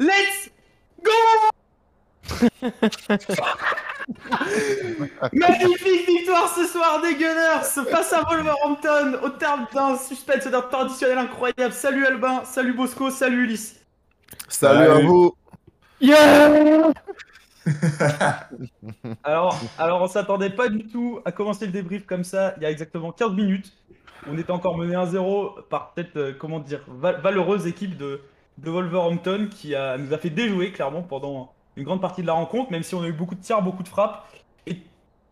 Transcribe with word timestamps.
Let's 0.00 0.48
go 1.04 1.10
Magnifique 5.34 6.06
victoire 6.06 6.48
ce 6.56 6.64
soir 6.66 7.02
des 7.02 7.14
Gunners 7.16 7.62
face 7.90 8.12
à 8.14 8.22
Wolverhampton 8.22 9.18
au 9.22 9.28
terme 9.28 9.66
d'un 9.74 9.98
suspense 9.98 10.46
d'un 10.46 10.62
traditionnel 10.62 11.18
incroyable. 11.18 11.74
Salut 11.74 12.06
Albin, 12.06 12.42
salut 12.46 12.72
Bosco, 12.72 13.10
salut 13.10 13.44
Ulysse. 13.44 13.84
Salut, 14.48 14.88
à 14.90 15.00
vous. 15.00 15.34
Yeah 16.00 16.92
alors, 19.22 19.60
alors 19.78 20.00
on 20.00 20.08
s'attendait 20.08 20.48
pas 20.48 20.70
du 20.70 20.86
tout 20.86 21.20
à 21.26 21.32
commencer 21.32 21.66
le 21.66 21.72
débrief 21.72 22.06
comme 22.06 22.24
ça 22.24 22.54
il 22.56 22.62
y 22.62 22.66
a 22.66 22.70
exactement 22.70 23.12
15 23.12 23.32
minutes. 23.32 23.70
On 24.26 24.38
était 24.38 24.50
encore 24.50 24.78
mené 24.78 24.94
1-0 24.94 25.68
par 25.68 25.92
cette, 25.94 26.16
euh, 26.16 26.32
comment 26.38 26.58
dire, 26.58 26.80
va- 26.88 27.12
valeureuse 27.18 27.66
équipe 27.66 27.98
de, 27.98 28.22
de 28.62 28.70
Wolverhampton 28.70 29.48
qui 29.50 29.74
a, 29.74 29.96
nous 29.98 30.12
a 30.12 30.18
fait 30.18 30.30
déjouer 30.30 30.72
clairement 30.72 31.02
pendant 31.02 31.52
une 31.76 31.84
grande 31.84 32.00
partie 32.00 32.22
de 32.22 32.26
la 32.26 32.32
rencontre, 32.34 32.70
même 32.72 32.82
si 32.82 32.94
on 32.94 33.02
a 33.02 33.08
eu 33.08 33.12
beaucoup 33.12 33.34
de 33.34 33.40
tirs, 33.40 33.62
beaucoup 33.62 33.82
de 33.82 33.88
frappes. 33.88 34.26
Et 34.66 34.78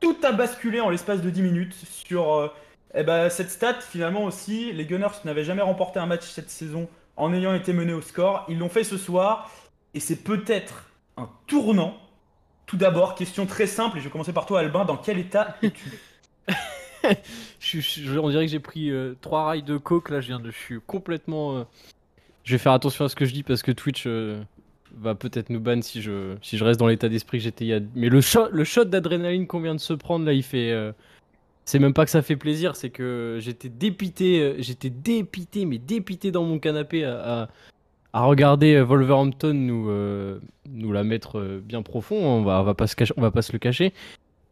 tout 0.01 0.17
a 0.23 0.33
basculé 0.33 0.81
en 0.81 0.91
l'espace 0.91 1.21
de 1.23 1.31
10 1.31 1.43
minutes 1.43 1.75
sur 1.75 2.35
euh, 2.35 2.49
eh 2.95 3.03
ben, 3.03 3.29
cette 3.31 3.51
stat 3.51 3.81
finalement 3.81 4.25
aussi. 4.25 4.73
Les 4.73 4.87
Gunners 4.87 5.09
n'avaient 5.25 5.45
jamais 5.45 5.63
remporté 5.63 5.99
un 6.01 6.07
match 6.07 6.25
cette 6.25 6.51
saison 6.51 6.89
en 7.17 7.33
ayant 7.35 7.55
été 7.55 7.73
menés 7.73 7.93
au 7.95 8.03
score. 8.03 8.45
Ils 8.49 8.59
l'ont 8.59 8.69
fait 8.69 8.85
ce 8.85 8.97
soir 8.97 9.51
et 9.95 10.01
c'est 10.01 10.23
peut-être 10.23 10.91
un 11.17 11.29
tournant. 11.47 11.97
Tout 12.67 12.77
d'abord, 12.77 13.15
question 13.15 13.47
très 13.47 13.67
simple, 13.67 13.97
et 13.97 14.01
je 14.01 14.05
vais 14.07 14.11
commencer 14.11 14.33
par 14.35 14.45
toi 14.47 14.61
Albin, 14.61 14.85
dans 14.85 14.97
quel 14.99 15.19
état 15.19 15.57
es-tu? 15.63 16.01
Je, 17.61 17.81
je- 17.81 18.19
on 18.19 18.29
dirait 18.31 18.47
que 18.47 18.51
j'ai 18.53 18.61
pris 18.61 18.91
euh, 18.91 19.15
trois 19.21 19.45
rails 19.45 19.63
de 19.63 19.77
coke 19.77 20.11
là, 20.11 20.21
je 20.21 20.29
viens 20.29 20.41
de. 20.41 20.51
Je 20.51 20.57
suis 20.59 20.81
complètement. 20.81 21.57
euh, 21.59 21.65
Je 22.49 22.55
vais 22.55 22.59
faire 22.59 22.73
attention 22.73 23.05
à 23.05 23.11
ce 23.11 23.15
que 23.15 23.27
je 23.27 23.35
dis 23.35 23.43
parce 23.43 23.63
que 23.63 23.73
Twitch 23.73 24.05
euh, 24.07 24.41
va 24.97 25.15
peut-être 25.15 25.51
nous 25.51 25.61
ban 25.61 25.83
si 25.83 26.01
je, 26.01 26.35
si 26.41 26.57
je 26.57 26.65
reste 26.65 26.81
dans 26.81 26.87
l'état 26.87 27.11
d'esprit 27.11 27.37
que 27.37 27.45
j'étais 27.45 27.67
il 27.67 27.69
y 27.69 27.75
a. 27.75 27.81
Mais 27.95 28.09
le 28.09 28.23
shot, 28.23 28.49
le 28.51 28.65
shot 28.65 28.87
d'adrénaline 28.87 29.47
qu'on 29.47 29.61
vient 29.61 29.75
de 29.75 29.81
se 29.81 29.93
prendre 29.93 30.25
là, 30.25 30.33
il 30.33 30.43
fait. 30.43 30.71
euh, 30.73 30.93
C'est 31.67 31.79
même 31.79 31.93
pas 31.93 32.07
que 32.07 32.11
ça 32.11 32.23
fait 32.23 32.37
plaisir, 32.37 32.75
c'est 32.75 32.89
que 32.89 33.37
j'étais 33.43 33.69
dépité, 33.69 34.41
euh, 34.41 34.55
j'étais 34.61 34.89
dépité, 34.89 35.67
mais 35.67 35.77
dépité 35.77 36.31
dans 36.31 36.43
mon 36.43 36.59
canapé 36.59 37.05
à, 37.05 37.49
à- 38.15 38.23
regarder 38.25 38.81
Wolverhampton 38.81 39.53
nous, 39.53 39.91
nous 40.71 40.93
la 40.93 41.05
mettre 41.05 41.61
bien 41.63 41.83
profond. 41.83 42.17
On 42.17 42.43
va, 42.45 42.63
on 42.63 42.65
va 42.65 42.73
pas 42.73 42.87
se 42.87 42.95
on 43.19 43.21
va 43.21 43.31
pas 43.31 43.43
se 43.43 43.53
le 43.53 43.59
cacher. 43.59 43.93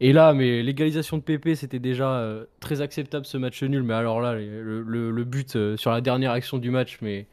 Et 0.01 0.13
là, 0.13 0.35
mais 0.35 0.61
l'égalisation 0.61 1.17
de 1.17 1.23
PP, 1.23 1.55
c'était 1.55 1.79
déjà 1.79 2.23
très 2.59 2.81
acceptable 2.81 3.25
ce 3.25 3.39
match 3.39 3.63
nul. 3.63 3.81
Mais 3.81 3.95
alors 3.95 4.21
là, 4.21 4.35
le, 4.35 5.23
but 5.23 5.57
sur 5.77 5.89
la 5.89 6.01
dernière 6.01 6.31
action 6.31 6.59
du 6.59 6.69
match, 6.69 6.99
mais 7.01 7.25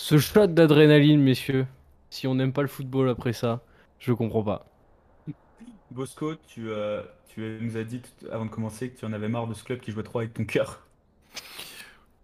ce 0.00 0.16
shot 0.16 0.46
d'adrénaline, 0.46 1.20
messieurs. 1.20 1.66
Si 2.08 2.26
on 2.26 2.34
n'aime 2.34 2.54
pas 2.54 2.62
le 2.62 2.68
football 2.68 3.10
après 3.10 3.34
ça, 3.34 3.60
je 3.98 4.14
comprends 4.14 4.42
pas. 4.42 4.64
Bosco, 5.90 6.36
tu, 6.48 6.70
euh, 6.70 7.02
tu 7.28 7.58
nous 7.60 7.76
as 7.76 7.84
dit 7.84 8.00
tout- 8.00 8.26
avant 8.32 8.46
de 8.46 8.50
commencer 8.50 8.88
que 8.88 8.98
tu 8.98 9.04
en 9.04 9.12
avais 9.12 9.28
marre 9.28 9.46
de 9.46 9.52
ce 9.52 9.62
club 9.62 9.80
qui 9.80 9.90
jouait 9.92 10.02
trop 10.02 10.20
avec 10.20 10.32
ton 10.32 10.44
cœur. 10.46 10.86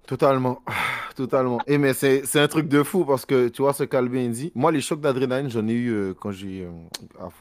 Totalement. 0.06 0.62
Totalement. 1.16 1.60
Et 1.66 1.77
mais 1.77 1.92
c'est 1.92 2.24
c'est 2.24 2.41
un 2.41 2.48
truc 2.48 2.66
de 2.69 2.82
fou 2.82 3.04
parce 3.04 3.27
que 3.27 3.48
tu 3.48 3.60
vois 3.60 3.74
ce 3.74 3.84
qu'Albin 3.84 4.28
dit. 4.28 4.52
Moi, 4.54 4.72
les 4.72 4.80
chocs 4.80 5.00
d'adrénaline, 5.00 5.50
j'en 5.50 5.66
ai 5.69 5.72
eu 5.72 5.91
euh, 5.91 6.14
quand 6.14 6.30
j'ai 6.32 6.62
euh, 6.62 6.70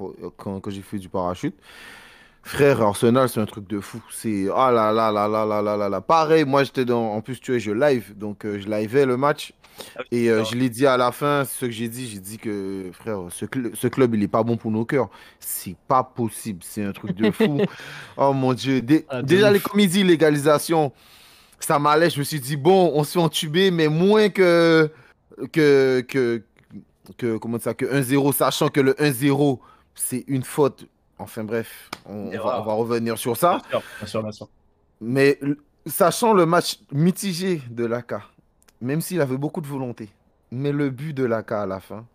euh, 0.02 0.30
quand 0.38 0.70
j'ai 0.70 0.82
fait 0.82 0.98
du 1.00 1.08
parachute. 1.10 1.56
Frère, 2.48 2.80
Arsenal, 2.84 3.28
c'est 3.28 3.40
un 3.40 3.46
truc 3.48 3.68
de 3.68 3.80
fou. 3.80 4.00
C'est 4.12 4.46
ah 4.56 4.72
là 4.72 4.92
là 4.92 5.12
là 5.12 5.28
là 5.28 5.46
là 5.46 5.62
là 5.64 5.76
là 5.76 5.90
là. 5.90 6.00
Pareil, 6.02 6.46
moi 6.46 6.64
j'étais 6.64 6.86
dans. 6.86 7.14
En 7.14 7.22
plus, 7.22 7.40
tu 7.42 7.52
vois, 7.52 7.58
je 7.60 7.72
live, 7.72 8.16
donc 8.16 8.46
euh, 8.46 8.60
je 8.60 8.70
liveais 8.70 9.08
le 9.08 9.18
match. 9.18 9.54
Et 10.12 10.30
euh, 10.30 10.44
je 10.46 10.56
l'ai 10.56 10.70
dit 10.70 10.86
à 10.86 10.96
la 10.96 11.12
fin, 11.12 11.44
ce 11.44 11.66
que 11.66 11.72
j'ai 11.72 11.90
dit, 11.90 12.08
j'ai 12.08 12.20
dit 12.20 12.38
que 12.38 12.92
frère, 12.94 13.22
ce, 13.32 13.46
cl- 13.46 13.74
ce 13.74 13.88
club, 13.88 14.14
il 14.14 14.22
est 14.24 14.28
pas 14.28 14.44
bon 14.44 14.58
pour 14.58 14.70
nos 14.70 14.86
cœurs. 14.86 15.10
C'est 15.40 15.76
pas 15.88 16.04
possible, 16.04 16.60
c'est 16.64 16.84
un 16.84 16.92
truc 16.92 17.14
de 17.16 17.32
fou. 17.32 17.62
oh 18.18 18.32
mon 18.32 18.54
Dieu. 18.54 18.80
Dé- 18.82 19.06
Ah, 19.10 19.24
déjà, 19.24 19.48
ouf. 19.48 19.54
les 19.56 19.60
comédies, 19.60 20.04
légalisation, 20.04 20.94
ça 21.60 21.80
m'allait. 21.80 22.12
Je 22.12 22.20
me 22.20 22.24
suis 22.24 22.40
dit, 22.40 22.58
bon, 22.58 22.92
on 22.94 23.04
se 23.04 23.14
fait 23.14 23.20
entuber, 23.20 23.72
mais 23.72 23.88
moins 23.88 24.30
que. 24.30 24.90
que, 25.52 26.02
que, 26.08 26.44
que 27.18 27.38
comment 27.38 27.58
ça, 27.60 27.74
que 27.74 27.86
1-0, 27.86 28.34
sachant 28.34 28.70
que 28.70 28.82
le 28.82 28.94
1-0, 28.94 29.58
c'est 29.96 30.24
une 30.28 30.44
faute. 30.44 30.86
Enfin 31.18 31.44
bref, 31.44 31.90
on, 32.06 32.28
on 32.28 32.30
va, 32.44 32.62
on 32.62 32.64
va 32.66 32.74
revenir 32.74 33.18
sur 33.18 33.38
ça. 33.38 33.62
sûr, 33.70 33.82
bien 34.00 34.08
sûr, 34.08 34.22
bien 34.24 34.32
sûr. 34.32 34.50
Mais 35.02 35.40
sachant 35.86 36.34
le 36.34 36.46
match 36.46 36.80
mitigé 36.92 37.62
de 37.70 37.86
Laka, 37.86 38.24
même 38.82 39.02
s'il 39.02 39.22
avait 39.22 39.38
beaucoup 39.38 39.62
de 39.62 39.68
volonté, 39.68 40.10
mais 40.52 40.72
le 40.72 40.90
but 40.90 41.14
de 41.14 41.24
Laka 41.24 41.62
à 41.62 41.66
la 41.66 41.80
fin. 41.80 42.06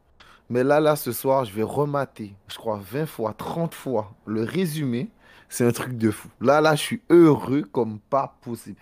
Mais 0.50 0.65
là, 0.65 0.81
là, 0.81 0.97
ce 0.97 1.12
soir, 1.12 1.44
je 1.44 1.53
vais 1.55 1.62
remater, 1.62 2.34
je 2.49 2.56
crois, 2.56 2.81
20 2.83 3.06
fois, 3.06 3.33
30 3.33 3.72
fois 3.75 4.12
le 4.27 4.43
résumé. 4.43 5.09
C'est 5.49 5.65
un 5.67 5.72
truc 5.72 5.97
de 5.97 6.11
fou. 6.11 6.28
Là, 6.41 6.61
là, 6.61 6.75
je 6.77 6.81
suis 6.82 7.00
heureux 7.11 7.62
comme 7.62 7.99
pas 7.99 8.37
possible. 8.43 8.77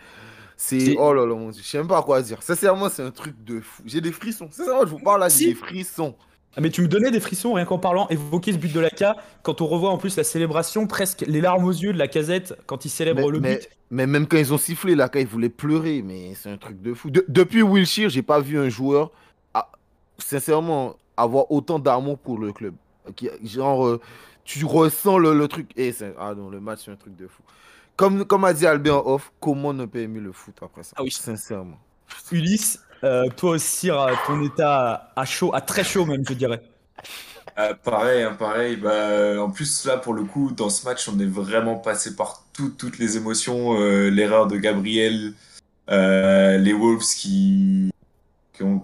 C'est. 0.56 0.80
C'est- 0.80 0.96
Oh 0.98 1.12
là 1.14 1.24
là, 1.26 1.34
mon 1.34 1.50
Dieu, 1.50 1.62
je 1.62 1.68
sais 1.68 1.78
même 1.78 1.86
pas 1.88 2.02
quoi 2.02 2.20
dire. 2.22 2.42
Sincèrement, 2.42 2.88
c'est 2.90 3.02
un 3.02 3.10
truc 3.10 3.42
de 3.44 3.60
fou. 3.60 3.82
J'ai 3.86 4.00
des 4.00 4.12
frissons. 4.12 4.48
Sincèrement, 4.50 4.80
je 4.84 4.90
vous 4.90 4.98
parle 4.98 5.20
là, 5.20 5.28
j'ai 5.28 5.46
des 5.46 5.54
frissons. 5.54 6.14
Ah, 6.58 6.60
mais 6.60 6.70
tu 6.70 6.82
me 6.82 6.88
donnais 6.88 7.12
des 7.12 7.20
frissons 7.20 7.52
rien 7.52 7.64
qu'en 7.64 7.78
parlant, 7.78 8.08
évoquer 8.08 8.52
ce 8.52 8.58
but 8.58 8.72
de 8.72 8.80
Laka, 8.80 9.16
quand 9.44 9.60
on 9.60 9.66
revoit 9.68 9.90
en 9.90 9.96
plus 9.96 10.16
la 10.16 10.24
célébration, 10.24 10.88
presque 10.88 11.20
les 11.24 11.40
larmes 11.40 11.64
aux 11.64 11.70
yeux 11.70 11.92
de 11.92 11.98
la 11.98 12.08
casette 12.08 12.54
quand 12.66 12.84
il 12.84 12.88
célèbre 12.88 13.20
Mais, 13.20 13.30
le 13.30 13.38
mais- 13.40 13.56
but. 13.58 13.68
mais 13.92 14.06
même 14.08 14.26
quand 14.26 14.38
ils 14.38 14.52
ont 14.52 14.58
sifflé, 14.58 14.96
là, 14.96 15.08
quand 15.08 15.20
ils 15.20 15.26
voulaient 15.28 15.50
pleurer, 15.50 16.02
mais 16.02 16.34
c'est 16.34 16.50
un 16.50 16.56
truc 16.56 16.82
de 16.82 16.94
fou. 16.94 17.10
De- 17.10 17.24
depuis 17.28 17.62
Wilshire, 17.62 18.08
j'ai 18.08 18.22
pas 18.22 18.40
vu 18.40 18.58
un 18.58 18.68
joueur, 18.68 19.12
ah, 19.54 19.70
sincèrement, 20.18 20.96
avoir 21.16 21.48
autant 21.52 21.78
d'amour 21.78 22.18
pour 22.18 22.38
le 22.38 22.52
club. 22.52 22.74
Qui- 23.14 23.30
genre, 23.44 23.86
euh, 23.86 24.00
tu 24.44 24.64
ressens 24.64 25.18
le, 25.18 25.34
le 25.38 25.46
truc. 25.46 25.70
Et 25.76 25.92
c'est- 25.92 26.12
ah 26.18 26.34
non, 26.34 26.50
le 26.50 26.58
match, 26.58 26.80
c'est 26.86 26.90
un 26.90 26.96
truc 26.96 27.14
de 27.16 27.28
fou. 27.28 27.42
Comme, 27.94 28.24
comme 28.24 28.44
a 28.44 28.52
dit 28.52 28.66
Albert 28.66 29.06
en 29.06 29.12
off, 29.14 29.32
comment 29.38 29.72
ne 29.72 29.84
pas 29.86 30.00
aimer 30.00 30.18
le 30.20 30.32
foot 30.32 30.56
après 30.60 30.82
ça? 30.82 30.94
Ah 30.96 31.04
oui. 31.04 31.10
Sincèrement. 31.12 31.78
Ulysse, 32.32 32.80
euh, 33.04 33.24
toi 33.36 33.52
aussi, 33.52 33.90
euh, 33.90 34.14
ton 34.26 34.42
état 34.42 35.12
à 35.14 35.24
chaud, 35.24 35.54
à 35.54 35.60
très 35.60 35.84
chaud 35.84 36.04
même, 36.04 36.24
je 36.28 36.34
dirais. 36.34 36.62
Euh, 37.58 37.74
pareil, 37.74 38.22
hein, 38.22 38.34
pareil. 38.38 38.76
Bah, 38.76 39.42
en 39.42 39.50
plus, 39.50 39.84
là, 39.84 39.96
pour 39.96 40.14
le 40.14 40.24
coup, 40.24 40.52
dans 40.52 40.70
ce 40.70 40.84
match, 40.84 41.08
on 41.08 41.18
est 41.18 41.26
vraiment 41.26 41.76
passé 41.76 42.14
par 42.14 42.44
tout- 42.52 42.70
toutes 42.70 42.98
les 42.98 43.16
émotions. 43.16 43.80
euh, 43.80 44.08
l'erreur 44.10 44.46
de 44.46 44.56
Gabriel, 44.56 45.32
euh, 45.90 46.56
les 46.58 46.72
Wolves 46.72 47.02
qui, 47.16 47.90
ont, 48.60 48.82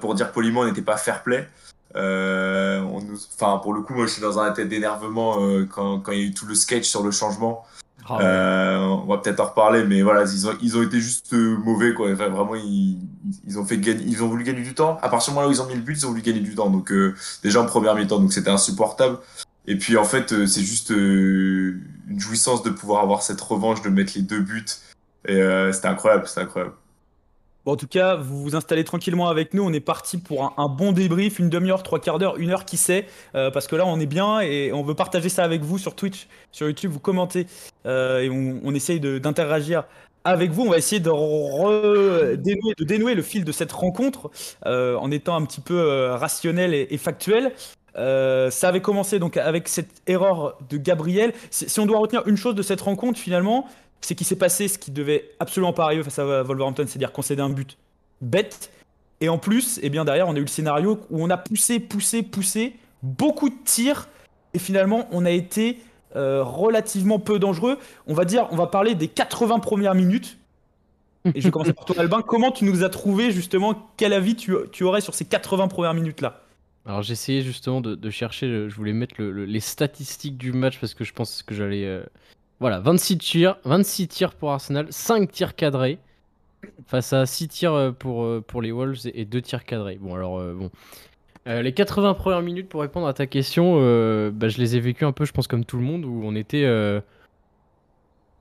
pour 0.00 0.14
dire 0.14 0.32
poliment, 0.32 0.64
n'étaient 0.64 0.82
pas 0.82 0.96
fair 0.96 1.22
play. 1.22 1.48
Euh, 1.94 2.80
on 2.80 3.00
nous, 3.00 3.18
pour 3.62 3.72
le 3.72 3.82
coup, 3.82 3.94
moi, 3.94 4.06
je 4.06 4.12
suis 4.12 4.22
dans 4.22 4.38
un 4.38 4.52
état 4.52 4.64
d'énervement 4.64 5.42
euh, 5.42 5.64
quand 5.66 6.02
il 6.08 6.18
y 6.18 6.22
a 6.22 6.24
eu 6.24 6.34
tout 6.34 6.46
le 6.46 6.54
sketch 6.54 6.84
sur 6.84 7.02
le 7.02 7.10
changement. 7.10 7.64
Ah. 8.08 8.18
Euh, 8.20 8.78
on 8.78 9.06
va 9.06 9.18
peut-être 9.18 9.40
en 9.40 9.46
reparler, 9.46 9.84
mais 9.84 10.02
voilà, 10.02 10.22
ils 10.22 10.46
ont, 10.46 10.56
ils 10.62 10.76
ont 10.76 10.82
été 10.82 11.00
juste 11.00 11.32
euh, 11.32 11.56
mauvais, 11.56 11.92
quoi. 11.92 12.10
Enfin, 12.12 12.28
vraiment, 12.28 12.54
ils, 12.54 12.98
ils 13.46 13.58
ont 13.58 13.64
fait 13.64 13.78
gagner, 13.78 14.04
ils 14.06 14.22
ont 14.22 14.28
voulu 14.28 14.44
gagner 14.44 14.62
du 14.62 14.74
temps. 14.74 14.98
À 15.02 15.08
partir 15.08 15.32
du 15.32 15.36
moment 15.36 15.48
où 15.48 15.52
ils 15.52 15.60
ont 15.60 15.66
mis 15.66 15.74
le 15.74 15.80
but, 15.80 15.98
ils 15.98 16.06
ont 16.06 16.10
voulu 16.10 16.22
gagner 16.22 16.40
du 16.40 16.54
temps. 16.54 16.70
Donc, 16.70 16.92
euh, 16.92 17.14
déjà 17.42 17.60
en 17.60 17.66
première 17.66 17.94
mi-temps, 17.94 18.20
donc 18.20 18.32
c'était 18.32 18.50
insupportable. 18.50 19.18
Et 19.66 19.76
puis, 19.76 19.96
en 19.96 20.04
fait, 20.04 20.32
euh, 20.32 20.46
c'est 20.46 20.62
juste 20.62 20.92
euh, 20.92 21.80
une 22.08 22.20
jouissance 22.20 22.62
de 22.62 22.70
pouvoir 22.70 23.02
avoir 23.02 23.22
cette 23.22 23.40
revanche, 23.40 23.82
de 23.82 23.88
mettre 23.88 24.12
les 24.14 24.22
deux 24.22 24.40
buts. 24.40 24.64
Et 25.26 25.42
euh, 25.42 25.72
c'était 25.72 25.88
incroyable, 25.88 26.26
c'était 26.26 26.42
incroyable. 26.42 26.74
Bon, 27.66 27.72
en 27.72 27.76
tout 27.76 27.88
cas, 27.88 28.14
vous 28.14 28.40
vous 28.44 28.54
installez 28.54 28.84
tranquillement 28.84 29.28
avec 29.28 29.52
nous. 29.52 29.64
On 29.64 29.72
est 29.72 29.80
parti 29.80 30.18
pour 30.18 30.54
un, 30.56 30.68
bon 30.68 30.92
débrief, 30.92 31.40
une 31.40 31.50
demi-heure, 31.50 31.82
trois 31.82 31.98
quarts 31.98 32.20
d'heure, 32.20 32.36
une 32.36 32.50
heure, 32.50 32.64
qui 32.64 32.76
sait. 32.76 33.06
euh, 33.34 33.50
parce 33.50 33.66
que 33.66 33.74
là, 33.74 33.84
on 33.84 33.98
est 33.98 34.06
bien 34.06 34.38
et 34.38 34.72
on 34.72 34.84
veut 34.84 34.94
partager 34.94 35.28
ça 35.28 35.42
avec 35.42 35.62
vous 35.62 35.76
sur 35.76 35.96
Twitch, 35.96 36.28
sur 36.52 36.68
YouTube. 36.68 36.92
Vous 36.92 37.00
commentez 37.00 37.48
euh, 37.84 38.20
et 38.20 38.30
on, 38.30 38.72
essaye 38.72 39.00
d'interagir 39.00 39.82
avec 40.22 40.52
vous. 40.52 40.62
On 40.62 40.70
va 40.70 40.78
essayer 40.78 41.00
de, 41.00 42.36
dénouer, 42.84 43.14
le 43.16 43.22
fil 43.22 43.44
de 43.44 43.50
cette 43.50 43.72
rencontre 43.72 44.30
euh, 44.66 44.94
en 44.94 45.10
étant 45.10 45.34
un 45.34 45.44
petit 45.44 45.60
peu 45.60 46.10
rationnel 46.12 46.72
et, 46.72 46.98
factuel. 46.98 47.50
Ça 47.96 48.68
avait 48.68 48.80
commencé 48.82 49.18
donc 49.18 49.36
avec 49.38 49.66
cette 49.66 50.02
erreur 50.06 50.56
de 50.70 50.76
Gabriel. 50.76 51.32
Si 51.50 51.80
on 51.80 51.86
doit 51.86 51.98
retenir 51.98 52.22
une 52.28 52.36
chose 52.36 52.54
de 52.54 52.62
cette 52.62 52.80
rencontre, 52.80 53.18
finalement, 53.18 53.66
c'est 54.00 54.14
qu'il 54.14 54.26
s'est 54.26 54.36
passé 54.36 54.68
ce 54.68 54.78
qui 54.78 54.90
devait 54.90 55.30
absolument 55.40 55.72
pas 55.72 55.84
arriver 55.84 56.02
face 56.02 56.18
à 56.18 56.42
Wolverhampton, 56.42 56.84
c'est-à-dire 56.86 57.12
concéder 57.12 57.42
un 57.42 57.50
but 57.50 57.76
bête. 58.20 58.70
Et 59.20 59.28
en 59.28 59.38
plus, 59.38 59.80
eh 59.82 59.88
bien 59.90 60.04
derrière, 60.04 60.28
on 60.28 60.34
a 60.34 60.38
eu 60.38 60.42
le 60.42 60.46
scénario 60.46 61.00
où 61.10 61.22
on 61.24 61.30
a 61.30 61.36
poussé, 61.36 61.80
poussé, 61.80 62.22
poussé, 62.22 62.74
beaucoup 63.02 63.48
de 63.48 63.54
tirs, 63.64 64.08
et 64.54 64.58
finalement, 64.58 65.08
on 65.10 65.24
a 65.24 65.30
été 65.30 65.78
euh, 66.14 66.42
relativement 66.42 67.18
peu 67.18 67.38
dangereux. 67.38 67.78
On 68.06 68.14
va 68.14 68.24
dire, 68.24 68.46
on 68.50 68.56
va 68.56 68.66
parler 68.66 68.94
des 68.94 69.08
80 69.08 69.58
premières 69.60 69.94
minutes. 69.94 70.38
Et 71.34 71.40
je 71.40 71.46
vais 71.46 71.50
commencer 71.50 71.72
par 71.72 71.84
toi, 71.84 71.96
Albin. 71.98 72.22
Comment 72.22 72.52
tu 72.52 72.64
nous 72.64 72.84
as 72.84 72.88
trouvé 72.88 73.32
justement 73.32 73.90
Quel 73.96 74.12
avis 74.12 74.36
tu, 74.36 74.54
tu 74.70 74.84
aurais 74.84 75.00
sur 75.00 75.14
ces 75.14 75.24
80 75.24 75.66
premières 75.68 75.92
minutes-là? 75.94 76.40
Alors 76.86 77.02
j'ai 77.02 77.14
essayé 77.14 77.42
justement 77.42 77.80
de, 77.80 78.10
chercher, 78.10 78.68
je 78.68 78.74
voulais 78.76 78.92
mettre 78.92 79.16
le- 79.18 79.32
le- 79.32 79.44
les 79.44 79.58
statistiques 79.58 80.38
du 80.38 80.52
match 80.52 80.78
parce 80.78 80.94
que 80.94 81.02
je 81.04 81.12
pense 81.12 81.42
que 81.42 81.52
j'allais... 81.54 81.84
euh, 81.84 82.04
Voilà, 82.58 82.80
26 82.80 83.18
tirs, 83.18 83.58
26 83.64 84.08
tirs 84.08 84.34
pour 84.34 84.50
Arsenal, 84.52 84.86
5 84.90 85.30
tirs 85.30 85.54
cadrés. 85.54 85.98
face 86.86 87.12
à 87.12 87.26
6 87.26 87.48
tirs 87.48 87.74
euh, 87.74 87.92
pour, 87.92 88.24
euh, 88.24 88.42
pour 88.46 88.62
les 88.62 88.72
Wolves 88.72 89.06
et 89.12 89.24
2 89.24 89.42
tirs 89.42 89.64
cadrés. 89.64 89.98
Bon, 90.00 90.14
alors, 90.14 90.38
euh, 90.38 90.54
bon. 90.54 90.70
Les 91.46 91.72
80 91.72 92.14
premières 92.14 92.42
minutes, 92.42 92.68
pour 92.68 92.80
répondre 92.80 93.06
à 93.06 93.14
ta 93.14 93.28
question, 93.28 93.74
bah, 94.32 94.48
je 94.48 94.58
les 94.58 94.74
ai 94.74 94.80
vécues 94.80 95.04
un 95.04 95.12
peu, 95.12 95.24
je 95.24 95.32
pense, 95.32 95.46
comme 95.46 95.64
tout 95.64 95.76
le 95.76 95.84
monde, 95.84 96.04
où 96.04 96.22
on 96.24 96.34
était 96.34 96.66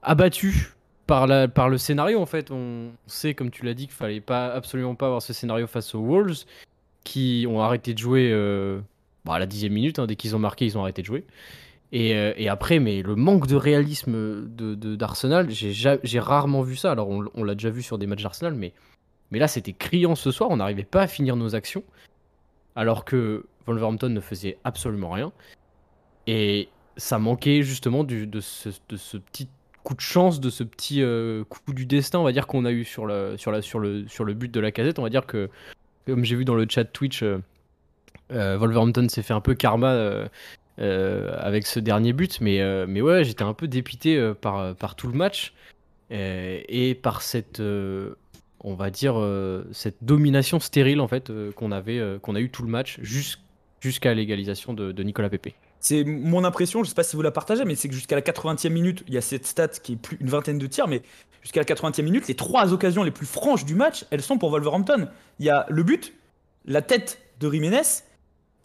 abattus 0.01 0.75
par, 1.06 1.27
le 1.27 1.77
scénario, 1.77 2.19
en 2.19 2.25
fait. 2.25 2.50
On 2.50 2.89
sait, 3.06 3.35
comme 3.35 3.51
tu 3.51 3.63
l'as 3.63 3.75
dit, 3.75 3.85
qu'il 3.85 3.95
fallait 3.95 4.23
absolument 4.27 4.95
pas 4.95 5.06
avoir 5.06 5.21
ce 5.21 5.33
scénario 5.33 5.67
face 5.67 5.94
aux 5.94 6.01
Wolves, 6.01 6.45
qui 7.03 7.45
ont 7.47 7.62
arrêté 7.62 7.94
de 7.94 8.00
jouer 8.00 8.31
bah, 9.23 9.35
à 9.35 9.39
la 9.39 9.45
dixième 9.45 9.73
minute. 9.73 10.00
hein, 10.00 10.07
dès 10.07 10.15
qu'ils 10.15 10.35
ont 10.35 10.39
marqué, 10.39 10.65
ils 10.65 10.75
ont 10.75 10.81
arrêté 10.81 11.03
de 11.03 11.06
jouer. 11.06 11.25
Et, 11.92 12.16
euh, 12.16 12.34
et 12.36 12.50
après, 12.50 12.80
mais 12.80 13.02
le 13.02 13.16
manque 13.16 13.48
de 13.48 13.56
réalisme 13.56 14.48
de, 14.50 14.76
de- 14.76 14.96
d'Arsenal, 14.96 15.50
j'ai, 15.50 15.72
ja- 15.72 15.98
j'ai 16.04 16.20
rarement 16.20 16.62
vu 16.62 16.76
ça. 16.76 16.92
Alors, 16.92 17.10
on, 17.10 17.44
l'a 17.44 17.54
déjà 17.54 17.70
vu 17.70 17.82
sur 17.82 17.98
des 17.98 18.08
matchs 18.08 18.24
d'Arsenal, 18.24 18.54
mais, 18.54 18.74
mais 19.32 19.40
là, 19.40 19.48
c'était 19.48 19.74
criant 19.74 20.16
ce 20.16 20.32
soir. 20.32 20.50
On 20.50 20.58
n'arrivait 20.58 20.84
pas 20.84 21.04
à 21.04 21.08
finir 21.08 21.36
nos 21.36 21.56
actions, 21.56 21.84
alors 22.76 23.06
que 23.06 23.46
Wolverhampton 23.66 24.10
ne 24.10 24.20
faisait 24.20 24.58
absolument 24.64 25.12
rien. 25.12 25.32
Et 26.28 26.70
ça 26.98 27.20
manquait 27.20 27.62
justement 27.62 28.04
de, 28.04 28.28
ce, 28.42 28.70
de 28.90 28.98
ce 28.98 29.18
petit 29.18 29.48
coup 29.84 29.94
de 29.94 30.02
chance, 30.02 30.40
de 30.40 30.50
ce 30.50 30.64
petit 30.64 31.04
euh, 31.04 31.44
coup 31.44 31.74
du 31.74 31.86
destin, 31.86 32.20
on 32.20 32.24
va 32.24 32.32
dire, 32.32 32.48
qu'on 32.48 32.66
a 32.66 32.72
eu 32.72 32.84
sur, 32.84 33.06
le 33.06 33.38
sur, 33.38 33.52
la, 33.52 33.62
sur, 33.62 33.80
le, 33.80 34.08
sur 34.08 34.26
le 34.26 34.34
but 34.34 34.52
de 34.52 34.60
la 34.60 34.72
casette. 34.72 34.98
On 35.00 35.04
va 35.04 35.10
dire 35.10 35.28
que, 35.28 35.50
comme 36.08 36.24
j'ai 36.26 36.36
vu 36.36 36.46
dans 36.46 36.56
le 36.56 36.66
chat 36.68 36.84
Twitch, 36.86 37.24
euh, 37.24 37.38
Wolverhampton 38.32 39.08
s'est 39.08 39.22
fait 39.22 39.34
un 39.34 39.42
peu 39.42 39.54
karma 39.54 40.28
avec 40.77 41.66
ce 41.68 41.80
dernier 41.80 42.13
but. 42.13 42.39
Mais, 42.42 42.62
euh, 42.62 42.86
mais 42.88 43.01
ouais, 43.01 43.24
j'étais 43.24 43.44
un 43.44 43.54
peu 43.54 43.68
dépité 43.68 44.18
euh, 44.18 44.33
par, 44.33 44.75
par 44.75 44.95
tout 44.95 45.07
le 45.07 45.13
match 45.13 45.54
euh, 46.12 46.60
et 46.68 46.95
par 46.95 47.22
cette, 47.22 47.60
euh, 47.60 48.16
on 48.62 48.74
va 48.75 48.89
dire, 48.89 49.16
euh, 49.18 49.63
cette 49.72 49.98
domination 50.01 50.60
stérile 50.60 51.00
en 51.00 51.07
fait 51.07 51.30
euh, 51.30 51.51
qu'on 51.51 51.72
avait, 51.72 52.00
euh, 52.00 52.19
qu'on 52.19 52.36
a 52.36 52.39
eu 52.39 52.50
tout 52.50 52.63
le 52.63 52.69
match 52.69 53.00
jus- 53.01 53.38
jusqu'à 53.80 54.13
l'égalisation 54.13 54.74
de, 54.74 55.04
Nicolas 55.04 55.30
Pepe. 55.30 55.54
C'est 55.80 56.04
mon 56.04 56.44
impression, 56.44 56.83
je 56.83 56.89
sais 56.89 56.95
pas 56.95 57.04
si 57.04 57.16
vous 57.16 57.22
la 57.22 57.30
partagez, 57.31 57.63
mais 57.63 57.75
c'est 57.75 57.88
que 57.88 57.94
jusqu'à 57.94 58.16
la 58.16 58.22
80e 58.22 58.69
minute, 58.69 59.04
il 59.07 59.13
y 59.13 59.18
a 59.18 59.22
cette 59.22 59.45
stat 59.45 59.68
qui 59.68 59.94
est 59.94 59.98
plus 59.98 60.18
une 60.19 60.30
vingtaine 60.30 60.57
de 60.57 60.66
tirs, 60.66 60.88
mais 60.88 61.04
jusqu'à 61.44 61.60
la 61.62 61.66
80e 61.66 62.01
minute, 62.01 62.27
les 62.27 62.33
trois 62.33 62.74
occasions 62.74 63.04
les 63.04 63.12
plus 63.12 63.27
franches 63.27 63.66
du 63.66 63.75
match, 63.75 64.04
elles 64.10 64.24
sont 64.24 64.39
pour 64.39 64.50
Wolverhampton. 64.50 65.07
Il 65.39 65.45
y 65.45 65.50
a 65.50 65.68
le 65.69 65.83
but, 65.83 66.16
la 66.66 66.81
tête 66.81 67.19
de 67.39 67.51
Jiménez, 67.51 67.81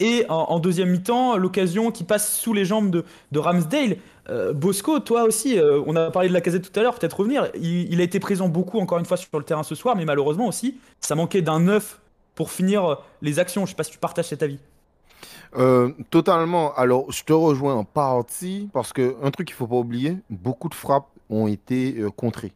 et 0.01 0.25
en, 0.29 0.59
deuxième 0.59 0.89
mi-temps, 0.89 1.37
l'occasion 1.37 1.91
qui 1.91 2.03
passe 2.03 2.35
sous 2.35 2.53
les 2.53 2.65
jambes 2.65 3.03
de, 3.31 3.39
Ramsdale. 3.39 3.97
Euh, 4.29 4.51
Bosco, 4.51 4.99
toi 4.99 5.23
aussi, 5.23 5.59
euh, 5.59 5.81
on 5.85 5.95
a 5.95 6.09
parlé 6.09 6.27
de 6.27 6.33
la 6.33 6.41
casette 6.41 6.71
tout 6.71 6.79
à 6.79 6.83
l'heure, 6.83 6.97
peut-être 6.97 7.19
revenir. 7.19 7.49
Il, 7.55 8.01
a 8.01 8.03
été 8.03 8.19
présent 8.19 8.49
beaucoup, 8.49 8.79
encore 8.79 8.97
une 8.97 9.05
fois, 9.05 9.17
sur 9.17 9.37
le 9.37 9.43
terrain 9.43 9.61
ce 9.61 9.75
soir, 9.75 9.95
mais 9.95 10.05
malheureusement 10.05 10.47
aussi, 10.47 10.77
ça 10.99 11.13
manquait 11.13 11.43
d'un 11.43 11.59
neuf 11.59 11.99
pour 12.33 12.49
finir 12.49 12.97
les 13.21 13.37
actions. 13.37 13.65
Je 13.65 13.71
sais 13.71 13.75
pas 13.75 13.83
si 13.83 13.91
tu 13.91 13.99
partages 13.99 14.29
cet 14.29 14.41
avis. 14.41 14.57
Euh, 15.55 15.91
totalement. 16.09 16.73
Alors, 16.73 17.11
je 17.11 17.23
te 17.23 17.33
rejoins 17.33 17.75
en 17.75 17.83
partie 17.83 18.69
parce 18.73 18.93
que 18.93 19.15
un 19.21 19.29
truc 19.29 19.47
qu'il 19.47 19.55
faut 19.55 19.67
pas 19.67 19.75
oublier, 19.75 20.17
beaucoup 20.31 20.69
de 20.69 20.73
frappes 20.73 21.09
ont 21.29 21.47
été 21.47 22.03
contrées. 22.15 22.53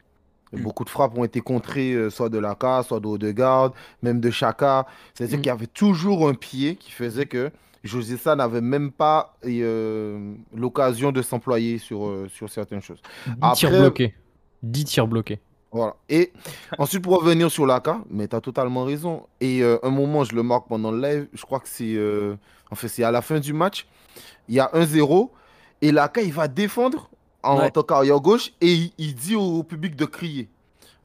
Mm. 0.52 0.62
Beaucoup 0.62 0.84
de 0.84 0.90
frappes 0.90 1.16
ont 1.18 1.24
été 1.24 1.40
contrées, 1.40 1.92
euh, 1.92 2.10
soit 2.10 2.28
de 2.28 2.38
Laka, 2.38 2.82
soit 2.84 3.00
de 3.00 3.06
Odegaard, 3.06 3.72
même 4.02 4.20
de 4.20 4.30
Chaka. 4.30 4.86
C'est-à-dire 5.14 5.38
Mm. 5.38 5.42
qu'il 5.42 5.48
y 5.48 5.52
avait 5.52 5.66
toujours 5.66 6.28
un 6.28 6.34
pied 6.34 6.76
qui 6.76 6.92
faisait 6.92 7.26
que 7.26 7.50
José 7.84 8.16
Sa 8.16 8.34
n'avait 8.36 8.60
même 8.60 8.90
pas 8.90 9.36
euh, 9.44 10.34
l'occasion 10.54 11.12
de 11.12 11.22
s'employer 11.22 11.78
sur, 11.78 12.06
euh, 12.06 12.28
sur 12.28 12.48
certaines 12.50 12.80
choses. 12.82 13.00
10 13.26 13.52
tirs 13.54 13.68
Après- 13.68 13.80
bloqués. 13.80 14.14
10 14.62 14.84
tirs 14.84 15.06
bloqués. 15.06 15.40
Voilà. 15.72 15.94
Et 16.08 16.32
ensuite, 16.78 17.02
pour 17.02 17.18
revenir 17.20 17.50
sur 17.50 17.66
Laka, 17.66 18.00
mais 18.10 18.26
tu 18.28 18.34
as 18.36 18.40
totalement 18.40 18.84
raison. 18.84 19.26
Et 19.40 19.62
euh, 19.62 19.78
un 19.82 19.90
moment, 19.90 20.24
je 20.24 20.34
le 20.34 20.42
marque 20.42 20.68
pendant 20.68 20.90
le 20.90 21.00
live, 21.00 21.28
je 21.32 21.42
crois 21.42 21.60
que 21.60 21.68
c'est 21.68 21.96
en 22.70 22.74
fait, 22.74 22.88
c'est 22.88 23.04
à 23.04 23.10
la 23.12 23.20
fin 23.22 23.38
du 23.38 23.52
match. 23.52 23.86
Il 24.48 24.54
y 24.54 24.60
a 24.60 24.70
1-0 24.74 25.30
et 25.82 25.92
Laka, 25.92 26.22
il 26.22 26.32
va 26.32 26.48
défendre 26.48 27.10
en 27.46 27.58
Ouais. 27.58 27.70
tant 27.70 27.82
qu'arrière 27.82 28.20
gauche 28.20 28.52
et 28.60 28.72
il, 28.72 28.92
il 28.98 29.14
dit 29.14 29.36
au 29.36 29.62
public 29.62 29.96
de 29.96 30.04
crier. 30.04 30.48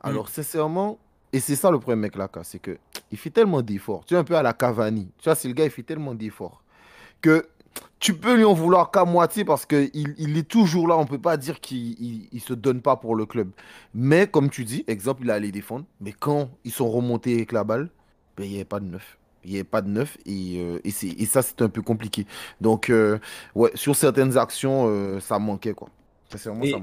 Alors, 0.02 0.30
sincèrement, 0.30 0.98
et 1.34 1.40
c'est 1.40 1.56
ça 1.56 1.72
le 1.72 1.80
problème 1.80 2.00
avec 2.04 2.16
Laka, 2.16 2.44
c'est 2.44 2.60
que 2.60 2.78
il 3.12 3.18
fait 3.18 3.30
tellement 3.30 3.62
d'efforts. 3.62 4.04
Tu 4.06 4.16
es 4.16 4.18
un 4.18 4.24
peu 4.24 4.36
à 4.36 4.42
la 4.42 4.54
Cavani. 4.54 5.10
Tu 5.18 5.24
vois, 5.26 5.36
c'est 5.36 5.48
le 5.48 5.54
gars, 5.54 5.66
il 5.66 5.72
fait 5.72 5.84
tellement 5.84 6.14
d'efforts 6.14 6.62
que 7.22 7.46
tu 8.00 8.16
peux 8.16 8.36
lui 8.36 8.44
en 8.44 8.54
vouloir 8.54 8.92
qu'à 8.92 9.06
moitié 9.06 9.46
parce 9.46 9.66
qu'il 9.66 9.90
il 9.94 10.38
est 10.38 10.48
toujours 10.48 10.88
là. 10.88 10.98
On 10.98 11.06
peut 11.06 11.20
pas 11.22 11.38
dire 11.38 11.60
qu'il 11.62 11.92
il, 12.02 12.28
il 12.32 12.42
se 12.42 12.54
donne 12.54 12.82
pas 12.82 12.96
pour 12.98 13.16
le 13.16 13.26
club. 13.26 13.52
Mais 13.94 14.28
comme 14.28 14.50
tu 14.50 14.66
dis, 14.66 14.84
exemple, 14.88 15.22
il 15.24 15.32
a 15.32 15.36
allé 15.36 15.52
défendre. 15.52 15.86
Mais 16.02 16.12
quand 16.12 16.50
ils 16.66 16.72
sont 16.72 16.90
remontés 16.90 17.34
avec 17.36 17.52
la 17.54 17.64
balle, 17.64 17.90
ben, 18.36 18.44
il 18.44 18.50
n'y 18.50 18.56
avait 18.56 18.66
pas 18.66 18.80
de 18.80 18.86
neuf. 18.86 19.18
Il 19.46 19.52
n'y 19.52 19.56
avait 19.58 19.64
pas 19.64 19.82
de 19.82 19.88
neuf 19.90 20.18
et, 20.26 20.60
euh, 20.60 20.80
et 20.84 21.26
ça, 21.26 21.42
c'est 21.42 21.62
un 21.62 21.70
peu 21.70 21.82
compliqué. 21.82 22.28
Donc, 22.60 22.90
euh, 22.90 23.18
ouais, 23.56 23.72
sur 23.76 23.96
certaines 23.96 24.38
actions, 24.38 24.86
euh, 24.88 25.20
ça 25.20 25.40
manquait, 25.40 25.74
quoi. 25.74 25.90
Et- 26.64 26.72
ça 26.72 26.80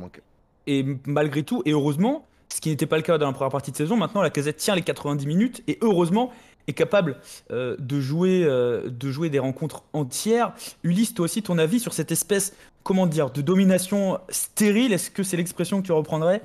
malgré 1.06 1.42
tout, 1.42 1.62
et 1.64 1.72
heureusement, 1.72 2.26
ce 2.50 2.60
qui 2.60 2.68
n'était 2.68 2.86
pas 2.86 2.96
le 2.96 3.02
cas 3.02 3.18
dans 3.18 3.26
la 3.26 3.32
première 3.32 3.50
partie 3.50 3.70
de 3.72 3.76
saison, 3.76 3.96
maintenant 3.96 4.22
la 4.22 4.30
casette 4.30 4.56
tient 4.56 4.74
les 4.74 4.82
90 4.82 5.26
minutes 5.26 5.62
et 5.66 5.78
heureusement 5.80 6.32
est 6.66 6.74
capable 6.74 7.16
euh, 7.50 7.76
de, 7.78 8.00
jouer, 8.00 8.44
euh, 8.44 8.90
de 8.90 9.10
jouer 9.10 9.30
des 9.30 9.38
rencontres 9.38 9.84
entières. 9.94 10.52
Ulysse, 10.82 11.14
toi 11.14 11.24
aussi, 11.24 11.42
ton 11.42 11.56
avis 11.58 11.80
sur 11.80 11.94
cette 11.94 12.12
espèce, 12.12 12.54
comment 12.82 13.06
dire, 13.06 13.30
de 13.30 13.40
domination 13.40 14.18
stérile, 14.28 14.92
est-ce 14.92 15.10
que 15.10 15.22
c'est 15.22 15.36
l'expression 15.38 15.80
que 15.80 15.86
tu 15.86 15.92
reprendrais? 15.92 16.42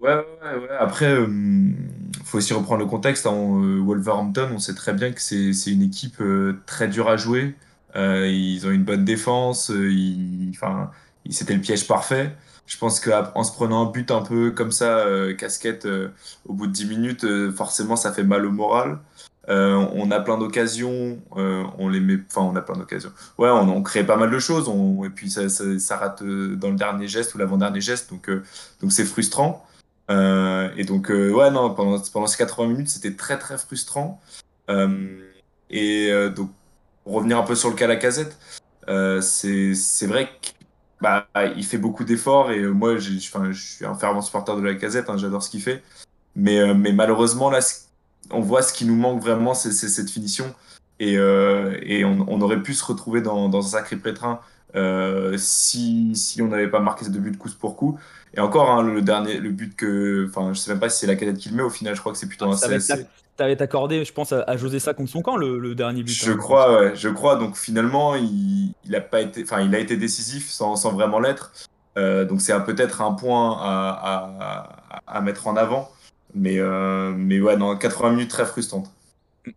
Ouais, 0.00 0.14
ouais, 0.14 0.24
ouais, 0.42 0.58
ouais. 0.62 0.68
Après, 0.78 1.12
euh, 1.12 1.26
faut 2.24 2.38
aussi 2.38 2.52
reprendre 2.54 2.80
le 2.80 2.86
contexte. 2.86 3.26
En 3.26 3.60
Wolverhampton, 3.60 4.48
on 4.54 4.58
sait 4.58 4.74
très 4.74 4.92
bien 4.94 5.12
que 5.12 5.20
c'est 5.20 5.52
c'est 5.52 5.70
une 5.70 5.82
équipe 5.82 6.20
euh, 6.20 6.60
très 6.66 6.88
dure 6.88 7.08
à 7.08 7.16
jouer. 7.16 7.54
Euh, 7.96 8.26
ils 8.28 8.66
ont 8.66 8.70
une 8.70 8.84
bonne 8.84 9.04
défense. 9.04 9.70
euh, 9.70 10.52
c'était 11.30 11.54
le 11.54 11.60
piège 11.60 11.86
parfait. 11.86 12.34
Je 12.66 12.78
pense 12.78 13.00
qu'en 13.00 13.44
se 13.44 13.52
prenant 13.52 13.88
un 13.88 13.90
but 13.90 14.10
un 14.10 14.22
peu 14.22 14.50
comme 14.52 14.72
ça, 14.72 14.98
euh, 15.00 15.34
casquette, 15.34 15.86
au 16.46 16.54
bout 16.54 16.66
de 16.66 16.72
10 16.72 16.86
minutes, 16.86 17.26
forcément, 17.52 17.96
ça 17.96 18.12
fait 18.12 18.24
mal 18.24 18.46
au 18.46 18.50
moral. 18.52 18.98
On 19.48 20.10
a 20.10 20.20
plein 20.20 20.38
d'occasions, 20.38 21.18
on 21.32 21.88
les 21.88 22.00
met, 22.00 22.18
enfin, 22.30 22.42
on 22.42 22.56
a 22.56 22.62
plein 22.62 22.76
d'occasions. 22.76 23.12
Ouais, 23.38 23.50
on, 23.50 23.82
crée 23.82 24.04
pas 24.04 24.16
mal 24.16 24.30
de 24.30 24.38
choses, 24.38 24.70
et 25.04 25.10
puis 25.10 25.30
ça, 25.30 25.96
rate 25.96 26.22
dans 26.22 26.70
le 26.70 26.76
dernier 26.76 27.08
geste 27.08 27.34
ou 27.34 27.38
l'avant-dernier 27.38 27.80
geste, 27.80 28.10
donc 28.10 28.30
donc 28.80 28.92
c'est 28.92 29.04
frustrant. 29.04 29.66
Et 30.08 30.84
donc, 30.84 31.08
ouais, 31.10 31.50
non, 31.50 31.74
pendant, 31.74 31.98
pendant 32.12 32.26
ces 32.26 32.38
80 32.38 32.68
minutes, 32.68 32.88
c'était 32.88 33.14
très, 33.14 33.38
très 33.38 33.58
frustrant. 33.58 34.20
Et 35.68 36.10
donc, 36.34 36.50
pour 37.04 37.14
revenir 37.14 37.38
un 37.38 37.42
peu 37.42 37.54
sur 37.54 37.68
le 37.68 37.76
cas 37.76 37.86
Lacazette, 37.86 38.38
euh, 38.88 39.20
c'est 39.20 39.74
c'est 39.74 40.06
vrai 40.06 40.28
qu'il 40.40 40.54
bah, 41.02 41.26
il 41.56 41.64
fait 41.64 41.78
beaucoup 41.78 42.04
d'efforts 42.04 42.52
et 42.52 42.60
euh, 42.60 42.70
moi, 42.70 42.96
je 42.96 43.18
suis 43.18 43.84
un 43.84 43.94
fervent 43.96 44.22
supporter 44.22 44.56
de 44.56 44.62
Lacazette, 44.62 45.10
hein, 45.10 45.16
j'adore 45.18 45.42
ce 45.42 45.50
qu'il 45.50 45.60
fait. 45.60 45.82
Mais, 46.36 46.60
euh, 46.60 46.74
mais 46.74 46.92
malheureusement, 46.92 47.50
là, 47.50 47.58
on 48.30 48.40
voit 48.40 48.62
ce 48.62 48.72
qui 48.72 48.84
nous 48.84 48.94
manque 48.94 49.20
vraiment, 49.20 49.52
c'est 49.52 49.72
cette 49.72 50.10
finition. 50.10 50.54
Et, 51.00 51.18
euh, 51.18 51.76
et 51.82 52.04
on, 52.04 52.24
on 52.28 52.40
aurait 52.40 52.62
pu 52.62 52.74
se 52.74 52.84
retrouver 52.84 53.20
dans, 53.20 53.48
dans 53.48 53.66
un 53.66 53.68
sacré 53.68 53.96
pétrin 53.96 54.40
euh, 54.76 55.36
si, 55.36 56.14
si 56.14 56.40
on 56.40 56.48
n'avait 56.48 56.70
pas 56.70 56.78
marqué 56.78 57.04
ces 57.04 57.10
deux 57.10 57.18
buts 57.18 57.36
coup 57.36 57.50
pour 57.58 57.76
coup. 57.76 57.98
Et 58.34 58.40
encore, 58.40 58.70
hein, 58.70 58.82
le 58.82 59.02
dernier, 59.02 59.38
le 59.38 59.50
but 59.50 59.74
que, 59.74 60.28
enfin, 60.28 60.52
je 60.54 60.60
sais 60.60 60.70
même 60.70 60.80
pas 60.80 60.88
si 60.88 61.00
c'est 61.00 61.06
la 61.06 61.16
cadette 61.16 61.38
qui 61.38 61.48
le 61.48 61.56
met. 61.56 61.62
Au 61.62 61.70
final, 61.70 61.96
je 61.96 62.00
crois 62.00 62.12
que 62.12 62.18
c'est 62.18 62.28
plutôt 62.28 62.46
un 62.46 62.54
va 62.54 62.66
être 62.68 62.80
CSC. 62.80 63.06
T'avais 63.36 63.60
accordé, 63.62 64.04
je 64.04 64.12
pense, 64.12 64.32
à, 64.32 64.42
à 64.42 64.56
José 64.56 64.78
ça 64.78 64.92
contre 64.92 65.10
son 65.10 65.22
camp, 65.22 65.36
le, 65.36 65.58
le 65.58 65.74
dernier 65.74 66.02
but. 66.02 66.12
Je 66.12 66.30
hein. 66.30 66.36
crois, 66.36 66.80
ouais, 66.80 66.92
je 66.94 67.08
crois. 67.08 67.36
Donc 67.36 67.56
finalement, 67.56 68.14
il, 68.14 68.72
il 68.84 68.94
a 68.94 69.00
pas 69.00 69.22
été, 69.22 69.42
enfin, 69.42 69.60
il 69.62 69.74
a 69.74 69.78
été 69.78 69.96
décisif 69.96 70.50
sans, 70.50 70.76
sans 70.76 70.92
vraiment 70.92 71.18
l'être. 71.18 71.52
Euh, 71.96 72.24
donc 72.24 72.40
c'est 72.40 72.58
peut-être 72.64 73.00
un 73.02 73.12
point 73.12 73.58
à, 73.58 74.68
à, 75.06 75.18
à 75.18 75.20
mettre 75.22 75.46
en 75.46 75.56
avant. 75.56 75.90
Mais, 76.34 76.58
euh, 76.58 77.12
mais 77.16 77.40
ouais, 77.40 77.56
non, 77.56 77.76
80 77.76 78.10
minutes 78.10 78.30
très 78.30 78.46
frustrantes. 78.46 78.90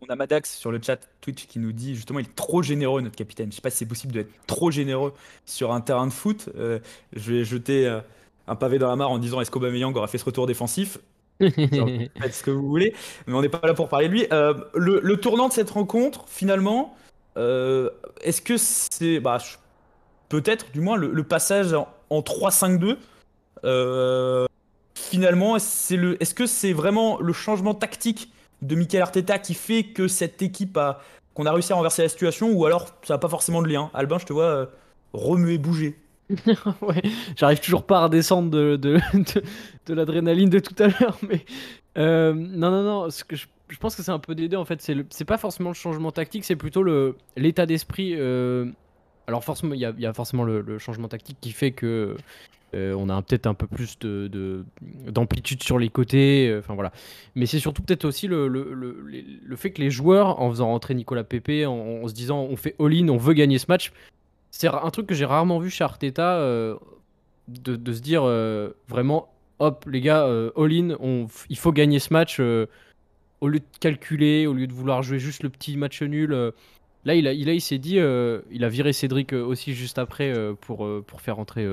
On 0.02 0.08
a 0.08 0.16
Madax 0.16 0.58
sur 0.58 0.72
le 0.72 0.80
chat 0.82 0.98
Twitch 1.22 1.46
qui 1.46 1.60
nous 1.60 1.72
dit 1.72 1.96
justement 1.96 2.18
il 2.20 2.26
est 2.26 2.36
trop 2.36 2.64
généreux 2.64 3.02
notre 3.02 3.16
capitaine. 3.16 3.52
Je 3.52 3.56
sais 3.56 3.62
pas 3.62 3.70
si 3.70 3.78
c'est 3.78 3.86
possible 3.86 4.14
d'être 4.14 4.32
trop 4.48 4.72
généreux 4.72 5.14
sur 5.46 5.74
un 5.74 5.80
terrain 5.80 6.08
de 6.08 6.12
foot. 6.12 6.50
Euh, 6.58 6.80
je 7.14 7.34
vais 7.34 7.46
jeter 7.46 8.00
un 8.48 8.56
pavé 8.56 8.80
dans 8.80 8.88
la 8.90 8.96
mare 8.96 9.12
en 9.12 9.20
disant 9.20 9.42
est-ce 9.42 9.52
qu'Aubameyang 9.52 9.96
aura 9.96 10.08
fait 10.08 10.18
ce 10.18 10.26
retour 10.26 10.48
défensif? 10.48 10.98
Faites 11.40 12.34
ce 12.34 12.44
que 12.44 12.52
vous 12.52 12.68
voulez, 12.68 12.94
mais 13.28 13.34
on 13.34 13.42
n'est 13.42 13.50
pas 13.50 13.62
là 13.64 13.74
pour 13.74 13.90
parler 13.90 14.08
de 14.08 14.14
lui. 14.14 14.28
Euh, 14.32 14.54
le, 14.74 15.00
le 15.04 15.18
tournant 15.18 15.50
de 15.50 15.54
cette 15.54 15.70
rencontre, 15.70 16.26
finalement, 16.28 16.96
euh, 17.38 17.90
est-ce 18.22 18.42
que 18.42 18.58
c'est 18.58 19.20
bah, 19.20 19.40
peut-être 20.30 20.72
du 20.72 20.80
moins 20.80 20.96
le, 20.96 21.12
le 21.12 21.24
passage 21.24 21.74
en, 21.74 21.90
en 22.10 22.22
3-5-2 22.22 22.98
euh, 23.66 24.46
Finalement, 24.96 25.60
c'est 25.60 25.98
le, 25.98 26.22
est-ce 26.22 26.34
que 26.34 26.46
c'est 26.46 26.74
vraiment 26.74 27.20
le 27.20 27.34
changement 27.34 27.74
tactique 27.74 28.32
de 28.62 28.76
Mikel 28.76 29.02
Arteta 29.02 29.38
qui 29.38 29.54
fait 29.54 29.84
que 29.84 30.08
cette 30.08 30.42
équipe 30.42 30.78
a 30.78 31.02
qu'on 31.34 31.46
a 31.46 31.52
réussi 31.52 31.74
à 31.74 31.76
renverser 31.76 32.02
la 32.02 32.08
situation 32.08 32.50
ou 32.54 32.66
alors 32.66 32.86
ça 33.04 33.16
n'a 33.16 33.18
pas 33.18 33.28
forcément 33.28 33.62
de 33.62 33.68
lien? 33.68 33.92
Albin, 33.94 34.18
je 34.20 34.26
te 34.26 34.32
vois 34.32 34.70
remuer, 35.14 35.58
bouger. 35.58 35.98
ouais, 36.82 37.02
j'arrive 37.36 37.60
toujours 37.60 37.86
pas 37.86 38.00
à 38.00 38.04
redescendre 38.06 38.50
de, 38.50 38.76
de, 38.78 38.96
de, 39.14 39.44
de 39.86 39.94
l'adrénaline 39.94 40.50
de 40.50 40.60
tout 40.60 40.76
à 40.82 40.88
l'heure, 40.88 41.18
mais 41.28 41.46
euh, 41.98 42.34
non, 42.34 42.72
non, 42.72 42.84
non, 42.84 43.10
ce 43.10 43.24
que 43.24 43.36
je, 43.36 43.46
je 43.70 43.78
pense 43.78 43.96
que 43.96 44.02
c'est 44.04 44.12
un 44.12 44.20
peu 44.20 44.34
des 44.36 44.50
deux 44.50 44.58
en 44.58 44.66
fait. 44.66 44.82
C'est 45.10 45.26
pas 45.26 45.38
forcément 45.38 45.70
le 45.70 45.76
changement 45.76 46.12
tactique, 46.12 46.44
c'est 46.46 46.56
plutôt 46.56 46.84
l'état 47.38 47.66
d'esprit. 47.66 48.14
euh, 48.16 48.66
alors 49.28 49.44
forcément, 49.44 49.74
il 49.74 49.80
y 49.80 50.02
y 50.02 50.06
a 50.06 50.14
forcément 50.14 50.44
le, 50.44 50.78
changement 50.80 51.08
tactique 51.08 51.38
qui 51.42 51.52
fait 51.52 51.72
que 51.72 52.16
euh, 52.74 52.94
on 52.98 53.08
a 53.10 53.22
peut-être 53.22 53.48
un 53.48 53.54
peu 53.54 53.68
plus 53.68 53.98
de 54.00 54.28
de- 54.28 54.66
d'amplitude 55.10 55.64
sur 55.64 55.80
les 55.80 55.90
côtés. 55.90 56.56
Enfin 56.60 56.74
voilà. 56.76 56.92
Mais 57.36 57.46
c'est 57.46 57.60
surtout 57.60 57.82
peut-être 57.84 58.06
aussi 58.06 58.28
le, 58.28 58.48
le, 58.48 58.74
le, 58.74 59.56
fait 59.56 59.72
que 59.72 59.82
les 59.82 59.92
joueurs, 59.92 60.42
en 60.42 60.50
faisant 60.50 60.68
rentrer 60.68 60.94
Nicolas 60.96 61.24
en, 61.68 61.70
en 62.04 62.08
se 62.08 62.14
disant 62.14 62.40
on 62.42 62.56
fait 62.56 62.76
all-in, 62.80 63.10
on 63.10 63.18
veut 63.18 63.34
gagner 63.34 63.60
ce 63.60 63.66
match. 63.70 63.92
C'est 64.58 64.68
un 64.70 64.90
truc 64.90 65.06
que 65.08 65.14
j'ai 65.16 65.26
rarement 65.26 65.60
vu 65.60 65.70
chez 65.70 65.84
Arteta, 65.84 66.38
euh, 66.38 66.78
de, 67.50 67.76
de 67.76 67.92
se 67.92 68.00
dire 68.00 68.24
euh, 68.24 68.70
vraiment, 68.88 69.28
hop 69.60 69.86
les 69.92 70.00
gars, 70.00 70.26
euh, 70.28 70.50
all-in, 70.56 70.96
il 71.50 71.58
faut 71.58 71.74
gagner 71.74 72.00
ce 72.00 72.14
match, 72.14 72.40
au 72.40 73.48
lieu 73.50 73.60
de 73.60 73.66
calculer, 73.82 74.48
au 74.48 74.54
lieu 74.54 74.66
de 74.68 74.72
vouloir 74.74 75.04
jouer 75.04 75.20
juste 75.20 75.44
le 75.44 75.50
petit 75.50 75.76
match 75.76 76.02
nul. 76.02 76.32
là, 77.04 77.16
il, 77.16 77.28
a, 77.28 77.34
il, 77.34 77.50
a- 77.50 77.54
il 77.54 77.60
s'est 77.62 77.80
dit, 77.80 77.98
il 77.98 78.64
a 78.64 78.70
viré 78.70 78.94
Cédric 78.94 79.34
aussi 79.34 79.74
juste 79.74 79.98
après 80.00 80.34
pour, 80.62 80.88
pour 81.06 81.20
faire 81.22 81.38
entrer, 81.40 81.68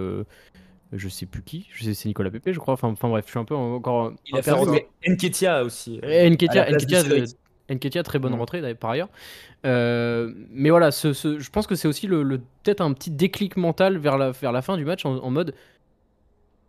je 0.93 1.09
sais 1.09 1.27
plus 1.27 1.43
qui, 1.43 1.69
je 1.73 1.85
sais 1.85 1.95
c'est 1.95 2.09
Nicolas 2.09 2.31
Pepe, 2.33 2.53
je 2.53 2.59
crois. 2.59 2.75
Enfin, 2.75 2.89
enfin 2.89 3.09
bref, 3.09 3.25
je 3.27 3.31
suis 3.31 3.39
un 3.39 3.45
peu 3.45 3.55
encore. 3.55 4.13
Il 4.27 4.37
a 4.39 4.43
fait 4.43 4.51
Nketia 5.07 5.63
aussi. 5.65 6.01
euh, 6.05 6.81
et 7.07 7.23
Nketiah, 7.71 8.03
très 8.03 8.19
bonne 8.19 8.33
Mm. 8.35 8.39
rentrée 8.39 8.75
par 8.75 8.91
ailleurs. 8.91 9.09
Euh, 9.65 10.33
mais 10.51 10.71
voilà, 10.71 10.91
ce, 10.91 11.13
ce- 11.13 11.39
je 11.39 11.51
pense 11.51 11.67
que 11.67 11.75
c'est 11.75 11.89
aussi 11.89 12.07
le, 12.07 12.23
le- 12.23 12.39
peut-être 12.39 12.81
un 12.81 12.93
petit 12.93 13.11
déclic 13.11 13.57
mental 13.57 13.97
vers 13.99 14.19
la, 14.19 14.31
vers 14.33 14.53
la 14.53 14.63
fin 14.63 14.77
du 14.77 14.85
match 14.85 15.05
en, 15.07 15.17
en 15.19 15.31
mode 15.31 15.55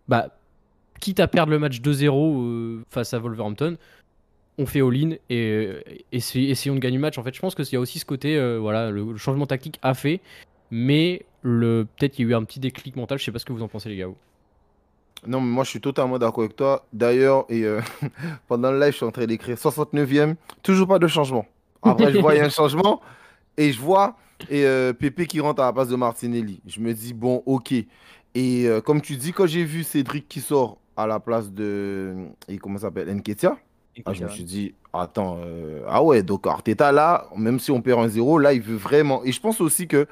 bah, 0.08 0.30
quitte 1.00 1.20
à 1.20 1.28
perdre 1.28 1.52
le 1.52 1.60
match 1.60 1.80
2-0 1.82 2.42
euh, 2.42 2.84
face 2.90 3.14
à 3.14 3.20
Wolverhampton, 3.20 3.78
on 4.58 4.66
fait 4.66 4.82
all-in 4.82 5.16
et, 5.30 5.70
essa- 6.12 6.40
essayons 6.40 6.76
de 6.76 6.80
gagner 6.80 6.98
le 6.98 7.02
match. 7.02 7.18
En 7.18 7.24
fait, 7.24 7.34
je 7.34 7.40
pense 7.42 7.56
qu'il 7.56 7.66
y 7.72 7.76
a 7.76 7.80
aussi 7.80 8.00
ce 8.00 8.06
côté, 8.06 8.38
euh, 8.38 8.60
voilà, 8.60 8.92
le, 8.92 9.04
le 9.12 9.18
changement 9.18 9.48
tactique 9.48 9.80
a 9.82 9.94
fait, 9.96 10.22
mais 10.72 11.26
peut-être 11.42 12.14
qu'il 12.14 12.26
y 12.26 12.28
a 12.30 12.32
eu 12.32 12.36
un 12.36 12.44
petit 12.44 12.60
déclic 12.60 12.96
mental. 12.96 13.18
Je 13.18 13.24
sais 13.24 13.32
pas 13.32 13.40
ce 13.40 13.46
que 13.46 13.54
vous 13.54 13.64
en 13.64 13.68
pensez, 13.68 13.90
les 13.90 13.98
gars. 13.98 14.08
vous. 14.08 14.18
Non, 15.27 15.42
mais 15.42 15.48
moi 15.48 15.63
je 15.63 15.70
suis 15.70 15.82
totalement 15.82 16.18
d'accord 16.18 16.44
avec 16.44 16.56
toi. 16.56 16.86
D'ailleurs, 16.92 17.46
et 17.50 17.63
euh, 17.63 17.82
pendant 18.48 18.72
le 18.72 18.80
live, 18.80 18.92
je 18.92 18.98
suis 18.98 19.06
en 19.06 19.12
train 19.12 19.25
d'écrire 19.25 19.56
69e, 19.56 20.36
toujours 20.62 20.88
pas 20.88 21.00
de 21.00 21.08
changement. 21.08 21.46
Après, 21.82 22.12
je 22.12 22.20
vois 22.20 22.34
il 22.36 22.38
y 22.38 22.42
a 22.42 22.46
un 22.46 22.50
changement 22.50 23.01
et 23.58 23.72
je 23.72 23.80
vois 23.80 24.15
et, 24.50 24.65
euh, 24.65 24.94
Pépé 24.94 25.25
qui 25.25 25.39
rentre 25.39 25.62
à 25.62 25.65
la 25.65 25.74
place 25.74 25.88
de 25.88 25.96
Martinelli. 25.96 26.62
Je 26.65 26.80
me 26.80 26.94
dis, 26.94 27.13
bon, 27.13 27.44
ok. 27.46 27.72
Et 27.72 27.88
euh, 28.36 28.82
comme 28.82 29.01
tu 29.01 29.15
dis, 29.15 29.32
quand 29.32 29.46
j'ai 29.46 29.63
vu 29.63 29.84
Cédric 29.84 30.27
qui 30.27 30.42
sort 30.42 30.77
à 30.98 31.08
la 31.08 31.20
place 31.20 31.51
de. 31.51 32.15
Et 32.48 32.58
comment 32.58 32.77
ça 32.77 32.88
s'appelle 32.88 33.13
Nketia 33.13 33.58
ah, 34.06 34.13
je 34.13 34.24
me 34.24 34.30
suis 34.30 34.44
dit, 34.44 34.74
attends, 34.92 35.38
ah 35.88 36.01
ouais, 36.03 36.24
donc 36.24 36.48
Arteta 36.48 36.92
là, 36.92 37.27
même 37.38 37.60
si 37.60 37.70
on 37.70 37.80
perd 37.80 38.00
un 38.00 38.08
0 38.08 38.39
là, 38.39 38.51
il 38.51 38.62
veut 38.62 38.75
vraiment. 38.75 39.24
Et 39.24 39.32
je 39.32 39.39
pense 39.39 39.62
aussi 39.62 39.88
que, 39.88 40.08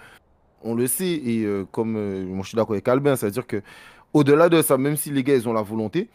on 0.63 0.75
le 0.75 0.86
sait, 0.86 1.13
et 1.13 1.48
comme 1.72 1.94
moi 2.25 2.44
je 2.44 2.50
suis 2.50 2.56
d'accord 2.56 2.74
avec 2.74 2.88
Albin, 2.88 3.15
c'est-à-dire 3.15 3.48
que 3.48 3.63
au-delà 4.13 4.50
de 4.50 4.62
ça, 4.62 4.77
même 4.77 4.98
si 4.98 5.12
les 5.12 5.24
gars 5.24 5.36
ils 5.36 5.48
ont 5.48 5.53
la 5.53 5.62
volonté, 5.62 6.10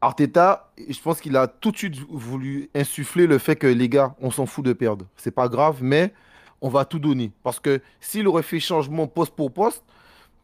Arteta, 0.00 0.70
je 0.88 1.00
pense 1.00 1.20
qu'il 1.20 1.36
a 1.36 1.46
tout 1.46 1.70
de 1.72 1.76
suite 1.76 1.96
voulu 2.10 2.70
insuffler 2.74 3.26
le 3.26 3.38
fait 3.38 3.56
que 3.56 3.66
les 3.66 3.88
gars, 3.88 4.14
on 4.20 4.30
s'en 4.30 4.46
fout 4.46 4.64
de 4.64 4.72
perdre. 4.72 5.06
C'est 5.16 5.30
pas 5.30 5.48
grave, 5.48 5.78
mais 5.80 6.12
on 6.60 6.68
va 6.68 6.84
tout 6.84 6.98
donner. 6.98 7.32
Parce 7.42 7.60
que 7.60 7.80
s'il 8.00 8.28
aurait 8.28 8.42
fait 8.42 8.60
changement 8.60 9.06
poste 9.06 9.34
pour 9.34 9.52
poste, 9.52 9.82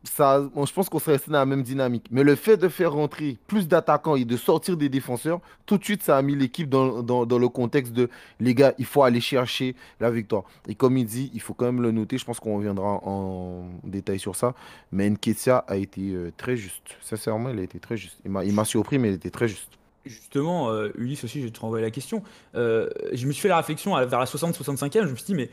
je 0.05 0.73
pense 0.73 0.89
qu'on 0.89 0.99
serait 0.99 1.13
resté 1.13 1.31
dans 1.31 1.39
la 1.39 1.47
même 1.47 1.63
dynamique. 1.63 2.07
Mais 2.11 2.23
le 2.25 2.35
fait 2.35 2.57
de 2.57 2.69
faire 2.69 2.93
rentrer 2.93 3.39
plus 3.47 3.69
d'attaquants 3.69 4.17
et 4.17 4.25
de 4.25 4.37
sortir 4.37 4.77
des 4.77 4.89
défenseurs, 4.89 5.41
tout 5.67 5.79
de 5.79 5.85
suite, 5.85 6.03
ça 6.03 6.17
a 6.17 6.23
mis 6.23 6.35
l'équipe 6.35 6.69
dans, 6.69 7.39
le 7.39 7.49
contexte 7.49 7.93
de 7.93 8.09
les 8.41 8.55
gars, 8.55 8.75
il 8.79 8.85
faut 8.85 9.03
aller 9.03 9.21
chercher 9.21 9.77
la 10.01 10.11
victoire. 10.11 10.45
Et 10.69 10.75
comme 10.75 10.97
il 10.97 11.07
dit, 11.07 11.31
il 11.35 11.41
faut 11.41 11.55
quand 11.55 11.67
même 11.67 11.83
le 11.83 11.93
noter. 11.93 12.19
Je 12.19 12.25
pense 12.25 12.41
qu'on 12.41 12.57
reviendra 12.57 13.01
en 13.05 13.65
détail 13.85 14.19
sur 14.19 14.37
ça. 14.37 14.55
Mais 14.91 15.09
Nketia 15.09 15.65
a 15.67 15.77
été 15.77 16.11
euh, 16.11 16.33
très 16.37 16.57
juste. 16.57 16.97
Sincèrement, 17.01 17.51
il 17.51 17.59
a 17.59 17.63
été 17.63 17.79
très 17.79 17.97
juste. 17.97 18.19
Il 18.25 18.31
m'a 18.31 18.65
surpris, 18.65 18.99
mais 18.99 19.09
il 19.11 19.15
était 19.15 19.31
très 19.31 19.49
juste. 19.49 19.71
Justement, 20.05 20.71
euh, 20.71 20.91
Ulysse 20.97 21.23
aussi, 21.23 21.41
je 21.41 21.45
vais 21.45 21.53
te 21.53 21.61
renvoyer 21.61 21.85
la 21.85 21.93
question. 21.93 22.25
Euh, 22.57 22.89
je 23.13 23.25
me 23.27 23.33
suis 23.33 23.43
fait 23.43 23.49
la 23.49 23.59
réflexion 23.59 23.95
vers 23.95 24.19
la 24.19 24.25
60-65e, 24.25 25.07
je 25.07 25.11
me 25.11 25.15
suis 25.15 25.27
dit, 25.27 25.35
mais 25.35 25.49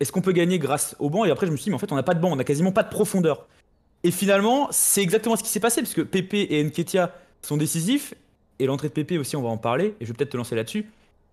est-ce 0.00 0.10
qu'on 0.10 0.22
peut 0.22 0.32
gagner 0.32 0.58
grâce 0.58 0.96
au 0.98 1.10
banc? 1.10 1.26
Et 1.26 1.30
après, 1.30 1.46
je 1.46 1.52
me 1.52 1.56
suis 1.56 1.64
dit, 1.64 1.70
mais 1.70 1.76
en 1.76 1.78
fait, 1.78 1.92
on 1.92 1.96
n'a 1.96 2.02
pas 2.02 2.14
de 2.14 2.20
banc, 2.20 2.32
on 2.32 2.36
n'a 2.36 2.44
quasiment 2.44 2.72
pas 2.72 2.82
de 2.82 2.88
profondeur. 2.88 3.46
Et 4.04 4.10
finalement, 4.10 4.68
c'est 4.70 5.02
exactement 5.02 5.36
ce 5.36 5.42
qui 5.42 5.48
s'est 5.48 5.60
passé, 5.60 5.80
parce 5.80 5.94
que 5.94 6.00
Pepe 6.00 6.34
et 6.34 6.62
Nketia 6.64 7.14
sont 7.40 7.56
décisifs, 7.56 8.14
et 8.58 8.66
l'entrée 8.66 8.88
de 8.88 8.92
Pepe 8.92 9.12
aussi, 9.18 9.36
on 9.36 9.42
va 9.42 9.48
en 9.48 9.58
parler, 9.58 9.94
et 10.00 10.04
je 10.04 10.06
vais 10.06 10.14
peut-être 10.14 10.30
te 10.30 10.36
lancer 10.36 10.54
là-dessus. 10.54 10.86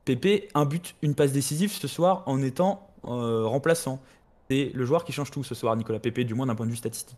Pepe, 0.05 0.49
un 0.53 0.65
but, 0.65 0.95
une 1.01 1.15
passe 1.15 1.31
décisive 1.31 1.71
ce 1.71 1.87
soir 1.87 2.23
en 2.25 2.41
étant 2.41 2.89
euh, 3.05 3.45
remplaçant. 3.45 4.01
C'est 4.49 4.71
le 4.73 4.85
joueur 4.85 5.03
qui 5.03 5.11
change 5.11 5.31
tout 5.31 5.43
ce 5.43 5.55
soir, 5.55 5.75
Nicolas 5.75 5.99
Pepe, 5.99 6.21
du 6.21 6.33
moins 6.33 6.45
d'un 6.45 6.55
point 6.55 6.65
de 6.65 6.71
vue 6.71 6.77
statistique. 6.77 7.17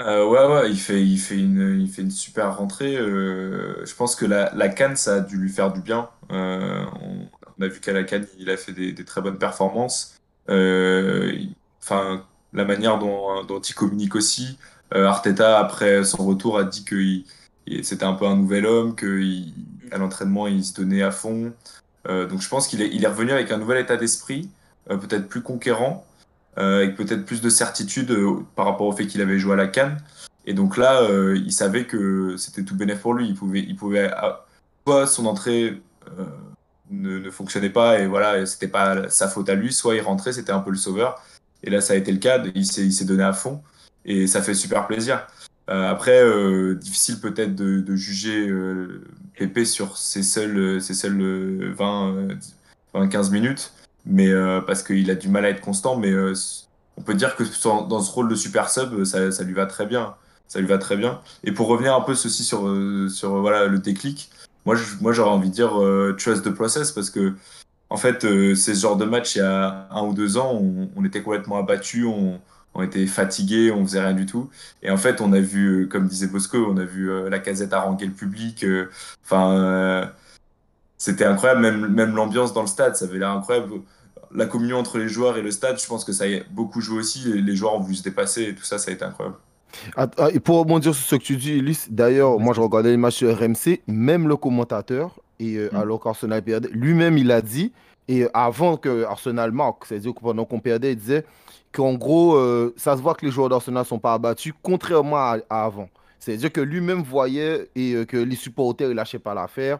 Euh, 0.00 0.26
ouais, 0.26 0.46
ouais, 0.46 0.70
il 0.70 0.78
fait, 0.78 1.02
il 1.02 1.18
fait 1.18 1.38
une, 1.38 1.80
il 1.80 1.88
fait 1.88 2.02
une 2.02 2.10
super 2.10 2.56
rentrée. 2.56 2.96
euh, 2.96 3.84
je 3.84 3.94
pense 3.94 4.14
que 4.14 4.26
la, 4.26 4.52
la 4.54 4.68
CAN, 4.68 4.94
ça 4.94 5.14
a 5.14 5.20
dû 5.20 5.38
lui 5.38 5.48
faire 5.48 5.72
du 5.72 5.80
bien. 5.80 6.10
On, 6.28 7.28
a 7.60 7.66
vu 7.66 7.80
qu'à 7.80 7.92
la 7.92 8.04
CAN, 8.04 8.20
il 8.38 8.50
a 8.50 8.56
fait 8.56 8.72
des, 8.72 8.92
des 8.92 9.04
très 9.04 9.22
bonnes 9.22 9.38
performances. 9.38 10.16
Enfin, 10.48 12.26
la 12.52 12.64
manière 12.64 12.98
dont, 12.98 13.60
il 13.60 13.74
communique 13.74 14.14
aussi. 14.14 14.58
Euh, 14.94 15.06
Arteta, 15.06 15.58
après 15.58 16.04
son 16.04 16.24
retour, 16.24 16.58
a 16.58 16.64
dit 16.64 16.84
que 16.84 17.20
c'était 17.82 18.04
un 18.04 18.14
peu 18.14 18.26
un 18.26 18.36
nouvel 18.36 18.66
homme, 18.66 18.94
qu'à 18.94 19.98
l'entraînement, 19.98 20.46
il 20.46 20.64
se 20.64 20.74
donnait 20.74 21.02
à 21.02 21.10
fond. 21.10 21.52
Euh, 22.08 22.26
donc 22.26 22.40
je 22.40 22.48
pense 22.48 22.68
qu'il 22.68 22.82
est, 22.82 23.06
revenu 23.06 23.32
avec 23.32 23.50
un 23.50 23.58
nouvel 23.58 23.78
état 23.78 23.96
d'esprit, 23.96 24.48
euh, 24.90 24.96
peut-être 24.96 25.28
plus 25.28 25.42
conquérant 25.42 26.04
avec 26.58 26.96
peut-être 26.96 27.26
plus 27.26 27.42
de 27.42 27.50
certitude 27.50 28.16
par 28.54 28.64
rapport 28.64 28.86
au 28.86 28.92
fait 28.92 29.06
qu'il 29.06 29.20
avait 29.20 29.38
joué 29.38 29.52
à 29.52 29.56
la 29.56 29.66
Cannes. 29.66 29.98
Et 30.46 30.54
donc 30.54 30.78
là, 30.78 31.06
il 31.34 31.52
savait 31.52 31.84
que 31.84 32.38
c'était 32.38 32.62
tout 32.62 32.74
bénéf 32.74 33.02
pour 33.02 33.12
lui. 33.12 33.28
Il 33.28 33.34
pouvait, 33.34 33.60
il 33.60 33.76
pouvait, 33.76 34.10
ah, 34.16 34.46
soit 34.86 35.06
son 35.06 35.26
entrée 35.26 35.82
ne, 36.90 37.18
ne 37.18 37.30
fonctionnait 37.30 37.68
pas 37.68 37.98
et 37.98 38.06
voilà, 38.06 38.46
c'était 38.46 38.68
pas 38.68 39.10
sa 39.10 39.28
faute 39.28 39.50
à 39.50 39.54
lui, 39.54 39.70
soit 39.70 39.96
il 39.96 40.00
rentrait, 40.00 40.32
c'était 40.32 40.52
un 40.52 40.60
peu 40.60 40.70
le 40.70 40.78
sauveur. 40.78 41.22
Et 41.66 41.70
là, 41.70 41.80
ça 41.80 41.92
a 41.92 41.96
été 41.96 42.10
le 42.12 42.18
cas. 42.18 42.42
Il 42.54 42.64
s'est, 42.64 43.04
donné 43.04 43.24
à 43.24 43.32
fond 43.32 43.60
et 44.04 44.26
ça 44.26 44.40
fait 44.40 44.54
super 44.54 44.86
plaisir. 44.86 45.26
Euh, 45.68 45.90
après, 45.90 46.22
euh, 46.22 46.74
difficile 46.76 47.20
peut-être 47.20 47.54
de, 47.54 47.96
juger 47.96 48.48
euh, 48.48 49.02
Pépé 49.36 49.64
sur 49.64 49.98
ses 49.98 50.22
seuls, 50.22 50.80
ses 50.80 50.94
seuls 50.94 51.20
euh, 51.20 51.74
20, 51.76 52.14
euh, 52.14 52.34
20, 52.94 53.08
15 53.08 53.30
minutes 53.30 53.72
mais 54.06 54.28
euh, 54.28 54.60
parce 54.60 54.82
qu'il 54.82 55.10
a 55.10 55.14
du 55.14 55.28
mal 55.28 55.44
à 55.44 55.50
être 55.50 55.60
constant. 55.60 55.96
Mais 55.96 56.10
euh, 56.10 56.32
on 56.96 57.02
peut 57.02 57.14
dire 57.14 57.36
que 57.36 57.42
dans 57.88 58.00
ce 58.00 58.10
rôle 58.10 58.28
de 58.28 58.34
super 58.34 58.70
sub, 58.70 59.04
ça, 59.04 59.42
lui 59.44 59.52
va 59.52 59.66
très 59.66 59.86
bien. 59.86 60.14
Ça 60.48 60.60
lui 60.60 60.68
va 60.68 60.78
très 60.78 60.96
bien. 60.96 61.20
Et 61.42 61.52
pour 61.52 61.66
revenir 61.66 61.94
un 61.94 62.00
peu 62.00 62.14
ceci 62.14 62.44
sur, 62.44 62.68
euh, 62.68 63.08
sur 63.08 63.34
euh, 63.34 63.40
voilà, 63.40 63.66
le 63.66 63.78
déclic, 63.78 64.30
moi, 64.64 64.76
moi 65.00 65.12
j'aurais 65.12 65.30
envie 65.30 65.50
de 65.50 65.54
dire 65.54 65.82
euh, 65.82 66.14
trust 66.16 66.44
the 66.44 66.50
process 66.50 66.92
parce 66.92 67.10
que 67.10 67.34
en 67.88 67.96
fait, 67.96 68.24
euh, 68.24 68.54
c'est 68.54 68.74
ce 68.74 68.80
genre 68.80 68.96
de 68.96 69.04
match 69.04 69.36
il 69.36 69.38
y 69.38 69.42
a 69.42 69.88
un 69.90 70.02
ou 70.02 70.12
deux 70.12 70.38
ans, 70.38 70.60
on, 70.96 71.04
était 71.04 71.22
complètement 71.22 71.56
abattus, 71.56 72.04
on, 72.04 72.40
était 72.82 73.06
fatigués, 73.06 73.70
on 73.70 73.84
faisait 73.84 74.00
rien 74.00 74.12
du 74.14 74.26
tout. 74.26 74.50
Et 74.82 74.90
en 74.90 74.96
fait, 74.96 75.20
on 75.20 75.32
a 75.32 75.40
vu, 75.40 75.84
euh, 75.84 75.86
comme 75.86 76.06
disait 76.08 76.26
Bosco, 76.26 76.58
on 76.68 76.76
a 76.76 76.84
vu 76.84 77.10
euh, 77.10 77.30
la 77.30 77.38
casette 77.38 77.72
haranguer 77.72 78.06
le 78.06 78.12
public. 78.12 78.64
euh, 78.64 78.90
Enfin, 79.24 80.10
c'était 80.98 81.24
incroyable, 81.24 81.60
même, 81.60 81.86
même 81.88 82.14
l'ambiance 82.16 82.52
dans 82.52 82.62
le 82.62 82.66
stade, 82.66 82.96
ça 82.96 83.04
avait 83.04 83.18
l'air 83.18 83.30
incroyable. 83.30 83.74
La 84.34 84.46
communion 84.46 84.78
entre 84.78 84.98
les 84.98 85.08
joueurs 85.08 85.36
et 85.36 85.42
le 85.42 85.50
stade, 85.50 85.80
je 85.80 85.86
pense 85.86 86.04
que 86.04 86.12
ça 86.12 86.24
a 86.24 86.28
beaucoup 86.50 86.80
joué 86.80 86.98
aussi. 86.98 87.20
Les 87.42 87.56
joueurs 87.56 87.74
ont 87.74 87.80
voulu 87.80 87.94
se 87.94 88.02
dépasser 88.02 88.42
et 88.44 88.54
tout 88.54 88.64
ça, 88.64 88.78
ça 88.78 88.90
a 88.90 88.94
été 88.94 89.04
incroyable. 89.04 89.38
Ah, 89.96 90.08
et 90.32 90.40
pour 90.40 90.58
rebondir 90.58 90.94
sur 90.94 91.06
ce 91.06 91.16
que 91.16 91.22
tu 91.22 91.36
dis, 91.36 91.52
Ulysse, 91.52 91.88
d'ailleurs, 91.90 92.38
moi 92.38 92.54
je 92.54 92.60
regardais 92.60 92.90
les 92.90 92.96
matchs 92.96 93.16
sur 93.16 93.36
RMC, 93.36 93.82
même 93.86 94.28
le 94.28 94.36
commentateur, 94.36 95.20
et 95.40 95.56
euh, 95.56 95.68
Mm. 95.72 95.76
alors 95.76 96.00
qu'Arsenal 96.00 96.42
perdait, 96.42 96.68
lui-même 96.72 97.18
il 97.18 97.30
a 97.30 97.40
dit, 97.42 97.72
et 98.08 98.22
euh, 98.24 98.28
avant 98.34 98.76
que 98.76 99.04
Arsenal 99.04 99.52
marque, 99.52 99.86
c'est-à-dire 99.86 100.14
que 100.14 100.20
pendant 100.20 100.44
qu'on 100.44 100.60
perdait, 100.60 100.92
il 100.92 100.96
disait 100.96 101.24
qu'en 101.72 101.94
gros, 101.94 102.36
euh, 102.36 102.72
ça 102.76 102.96
se 102.96 103.02
voit 103.02 103.14
que 103.14 103.24
les 103.26 103.32
joueurs 103.32 103.48
d'Arsenal 103.48 103.82
ne 103.82 103.86
sont 103.86 103.98
pas 103.98 104.14
abattus, 104.14 104.54
contrairement 104.62 105.16
à, 105.16 105.38
à 105.50 105.64
avant. 105.64 105.88
C'est-à-dire 106.18 106.50
que 106.50 106.60
lui-même 106.60 107.02
voyait 107.02 107.68
et 107.76 107.92
euh, 107.94 108.04
que 108.04 108.16
les 108.16 108.36
supporters 108.36 108.88
ne 108.88 108.94
lâchaient 108.94 109.18
pas 109.18 109.34
l'affaire. 109.34 109.78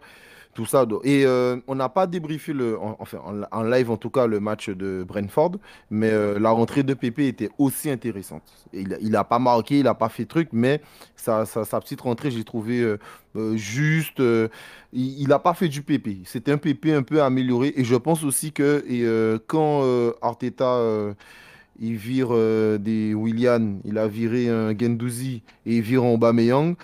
Tout 0.56 0.64
ça. 0.64 0.86
Et 1.04 1.26
euh, 1.26 1.58
on 1.68 1.75
n'a 1.75 1.90
pas 1.90 2.06
débriefé, 2.06 2.54
le, 2.54 2.78
en- 2.80 2.96
enfin 2.98 3.18
en, 3.52 3.62
live 3.62 3.90
en 3.90 3.98
tout 3.98 4.08
cas, 4.08 4.26
le 4.26 4.40
match 4.40 4.70
de 4.70 5.04
Brentford, 5.06 5.52
mais 5.90 6.10
euh, 6.10 6.38
la 6.38 6.48
rentrée 6.50 6.82
de 6.82 6.94
Pépé 6.94 7.28
était 7.28 7.50
aussi 7.58 7.90
intéressante. 7.90 8.42
Il, 8.72 8.94
a- 8.94 8.96
il 9.02 9.14
a 9.16 9.22
pas 9.25 9.38
marqué, 9.38 9.80
il 9.80 9.84
n'a 9.84 9.94
pas 9.94 10.08
fait 10.08 10.25
truc, 10.25 10.48
mais 10.52 10.80
sa, 11.14 11.44
sa, 11.44 11.78
petite 11.80 12.00
rentrée, 12.00 12.30
j'ai 12.30 12.42
trouvé 12.42 12.80
euh, 12.80 13.56
juste. 13.56 14.22
il 14.94 15.28
n'a 15.28 15.38
pas 15.38 15.52
fait 15.52 15.68
du 15.68 15.82
Pépé. 15.82 16.20
C'était 16.25 16.52
un 16.52 16.58
Pépé 16.58 16.94
un 16.94 17.02
peu 17.02 17.22
amélioré. 17.22 17.75
Et 17.76 17.84
je 17.84 17.94
pense 17.96 18.25
aussi 18.25 18.52
que 18.52 18.82
et, 18.88 19.04
quand 19.46 19.82
Arteta 20.22 20.80
il 21.78 21.96
vire 21.96 22.30
des 22.78 23.12
Willian, 23.12 23.75
il 23.84 23.98
a 23.98 24.08
viré 24.08 24.48
un 24.48 24.70
Gendouzi 24.76 25.42
et 25.66 25.76
il 25.76 25.82
vire 25.82 26.02
un 26.04 26.14
Aubameyang. 26.14 26.76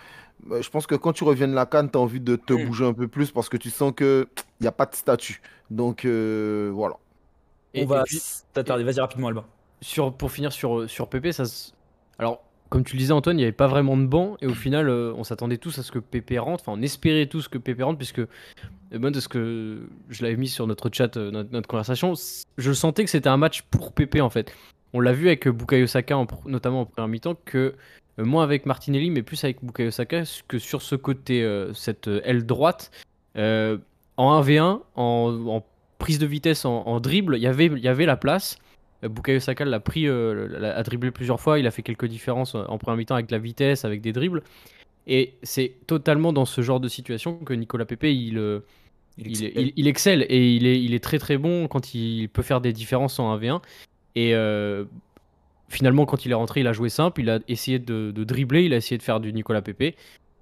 Bah, 0.47 0.61
je 0.61 0.69
pense 0.71 0.87
que 0.87 0.95
quand 0.95 1.13
tu 1.13 1.25
reviens 1.25 1.49
de 1.49 1.55
la 1.55 1.67
canne, 1.67 1.91
tu 1.91 1.97
as 1.99 2.01
envie 2.01 2.21
de 2.21 2.37
te 2.37 2.53
Mm. 2.53 2.67
bouger 2.67 2.85
un 2.87 2.93
peu 2.95 3.09
plus 3.09 3.31
parce 3.31 3.49
que 3.49 3.57
tu 3.57 3.71
sens 3.71 3.93
que 3.95 4.27
il 4.61 4.63
n'y 4.63 4.67
a 4.69 4.73
pas 4.73 4.87
de 4.87 4.95
statut. 4.95 5.41
Donc 5.71 6.05
euh, 6.05 6.71
voilà. 6.75 6.97
Et- 7.75 7.83
On 7.85 7.87
va 7.87 8.05
t'attarder. 8.53 8.85
Vas-y 8.85 9.01
rapidement, 9.01 9.29
Alba. 9.29 9.45
sur, 9.81 10.13
pour 10.13 10.31
finir 10.31 10.53
sur, 10.53 10.89
sur 10.89 11.09
PP, 11.09 11.33
ça 11.33 11.45
Alors, 12.19 12.43
comme 12.69 12.85
tu 12.85 12.95
le 12.97 12.99
disais, 13.01 13.13
Antoine, 13.13 13.37
il 13.37 13.41
n'y 13.41 13.45
avait 13.45 13.53
pas 13.53 13.67
vraiment 13.67 13.97
de 13.97 14.07
banc. 14.07 14.37
Et 14.43 14.47
au 14.47 14.55
final, 14.55 14.89
euh, 14.89 15.13
on 15.17 15.25
s'attendait 15.25 15.59
tous 15.59 15.79
à 15.79 15.83
ce 15.83 15.91
que 15.93 15.99
PP 15.99 16.39
rentre. 16.39 16.65
Enfin, 16.67 16.79
on 16.79 16.83
espérait 16.83 17.27
tous 17.27 17.49
que 17.49 17.59
PP 17.59 17.83
rentre, 17.83 17.99
puisque, 17.99 18.19
euh, 18.21 18.27
moi, 18.95 19.11
de 19.11 19.21
ce 19.21 19.29
que 19.29 19.83
je 20.11 20.23
l'avais 20.23 20.37
mis 20.37 20.49
sur 20.49 20.67
notre 20.67 20.89
chat, 20.93 21.17
euh, 21.17 21.31
notre, 21.31 21.51
notre 21.53 21.69
conversation, 21.69 22.15
je 22.59 22.73
sentais 22.73 23.05
que 23.05 23.11
c'était 23.11 23.29
un 23.29 23.37
match 23.37 23.63
pour 23.63 23.93
PP, 23.93 24.21
en 24.21 24.31
fait. 24.31 24.53
On 24.93 25.01
l'a 25.01 25.13
vu 25.13 25.27
avec 25.29 25.47
euh, 25.49 25.53
Bukayo 25.53 25.87
Saka, 25.87 26.17
en 26.17 26.25
pr- 26.27 26.47
notamment 26.49 26.83
en 26.83 26.85
première 26.87 27.09
mi-temps, 27.09 27.37
que 27.45 27.75
euh, 28.19 28.25
moins 28.25 28.45
avec 28.45 28.67
Martinelli, 28.67 29.11
mais 29.11 29.23
plus 29.23 29.43
avec 29.45 29.59
Bukayo 29.65 29.91
Saka, 29.91 30.23
que 30.49 30.59
sur 30.59 30.83
ce 30.83 30.95
côté, 30.97 31.43
euh, 31.43 31.73
cette 31.75 32.09
euh, 32.09 32.21
aile 32.25 32.45
droite, 32.47 32.91
euh, 33.37 33.79
en 34.17 34.41
1v1, 34.43 34.81
en, 34.97 35.45
en 35.47 35.65
prise 35.99 36.19
de 36.19 36.27
vitesse, 36.27 36.65
en, 36.65 36.83
en 36.87 37.01
dribble, 37.01 37.37
il 37.37 37.43
y 37.43 37.47
avait- 37.47 37.67
il 37.67 37.79
y 37.79 37.89
avait 37.89 38.07
la 38.07 38.17
place. 38.17 38.57
Bukayo 39.03 39.41
Saka 39.41 39.65
l'a 39.65 39.81
pris, 39.81 40.05
l'a- 40.07 40.77
a 40.77 40.83
dribblé 40.85 41.11
plusieurs 41.11 41.41
fois. 41.41 41.59
Il 41.59 41.67
a 41.67 41.71
fait 41.73 41.83
quelques 41.83 42.07
différences 42.07 42.55
en 42.55 42.79
première 42.79 42.97
mi-temps 42.97 43.15
avec 43.17 43.31
la 43.33 43.39
vitesse, 43.39 43.85
avec 43.85 44.01
des 44.01 44.13
dribbles. 44.13 44.43
Et 45.09 45.35
c'est 45.43 45.73
totalement 45.89 46.33
dans 46.33 46.45
ce 46.45 46.61
genre 46.61 46.79
de 46.79 46.87
situation 46.89 47.35
que 47.39 47.53
Nicolas 47.53 47.85
Pepe 47.85 48.05
il, 48.05 48.39
il, 49.19 49.43
il- 49.43 49.73
il 49.77 49.87
excelle 49.89 50.25
et 50.29 50.53
il 50.55 50.67
est, 50.67 50.81
il 50.81 50.95
est 50.95 51.03
très 51.03 51.19
très 51.19 51.37
bon 51.37 51.67
quand 51.67 51.95
il 51.95 52.29
peut 52.29 52.43
faire 52.43 52.61
des 52.61 52.73
différences 52.73 53.19
en 53.19 53.37
1v1. 53.37 53.61
Et 54.15 54.35
euh, 54.37 54.85
finalement, 55.73 56.05
quand 56.07 56.25
il 56.25 56.31
est 56.31 56.35
rentré, 56.35 56.61
il 56.61 56.67
a 56.67 56.73
joué 56.73 56.89
simple. 56.89 57.21
Il 57.23 57.31
a 57.31 57.41
essayé 57.49 57.79
de, 57.79 58.13
dribbler, 58.13 58.65
il 58.65 58.75
a 58.75 58.77
essayé 58.77 58.99
de 58.99 59.03
faire 59.03 59.21
du 59.21 59.33
Nicolas 59.33 59.63
Pepe. 59.63 59.97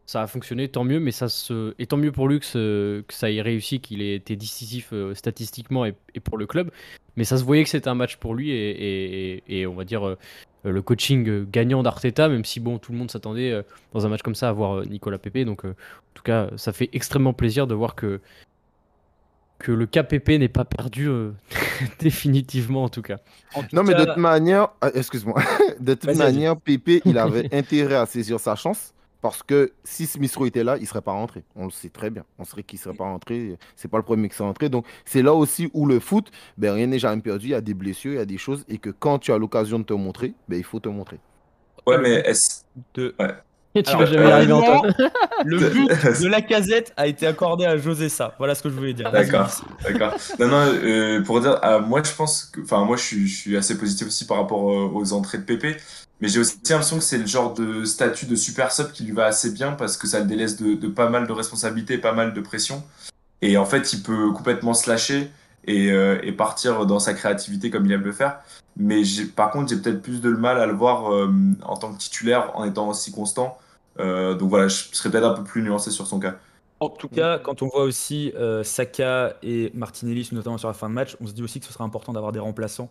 Ça 0.06 0.22
a 0.22 0.26
fonctionné, 0.26 0.68
tant 0.68 0.82
mieux, 0.82 0.98
mais 0.98 1.12
ça 1.12 1.28
se... 1.28 1.72
et 1.78 1.86
tant 1.86 1.96
mieux 1.96 2.10
pour 2.10 2.26
lui 2.26 2.40
que, 2.40 3.04
ça 3.08 3.30
ait 3.30 3.40
réussi, 3.40 3.80
qu'il 3.80 4.02
ait 4.02 4.16
été 4.16 4.34
décisif 4.34 4.88
euh, 4.92 5.14
statistiquement 5.14 5.84
et, 5.86 5.94
pour 6.24 6.36
le 6.36 6.46
club. 6.46 6.72
Mais 7.16 7.22
ça 7.22 7.38
se 7.38 7.44
voyait 7.44 7.62
que 7.62 7.70
c'était 7.70 7.88
un 7.88 7.94
match 7.94 8.16
pour 8.16 8.34
lui 8.34 8.50
et, 8.50 9.66
on 9.68 9.74
va 9.74 9.84
dire 9.84 10.04
euh, 10.04 10.18
le 10.64 10.82
coaching 10.82 11.48
gagnant 11.48 11.84
d'Arteta, 11.84 12.28
même 12.28 12.44
si 12.44 12.58
bon, 12.58 12.78
tout 12.78 12.90
le 12.90 12.98
monde 12.98 13.10
s'attendait 13.10 13.52
euh, 13.52 13.62
dans 13.92 14.04
un 14.04 14.08
match 14.08 14.22
comme 14.22 14.34
ça 14.34 14.48
à 14.48 14.52
voir 14.52 14.84
Nicolas 14.84 15.18
Pepe. 15.18 15.44
Donc 15.44 15.64
en 15.64 15.74
tout 16.14 16.24
cas, 16.24 16.50
ça 16.56 16.72
fait 16.72 16.90
extrêmement 16.92 17.32
plaisir 17.32 17.68
de 17.68 17.74
voir 17.74 17.94
que, 17.94 18.20
que 19.60 19.70
le 19.70 19.86
KPP 19.86 20.30
n'est 20.40 20.48
pas 20.48 20.64
perdu 20.64 21.08
définitivement 21.98 22.84
en 22.84 22.88
tout 22.88 23.02
cas. 23.02 23.18
En 23.54 23.62
tout 23.62 23.68
Non, 23.74 23.82
mais 23.82 23.94
de 23.94 24.04
toute 24.04 24.16
manière, 24.16 24.68
ah, 24.80 24.90
excuse-moi, 24.94 25.42
de 25.80 25.94
toute 25.94 26.16
manière, 26.16 26.56
Pépé, 26.56 27.02
il 27.04 27.18
avait 27.18 27.48
intérêt 27.54 27.96
à 27.96 28.06
saisir 28.06 28.38
sa 28.40 28.54
chance 28.54 28.92
parce 29.20 29.42
que 29.42 29.72
si 29.84 30.06
Smith 30.06 30.34
Rowe 30.34 30.46
était 30.46 30.64
là, 30.64 30.76
il 30.78 30.86
serait 30.86 31.02
pas 31.02 31.12
rentré. 31.12 31.44
On 31.54 31.64
le 31.64 31.70
sait 31.70 31.90
très 31.90 32.08
bien. 32.10 32.24
On 32.38 32.44
serait 32.44 32.62
qu'il 32.62 32.78
serait 32.78 32.94
pas 32.94 33.04
rentré. 33.04 33.58
C'est 33.76 33.88
pas 33.88 33.98
le 33.98 34.02
premier 34.02 34.28
qui 34.28 34.34
serait 34.34 34.46
rentré. 34.48 34.68
Donc, 34.68 34.86
c'est 35.04 35.22
là 35.22 35.34
aussi 35.34 35.70
où 35.74 35.86
le 35.86 36.00
foot, 36.00 36.30
ben, 36.56 36.72
rien 36.72 36.86
n'est 36.86 36.98
jamais 36.98 37.20
perdu. 37.20 37.48
Il 37.48 37.50
y 37.50 37.54
a 37.54 37.60
des 37.60 37.74
blessures, 37.74 38.12
il 38.12 38.16
y 38.18 38.20
a 38.20 38.24
des 38.24 38.38
choses 38.38 38.64
et 38.68 38.78
que 38.78 38.90
quand 38.90 39.18
tu 39.18 39.32
as 39.32 39.38
l'occasion 39.38 39.78
de 39.78 39.84
te 39.84 39.92
montrer, 39.92 40.32
ben, 40.48 40.56
il 40.56 40.64
faut 40.64 40.80
te 40.80 40.88
montrer. 40.88 41.18
Ouais, 41.86 41.98
mais 41.98 42.22
est-ce 42.26 42.62
de- 42.94 43.14
Et 43.74 43.82
tu 43.84 43.90
Alors, 43.90 44.00
vas 44.00 44.06
jamais 44.06 44.28
y 44.28 44.32
arriver 44.32 44.52
heureusement, 44.52 44.78
Antoine. 44.78 45.10
Le 45.44 45.58
but 45.58 45.88
de 46.22 46.28
la 46.28 46.42
casette 46.42 46.92
a 46.96 47.06
été 47.06 47.26
accordé 47.26 47.64
à 47.64 47.76
José 47.76 48.08
ça. 48.08 48.34
Voilà 48.38 48.54
ce 48.54 48.62
que 48.62 48.68
je 48.68 48.74
voulais 48.74 48.94
dire. 48.94 49.12
D'accord. 49.12 49.48
D'accord. 49.84 50.14
Non, 50.40 50.48
non, 50.48 50.66
euh, 50.66 51.22
pour 51.22 51.40
dire, 51.40 51.60
euh, 51.64 51.80
moi 51.80 52.02
je 52.04 52.12
pense 52.12 52.44
que, 52.44 52.60
enfin, 52.62 52.84
moi 52.84 52.96
je 52.96 53.02
suis, 53.02 53.28
je 53.28 53.36
suis 53.36 53.56
assez 53.56 53.78
positif 53.78 54.08
aussi 54.08 54.26
par 54.26 54.38
rapport 54.38 54.70
euh, 54.70 54.90
aux 54.92 55.12
entrées 55.12 55.38
de 55.38 55.44
Pépé, 55.44 55.76
mais 56.20 56.26
j'ai 56.28 56.40
aussi 56.40 56.58
l'impression 56.68 56.98
que 56.98 57.04
c'est 57.04 57.18
le 57.18 57.26
genre 57.26 57.54
de 57.54 57.84
statut 57.84 58.26
de 58.26 58.34
super 58.34 58.72
sub 58.72 58.90
qui 58.90 59.04
lui 59.04 59.12
va 59.12 59.26
assez 59.26 59.52
bien 59.52 59.72
parce 59.72 59.96
que 59.96 60.08
ça 60.08 60.18
le 60.18 60.26
délaisse 60.26 60.56
de, 60.56 60.74
de 60.74 60.88
pas 60.88 61.08
mal 61.08 61.28
de 61.28 61.32
responsabilités, 61.32 61.96
pas 61.96 62.12
mal 62.12 62.34
de 62.34 62.40
pression. 62.40 62.82
Et 63.42 63.56
en 63.56 63.64
fait, 63.64 63.92
il 63.92 64.02
peut 64.02 64.32
complètement 64.32 64.74
se 64.74 64.90
lâcher 64.90 65.30
et, 65.64 65.90
euh, 65.90 66.18
et 66.22 66.32
partir 66.32 66.86
dans 66.86 66.98
sa 66.98 67.14
créativité 67.14 67.70
comme 67.70 67.86
il 67.86 67.92
aime 67.92 68.04
le 68.04 68.12
faire. 68.12 68.40
Mais 68.80 69.02
par 69.36 69.50
contre, 69.50 69.68
j'ai 69.68 69.76
peut-être 69.76 70.00
plus 70.00 70.22
de 70.22 70.30
mal 70.30 70.58
à 70.58 70.64
le 70.64 70.72
voir 70.72 71.12
euh, 71.12 71.30
en 71.62 71.76
tant 71.76 71.92
que 71.92 71.98
titulaire 71.98 72.50
en 72.54 72.64
étant 72.64 72.88
aussi 72.88 73.12
constant. 73.12 73.58
Euh, 73.98 74.34
donc 74.34 74.48
voilà, 74.48 74.68
je 74.68 74.86
serais 74.92 75.10
peut-être 75.10 75.26
un 75.26 75.34
peu 75.34 75.44
plus 75.44 75.62
nuancé 75.62 75.90
sur 75.90 76.06
son 76.06 76.18
cas. 76.18 76.36
En 76.80 76.88
tout 76.88 77.08
cas, 77.08 77.38
quand 77.38 77.60
on 77.60 77.68
voit 77.68 77.82
aussi 77.82 78.32
euh, 78.36 78.64
Saka 78.64 79.34
et 79.42 79.70
Martinelli, 79.74 80.26
notamment 80.32 80.56
sur 80.56 80.68
la 80.68 80.74
fin 80.74 80.88
de 80.88 80.94
match, 80.94 81.14
on 81.20 81.26
se 81.26 81.34
dit 81.34 81.42
aussi 81.42 81.60
que 81.60 81.66
ce 81.66 81.74
serait 81.74 81.84
important 81.84 82.14
d'avoir 82.14 82.32
des 82.32 82.38
remplaçants 82.38 82.88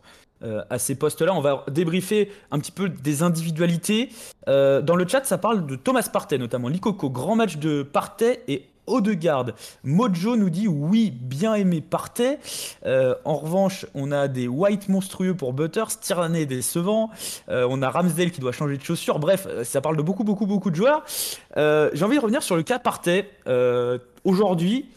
à 0.69 0.79
ces 0.79 0.95
postes-là. 0.95 1.33
On 1.33 1.41
va 1.41 1.65
débriefer 1.69 2.31
un 2.51 2.59
petit 2.59 2.71
peu 2.71 2.87
des 2.87 3.23
individualités. 3.23 4.09
Dans 4.47 4.95
le 4.95 5.05
chat, 5.05 5.25
ça 5.25 5.37
parle 5.37 5.65
de 5.65 5.75
Thomas 5.75 6.07
Partey, 6.13 6.37
notamment. 6.37 6.69
Likoko, 6.69 7.09
grand 7.09 7.35
match 7.35 7.57
de 7.57 7.83
Partey 7.83 8.41
et 8.47 8.69
Odegaard. 8.89 9.47
Mojo 9.83 10.35
nous 10.35 10.49
dit 10.49 10.67
oui, 10.67 11.11
bien 11.11 11.53
aimé 11.55 11.81
Partey. 11.81 12.39
Euh, 12.85 13.15
en 13.25 13.35
revanche, 13.35 13.85
on 13.93 14.11
a 14.11 14.27
des 14.27 14.47
White 14.47 14.89
monstrueux 14.89 15.33
pour 15.35 15.53
Butters, 15.53 15.99
Tierney 15.99 16.45
décevant. 16.45 17.09
Euh, 17.49 17.67
on 17.69 17.81
a 17.81 17.89
Ramsdale 17.89 18.31
qui 18.31 18.41
doit 18.41 18.51
changer 18.51 18.77
de 18.77 18.83
chaussures. 18.83 19.19
Bref, 19.19 19.47
euh, 19.49 19.63
ça 19.63 19.81
parle 19.81 19.97
de 19.97 20.01
beaucoup, 20.01 20.23
beaucoup, 20.23 20.45
beaucoup 20.45 20.71
de 20.71 20.75
joueurs. 20.75 21.03
Euh, 21.57 21.89
J'ai 21.93 22.03
envie 22.05 22.17
de 22.17 22.21
revenir 22.21 22.43
sur 22.43 22.55
le 22.55 22.63
cas 22.63 22.79
Partey. 22.79 23.29
Euh, 23.47 23.97
Aujourd'hui, 24.25 24.89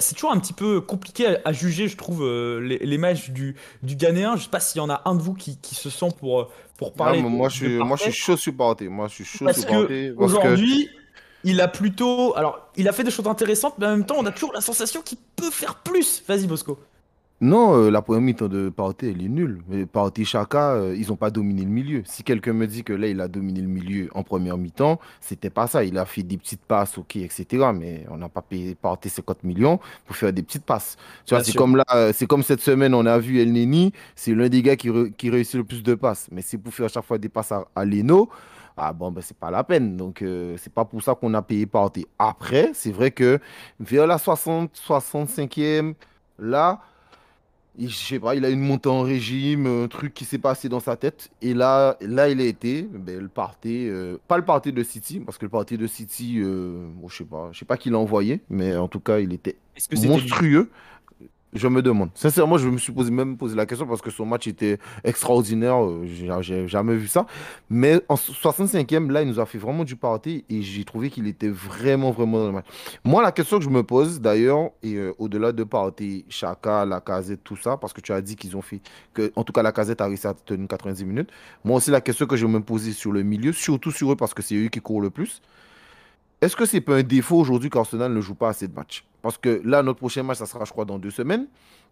c'est 0.00 0.14
toujours 0.14 0.32
un 0.32 0.38
petit 0.38 0.52
peu 0.52 0.80
compliqué 0.80 1.36
à, 1.44 1.52
juger, 1.52 1.88
je 1.88 1.96
trouve, 1.96 2.22
euh, 2.24 2.60
les, 2.60 2.78
les 2.78 2.98
matchs 2.98 3.30
du, 3.30 3.54
du 3.82 3.96
Ghanéen. 3.96 4.36
Je 4.36 4.42
sais 4.42 4.50
pas 4.50 4.60
s'il 4.60 4.80
y 4.80 4.84
en 4.84 4.90
a 4.90 5.00
un 5.06 5.14
de 5.14 5.22
vous 5.22 5.32
qui, 5.32 5.56
qui 5.58 5.74
se 5.74 5.88
sent 5.90 6.08
pour, 6.18 6.50
pour 6.76 6.92
parler. 6.92 7.22
Moi, 7.22 7.46
de 7.48 7.52
je 7.52 7.56
suis, 7.56 7.78
moi, 7.78 7.96
je 7.96 8.02
suis 8.02 8.12
chaud 8.12 8.36
supporté. 8.36 8.88
Moi, 8.88 9.08
je 9.08 9.14
suis 9.14 9.24
chaud 9.24 9.44
Parce 9.46 9.64
que- 9.64 10.14
aujourd'hui, 10.18 10.90
il 11.46 11.60
a 11.62 11.68
plutôt. 11.68 12.36
Alors, 12.36 12.68
il 12.76 12.88
a 12.88 12.92
fait 12.92 13.04
des 13.04 13.10
choses 13.10 13.26
intéressantes, 13.26 13.74
mais 13.78 13.86
en 13.86 13.90
même 13.90 14.04
temps, 14.04 14.16
on 14.18 14.26
a 14.26 14.32
toujours 14.32 14.52
la 14.52 14.60
sensation 14.60 15.00
qu'il 15.00 15.18
peut 15.36 15.50
faire 15.50 15.76
plus. 15.76 16.22
Vas-y, 16.28 16.46
Bosco. 16.46 16.78
Non, 17.42 17.76
euh, 17.76 17.90
la 17.90 18.00
première 18.00 18.22
mi-temps 18.22 18.48
de 18.48 18.70
Partey, 18.70 19.10
elle 19.10 19.22
est 19.22 19.28
nulle. 19.28 19.62
Partey, 19.92 20.24
Chaka, 20.24 20.72
euh, 20.72 20.96
ils 20.98 21.08
n'ont 21.08 21.16
pas 21.16 21.30
dominé 21.30 21.64
le 21.64 21.68
milieu. 21.70 22.02
Si 22.06 22.22
quelqu'un 22.24 22.54
me 22.54 22.66
dit 22.66 22.82
que 22.82 22.94
là, 22.94 23.08
il 23.08 23.20
a 23.20 23.28
dominé 23.28 23.60
le 23.60 23.68
milieu 23.68 24.08
en 24.14 24.22
première 24.22 24.56
mi-temps, 24.56 24.98
c'était 25.20 25.50
pas 25.50 25.66
ça. 25.66 25.84
Il 25.84 25.98
a 25.98 26.06
fait 26.06 26.22
des 26.22 26.38
petites 26.38 26.62
passes, 26.62 26.96
ok, 26.96 27.16
etc. 27.16 27.72
Mais 27.74 28.06
on 28.10 28.16
n'a 28.16 28.30
pas 28.30 28.40
payé 28.40 28.74
Partey 28.74 29.10
50 29.10 29.44
millions 29.44 29.78
pour 30.06 30.16
faire 30.16 30.32
des 30.32 30.42
petites 30.42 30.64
passes. 30.64 30.96
Tu 31.26 31.34
vois, 31.34 31.40
Bien 31.40 31.44
c'est 31.44 31.50
sûr. 31.52 31.60
comme 31.60 31.76
là, 31.76 31.84
euh, 31.94 32.12
c'est 32.14 32.26
comme 32.26 32.42
cette 32.42 32.62
semaine, 32.62 32.94
on 32.94 33.04
a 33.04 33.18
vu 33.18 33.38
El 33.38 33.52
Neni, 33.52 33.92
c'est 34.14 34.34
l'un 34.34 34.48
des 34.48 34.62
gars 34.62 34.76
qui 34.76 34.88
réussit 35.30 35.56
le 35.56 35.64
plus 35.64 35.82
de 35.82 35.94
passes. 35.94 36.28
Mais 36.32 36.40
c'est 36.40 36.56
pour 36.56 36.72
faire 36.72 36.86
à 36.86 36.88
chaque 36.88 37.04
fois 37.04 37.18
des 37.18 37.28
passes 37.28 37.52
à, 37.52 37.66
à 37.76 37.84
Leno. 37.84 38.30
Ah 38.76 38.92
bon, 38.92 39.10
ben 39.10 39.22
c'est 39.22 39.36
pas 39.36 39.50
la 39.50 39.64
peine. 39.64 39.96
Donc, 39.96 40.20
euh, 40.22 40.56
c'est 40.58 40.72
pas 40.72 40.84
pour 40.84 41.02
ça 41.02 41.14
qu'on 41.14 41.32
a 41.34 41.42
payé 41.42 41.66
Partey. 41.66 42.06
Après, 42.18 42.70
c'est 42.74 42.92
vrai 42.92 43.10
que 43.10 43.38
vers 43.80 44.06
la 44.06 44.18
60, 44.18 44.70
65e, 44.74 45.94
là, 46.38 46.80
il- 47.78 47.90
je 47.90 47.96
sais 47.96 48.18
pas, 48.20 48.34
il 48.34 48.44
a 48.44 48.50
une 48.50 48.60
montée 48.60 48.88
en 48.88 49.02
régime, 49.02 49.66
un 49.66 49.88
truc 49.88 50.14
qui 50.14 50.24
s'est 50.24 50.38
passé 50.38 50.68
dans 50.68 50.80
sa 50.80 50.96
tête. 50.96 51.30
Et 51.42 51.54
là, 51.54 51.96
là 52.00 52.28
il 52.28 52.40
a 52.40 52.44
été, 52.44 52.82
ben, 52.82 53.20
le 53.20 53.28
party, 53.28 53.88
euh, 53.88 54.18
pas 54.28 54.38
le 54.38 54.44
party 54.44 54.72
de 54.72 54.82
City, 54.82 55.20
parce 55.20 55.38
que 55.38 55.44
le 55.46 55.50
party 55.50 55.76
de 55.78 55.86
City, 55.86 56.40
euh, 56.40 56.86
bon, 56.94 57.08
je 57.08 57.18
sais 57.18 57.24
pas, 57.24 57.48
je 57.52 57.58
sais 57.58 57.64
pas 57.66 57.76
qui 57.76 57.90
l'a 57.90 57.98
envoyé, 57.98 58.40
mais 58.50 58.76
en 58.76 58.88
tout 58.88 59.00
cas, 59.00 59.18
il 59.20 59.32
était 59.32 59.56
Est-ce 59.76 59.88
que 59.88 59.96
monstrueux. 60.08 60.70
Je 61.52 61.68
me 61.68 61.80
demande. 61.80 62.10
Sincèrement, 62.14 62.58
je 62.58 62.68
me 62.68 62.76
suis 62.76 62.92
même 63.10 63.36
posé 63.38 63.56
la 63.56 63.64
question 63.64 63.86
parce 63.86 64.02
que 64.02 64.10
son 64.10 64.26
match 64.26 64.46
était 64.46 64.78
extraordinaire. 65.04 65.82
euh, 65.82 66.04
j'ai 66.40 66.68
jamais 66.68 66.96
vu 66.96 67.06
ça. 67.06 67.24
Mais 67.70 68.00
en 68.08 68.16
65e, 68.16 69.10
là, 69.10 69.22
il 69.22 69.28
nous 69.28 69.40
a 69.40 69.46
fait 69.46 69.56
vraiment 69.56 69.84
du 69.84 69.96
party 69.96 70.44
et 70.50 70.60
j'ai 70.60 70.84
trouvé 70.84 71.08
qu'il 71.08 71.26
était 71.26 71.48
vraiment, 71.48 72.10
vraiment 72.10 72.38
dans 72.40 72.46
le 72.46 72.52
match. 72.52 72.66
Moi, 73.04 73.22
la 73.22 73.32
question 73.32 73.58
que 73.58 73.64
je 73.64 73.70
me 73.70 73.82
pose 73.82 74.20
d'ailleurs, 74.20 74.70
et 74.82 74.94
euh, 74.96 75.14
au-delà 75.18 75.52
de 75.52 75.64
party, 75.64 76.26
Chaka, 76.28 76.84
la 76.84 77.00
casette, 77.00 77.42
tout 77.42 77.56
ça, 77.56 77.76
parce 77.76 77.92
que 77.92 78.00
tu 78.02 78.12
as 78.12 78.20
dit 78.20 78.36
qu'ils 78.36 78.56
ont 78.56 78.62
fait 78.62 78.80
que, 79.14 79.32
en 79.36 79.42
tout 79.44 79.52
cas, 79.52 79.62
la 79.62 79.72
casette 79.72 80.00
a 80.00 80.06
réussi 80.06 80.26
à 80.26 80.34
tenir 80.34 80.68
90 80.68 81.04
minutes. 81.06 81.30
Moi 81.64 81.76
aussi, 81.78 81.90
la 81.90 82.00
question 82.02 82.26
que 82.26 82.36
je 82.36 82.46
me 82.46 82.60
posais 82.60 82.92
sur 82.92 83.12
le 83.12 83.22
milieu, 83.22 83.52
surtout 83.52 83.92
sur 83.92 84.12
eux, 84.12 84.16
parce 84.16 84.34
que 84.34 84.42
c'est 84.42 84.56
eux 84.56 84.68
qui 84.68 84.80
courent 84.80 85.00
le 85.00 85.10
plus. 85.10 85.40
Est-ce 86.40 86.56
que 86.56 86.66
c'est 86.66 86.80
pas 86.80 86.96
un 86.96 87.02
défaut 87.02 87.36
aujourd'hui 87.36 87.70
qu'Arsenal 87.70 88.12
ne 88.12 88.20
joue 88.20 88.34
pas 88.34 88.50
assez 88.50 88.68
de 88.68 88.74
matchs? 88.74 89.06
Parce 89.22 89.38
que 89.38 89.60
là, 89.64 89.82
notre 89.82 89.98
prochain 89.98 90.22
match, 90.22 90.38
ça 90.38 90.46
sera, 90.46 90.64
je 90.64 90.70
crois, 90.70 90.84
dans 90.84 90.98
deux 90.98 91.10
semaines. 91.10 91.48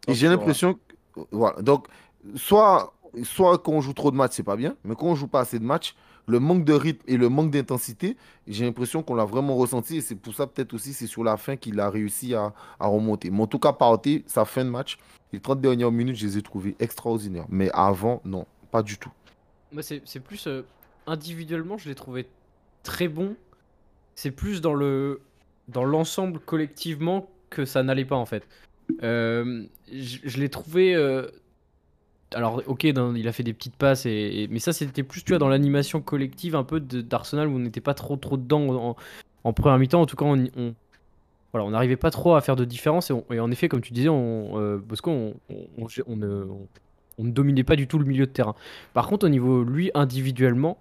Et 0.06 0.14
j'ai 0.14 0.28
l'impression 0.28 0.74
que. 0.74 1.20
Voilà. 1.30 1.60
Donc, 1.62 1.86
soit, 2.34 2.94
soit 3.22 3.58
quand 3.58 3.72
on 3.72 3.80
joue 3.80 3.92
trop 3.92 4.10
de 4.10 4.16
matchs, 4.16 4.32
c'est 4.34 4.42
pas 4.42 4.56
bien. 4.56 4.76
Mais 4.84 4.94
quand 4.94 5.06
on 5.06 5.14
joue 5.14 5.28
pas 5.28 5.40
assez 5.40 5.58
de 5.58 5.64
matchs, 5.64 5.94
le 6.26 6.40
manque 6.40 6.64
de 6.64 6.72
rythme 6.72 7.02
et 7.06 7.16
le 7.16 7.28
manque 7.28 7.50
d'intensité, 7.50 8.16
j'ai 8.46 8.64
l'impression 8.64 9.02
qu'on 9.02 9.14
l'a 9.14 9.24
vraiment 9.24 9.56
ressenti. 9.56 9.96
Et 9.96 10.00
c'est 10.00 10.14
pour 10.14 10.34
ça, 10.34 10.46
peut-être 10.46 10.74
aussi, 10.74 10.92
c'est 10.92 11.06
sur 11.06 11.24
la 11.24 11.36
fin 11.36 11.56
qu'il 11.56 11.80
a 11.80 11.88
réussi 11.88 12.34
à, 12.34 12.52
à 12.78 12.86
remonter. 12.86 13.30
Mais 13.30 13.42
en 13.42 13.46
tout 13.46 13.58
cas, 13.58 13.72
Partey, 13.72 14.24
sa 14.26 14.44
fin 14.44 14.64
de 14.64 14.70
match, 14.70 14.98
les 15.32 15.40
30 15.40 15.60
dernières 15.60 15.90
minutes, 15.90 16.16
je 16.16 16.26
les 16.26 16.38
ai 16.38 16.42
trouvées 16.42 16.76
extraordinaires. 16.78 17.46
Mais 17.48 17.70
avant, 17.72 18.20
non, 18.24 18.46
pas 18.70 18.82
du 18.82 18.98
tout. 18.98 19.10
Moi, 19.72 19.82
c'est 19.82 20.02
c'est 20.04 20.20
plus 20.20 20.46
euh, 20.46 20.62
individuellement, 21.06 21.76
je 21.78 21.88
l'ai 21.88 21.94
trouvé 21.94 22.28
très 22.82 23.08
bon. 23.08 23.34
C'est 24.14 24.30
plus 24.30 24.60
dans 24.60 24.74
le 24.74 25.20
dans 25.68 25.84
l'ensemble 25.84 26.38
collectivement 26.40 27.28
que 27.50 27.64
ça 27.64 27.82
n'allait 27.82 28.04
pas 28.04 28.16
en 28.16 28.26
fait. 28.26 28.46
Euh, 29.02 29.64
je 29.90 30.38
l'ai 30.38 30.48
trouvé. 30.48 30.94
euh, 30.94 31.26
alors 32.34 32.62
ok, 32.66 32.84
il 32.84 33.28
a 33.28 33.32
fait 33.32 33.42
des 33.44 33.54
petites 33.54 33.76
passes, 33.76 34.06
mais 34.06 34.58
ça 34.58 34.72
c'était 34.72 35.02
plus 35.04 35.22
tu 35.22 35.32
vois 35.32 35.38
dans 35.38 35.48
l'animation 35.48 36.00
collective 36.00 36.56
un 36.56 36.64
peu 36.64 36.80
d'Arsenal 36.80 37.48
où 37.48 37.52
on 37.52 37.60
n'était 37.60 37.80
pas 37.80 37.94
trop 37.94 38.16
trop 38.16 38.36
dedans 38.36 38.68
en, 38.68 38.96
en 39.44 39.52
première 39.52 39.78
mi-temps. 39.78 40.00
En 40.00 40.06
tout 40.06 40.16
cas, 40.16 40.24
on, 40.24 40.44
on- 40.56 40.74
voilà, 41.52 41.66
on 41.66 41.70
n'arrivait 41.70 41.96
pas 41.96 42.10
trop 42.10 42.34
à 42.34 42.40
faire 42.40 42.56
de 42.56 42.64
différence. 42.64 43.12
Et, 43.30 43.38
en 43.38 43.50
effet, 43.52 43.68
comme 43.68 43.80
tu 43.80 43.92
disais, 43.92 44.08
on, 44.08 44.58
euh, 44.58 44.78
Bosco, 44.78 45.34
on 46.08 46.16
ne 46.16 47.30
dominait 47.30 47.62
pas 47.62 47.76
du 47.76 47.86
tout 47.86 48.00
le 48.00 48.04
milieu 48.04 48.26
de 48.26 48.32
terrain. 48.32 48.56
Par 48.92 49.06
contre, 49.06 49.26
au 49.26 49.28
niveau 49.28 49.62
lui 49.62 49.92
individuellement, 49.94 50.78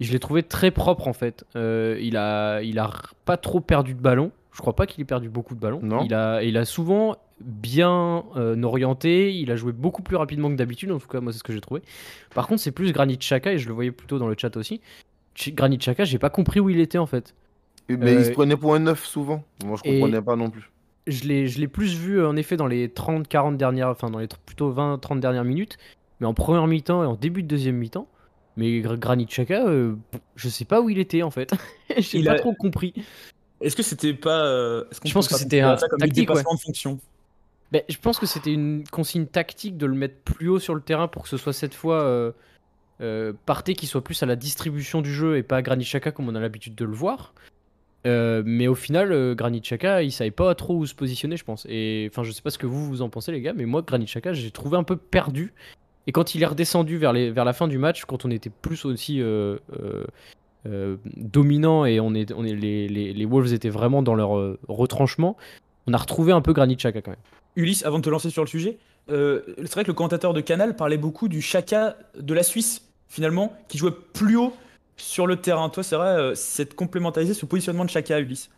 je 0.00 0.12
l'ai 0.12 0.18
trouvé 0.18 0.42
très 0.42 0.70
propre 0.70 1.08
en 1.08 1.12
fait. 1.12 1.44
Euh, 1.56 1.98
il 2.00 2.16
a, 2.16 2.60
il 2.62 2.78
a 2.78 2.90
pas 3.24 3.36
trop 3.36 3.60
perdu 3.60 3.94
de 3.94 4.00
ballon. 4.00 4.30
Je 4.52 4.60
crois 4.60 4.76
pas 4.76 4.86
qu'il 4.86 5.00
ait 5.02 5.06
perdu 5.06 5.28
beaucoup 5.28 5.54
de 5.54 5.60
ballons. 5.60 5.80
Non. 5.82 6.04
Il 6.04 6.14
a, 6.14 6.42
il 6.42 6.56
a 6.56 6.64
souvent 6.64 7.16
bien 7.40 8.24
euh, 8.36 8.60
orienté. 8.62 9.34
Il 9.34 9.50
a 9.50 9.56
joué 9.56 9.72
beaucoup 9.72 10.02
plus 10.02 10.16
rapidement 10.16 10.48
que 10.50 10.54
d'habitude. 10.54 10.92
En 10.92 10.98
tout 10.98 11.08
cas, 11.08 11.20
moi, 11.20 11.32
c'est 11.32 11.38
ce 11.38 11.44
que 11.44 11.52
j'ai 11.52 11.60
trouvé. 11.60 11.82
Par 12.34 12.46
contre, 12.46 12.60
c'est 12.60 12.70
plus 12.70 12.92
Granit 12.92 13.16
Xhaka 13.18 13.52
et 13.52 13.58
je 13.58 13.66
le 13.68 13.74
voyais 13.74 13.90
plutôt 13.90 14.18
dans 14.18 14.28
le 14.28 14.36
chat 14.38 14.56
aussi. 14.56 14.80
Ch- 15.34 15.54
Granit 15.54 15.78
Xhaka, 15.78 16.04
j'ai 16.04 16.18
pas 16.18 16.30
compris 16.30 16.60
où 16.60 16.70
il 16.70 16.78
était 16.80 16.98
en 16.98 17.06
fait. 17.06 17.34
Mais 17.88 18.14
il 18.14 18.24
se 18.24 18.30
Euh, 18.30 18.32
prenait 18.34 18.56
pour 18.56 18.74
un 18.74 18.78
neuf 18.78 19.04
souvent. 19.04 19.42
Moi, 19.64 19.76
je 19.84 19.90
comprenais 19.90 20.22
pas 20.22 20.36
non 20.36 20.50
plus. 20.50 20.70
Je 21.06 21.24
l'ai, 21.24 21.68
plus 21.68 21.94
vu 21.98 22.24
en 22.24 22.34
effet 22.36 22.56
dans 22.56 22.66
les 22.66 22.88
30-40 22.88 23.56
dernières, 23.58 23.88
enfin 23.88 24.08
dans 24.08 24.20
les 24.20 24.28
plutôt 24.46 24.72
20-30 24.72 25.20
dernières 25.20 25.44
minutes, 25.44 25.76
mais 26.20 26.26
en 26.26 26.32
première 26.32 26.66
mi-temps 26.66 27.02
et 27.02 27.06
en 27.06 27.14
début 27.14 27.42
de 27.42 27.48
deuxième 27.48 27.76
mi-temps. 27.76 28.08
Mais 28.56 28.80
Gr- 28.80 28.98
Granit 28.98 29.26
Xhaka, 29.26 29.66
euh, 29.66 29.96
je 30.36 30.48
sais 30.48 30.64
pas 30.64 30.80
où 30.80 30.88
il 30.88 30.98
était 30.98 31.22
en 31.22 31.30
fait. 31.30 31.52
J'ai 31.98 32.18
Il 32.18 32.24
pas 32.24 32.32
a- 32.32 32.38
trop 32.38 32.54
compris. 32.54 32.94
Est-ce 33.60 33.74
que 33.76 33.82
c'était 33.82 34.14
pas. 34.14 34.44
euh, 34.46 34.84
Je 35.04 35.12
pense 35.12 35.28
que 35.28 35.34
c'était 35.34 35.60
un 35.60 35.76
comme 35.76 35.98
tactique, 35.98 36.14
dépassement 36.26 36.54
de 36.54 36.60
fonction 36.60 36.98
Ben, 37.72 37.82
je 37.88 37.96
pense 37.98 38.18
que 38.18 38.26
c'était 38.26 38.52
une 38.52 38.84
consigne 38.90 39.26
tactique 39.26 39.76
de 39.76 39.86
le 39.86 39.94
mettre 39.94 40.16
plus 40.24 40.48
haut 40.48 40.58
sur 40.58 40.74
le 40.74 40.80
terrain 40.80 41.08
pour 41.08 41.22
que 41.22 41.28
ce 41.28 41.36
soit 41.36 41.52
cette 41.52 41.74
fois 41.74 42.02
euh, 42.02 42.32
euh, 43.00 43.32
Partey 43.46 43.74
qui 43.74 43.86
soit 43.86 44.04
plus 44.04 44.22
à 44.22 44.26
la 44.26 44.36
distribution 44.36 45.02
du 45.02 45.12
jeu 45.12 45.36
et 45.36 45.42
pas 45.42 45.62
Granit 45.62 45.84
Xhaka 45.84 46.12
comme 46.12 46.28
on 46.28 46.34
a 46.34 46.40
l'habitude 46.40 46.74
de 46.74 46.84
le 46.84 46.92
voir. 46.92 47.32
Euh, 48.06 48.42
mais 48.44 48.68
au 48.68 48.74
final, 48.74 49.12
euh, 49.12 49.34
Granit 49.34 49.62
Xhaka, 49.62 50.02
il 50.02 50.12
savait 50.12 50.30
pas 50.30 50.54
trop 50.54 50.76
où 50.76 50.84
se 50.84 50.94
positionner, 50.94 51.36
je 51.38 51.44
pense. 51.44 51.66
Et 51.70 52.08
enfin, 52.12 52.22
je 52.22 52.32
sais 52.32 52.42
pas 52.42 52.50
ce 52.50 52.58
que 52.58 52.66
vous 52.66 52.86
vous 52.86 53.00
en 53.02 53.08
pensez, 53.08 53.32
les 53.32 53.40
gars, 53.40 53.54
mais 53.54 53.64
moi, 53.64 53.80
Granit 53.82 54.04
Xhaka, 54.04 54.34
j'ai 54.34 54.50
trouvé 54.50 54.76
un 54.76 54.82
peu 54.84 54.96
perdu. 54.96 55.54
Et 56.06 56.12
quand 56.12 56.34
il 56.34 56.42
est 56.42 56.46
redescendu 56.46 56.98
vers, 56.98 57.12
les, 57.12 57.30
vers 57.30 57.44
la 57.44 57.52
fin 57.52 57.68
du 57.68 57.78
match, 57.78 58.04
quand 58.04 58.24
on 58.24 58.30
était 58.30 58.50
plus 58.50 58.84
aussi 58.84 59.20
euh, 59.20 59.56
euh, 59.80 60.04
euh, 60.66 60.96
dominant 61.16 61.84
et 61.84 62.00
on 62.00 62.14
est, 62.14 62.32
on 62.32 62.44
est, 62.44 62.54
les, 62.54 62.88
les, 62.88 63.12
les 63.12 63.24
Wolves 63.24 63.52
étaient 63.52 63.70
vraiment 63.70 64.02
dans 64.02 64.14
leur 64.14 64.36
euh, 64.36 64.58
retranchement, 64.68 65.36
on 65.86 65.94
a 65.94 65.96
retrouvé 65.96 66.32
un 66.32 66.40
peu 66.40 66.52
Granit 66.52 66.76
Xhaka 66.76 67.00
quand 67.02 67.10
même. 67.10 67.20
Ulysse, 67.56 67.84
avant 67.84 67.98
de 67.98 68.04
te 68.04 68.10
lancer 68.10 68.30
sur 68.30 68.42
le 68.42 68.48
sujet, 68.48 68.78
euh, 69.10 69.42
c'est 69.58 69.72
vrai 69.72 69.84
que 69.84 69.88
le 69.88 69.94
commentateur 69.94 70.34
de 70.34 70.40
Canal 70.40 70.76
parlait 70.76 70.98
beaucoup 70.98 71.28
du 71.28 71.40
Chaka 71.40 71.96
de 72.18 72.34
la 72.34 72.42
Suisse, 72.42 72.82
finalement, 73.08 73.56
qui 73.68 73.78
jouait 73.78 73.94
plus 74.12 74.36
haut 74.36 74.54
sur 74.96 75.26
le 75.26 75.36
terrain. 75.36 75.68
Toi, 75.70 75.82
c'est 75.82 75.96
vrai, 75.96 76.08
euh, 76.08 76.34
cette 76.34 76.74
complémentarité, 76.74 77.34
ce 77.34 77.46
positionnement 77.46 77.84
de 77.84 77.90
Chaka, 77.90 78.18
Ulysse? 78.18 78.50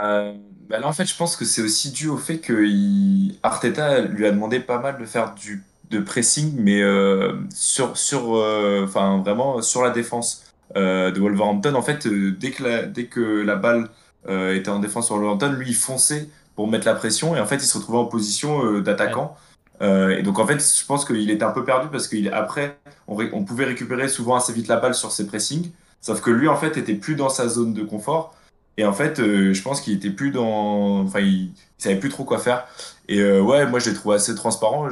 Euh, 0.00 0.34
bah 0.68 0.78
là, 0.78 0.86
en 0.86 0.92
fait, 0.92 1.04
je 1.04 1.16
pense 1.16 1.36
que 1.36 1.44
c'est 1.44 1.62
aussi 1.62 1.90
dû 1.90 2.08
au 2.08 2.16
fait 2.16 2.38
que 2.38 2.64
il- 2.64 3.38
Arteta 3.42 4.02
lui 4.02 4.24
a 4.26 4.30
demandé 4.30 4.60
pas 4.60 4.78
mal 4.78 4.98
de 4.98 5.04
faire 5.04 5.34
du 5.34 5.64
de 5.90 5.98
pressing, 6.00 6.54
mais 6.58 6.82
euh, 6.82 7.34
sur 7.54 7.96
sur, 7.96 8.36
euh, 8.36 8.84
enfin 8.84 9.18
vraiment 9.18 9.60
sur 9.62 9.82
la 9.82 9.90
défense 9.90 10.44
euh, 10.76 11.10
de 11.10 11.20
Wolverhampton. 11.20 11.74
En 11.74 11.82
fait, 11.82 12.06
euh, 12.06 12.32
dès 12.38 12.50
que 12.52 12.62
la 12.62 12.82
dès 12.84 13.06
que 13.06 13.20
la 13.20 13.56
balle 13.56 13.88
euh, 14.28 14.54
était 14.54 14.70
en 14.70 14.78
défense 14.78 15.06
sur 15.06 15.16
Wolverhampton, 15.16 15.52
lui 15.52 15.68
il 15.70 15.74
fonçait 15.74 16.28
pour 16.54 16.68
mettre 16.68 16.86
la 16.86 16.94
pression 16.94 17.34
et 17.36 17.40
en 17.40 17.46
fait 17.46 17.56
il 17.56 17.66
se 17.66 17.76
retrouvait 17.78 17.98
en 17.98 18.06
position 18.06 18.64
euh, 18.64 18.80
d'attaquant. 18.82 19.36
Euh, 19.82 20.10
et 20.18 20.22
donc 20.22 20.38
en 20.38 20.46
fait, 20.46 20.60
je 20.60 20.84
pense 20.84 21.04
qu'il 21.06 21.30
était 21.30 21.44
un 21.44 21.52
peu 21.52 21.64
perdu 21.64 21.88
parce 21.90 22.06
qu'après, 22.06 22.78
on, 23.08 23.16
on 23.32 23.44
pouvait 23.44 23.64
récupérer 23.64 24.08
souvent 24.08 24.36
assez 24.36 24.52
vite 24.52 24.68
la 24.68 24.76
balle 24.76 24.94
sur 24.94 25.10
ses 25.10 25.26
pressings, 25.26 25.72
sauf 26.02 26.20
que 26.20 26.30
lui 26.30 26.48
en 26.48 26.56
fait 26.56 26.76
était 26.76 26.94
plus 26.94 27.14
dans 27.16 27.30
sa 27.30 27.48
zone 27.48 27.72
de 27.74 27.82
confort. 27.82 28.34
Et 28.76 28.84
en 28.84 28.92
fait, 28.92 29.20
euh, 29.20 29.52
je 29.52 29.62
pense 29.62 29.80
qu'il 29.80 29.94
était 29.94 30.10
plus 30.10 30.30
dans. 30.30 31.00
Enfin, 31.02 31.20
il, 31.20 31.44
il 31.48 31.52
savait 31.78 31.96
plus 31.98 32.08
trop 32.08 32.24
quoi 32.24 32.38
faire. 32.38 32.66
Et 33.08 33.20
euh, 33.20 33.40
ouais, 33.40 33.66
moi, 33.66 33.78
je 33.78 33.90
l'ai 33.90 33.96
trouvé 33.96 34.16
assez 34.16 34.34
transparent. 34.34 34.88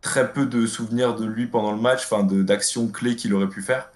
Très 0.00 0.32
peu 0.32 0.46
de 0.46 0.66
souvenirs 0.66 1.14
de 1.16 1.24
lui 1.26 1.46
pendant 1.46 1.72
le 1.72 1.80
match, 1.80 2.04
enfin, 2.04 2.22
d'actions 2.24 2.88
clés 2.88 3.16
qu'il 3.16 3.34
aurait 3.34 3.48
pu 3.48 3.62
faire. 3.62 3.90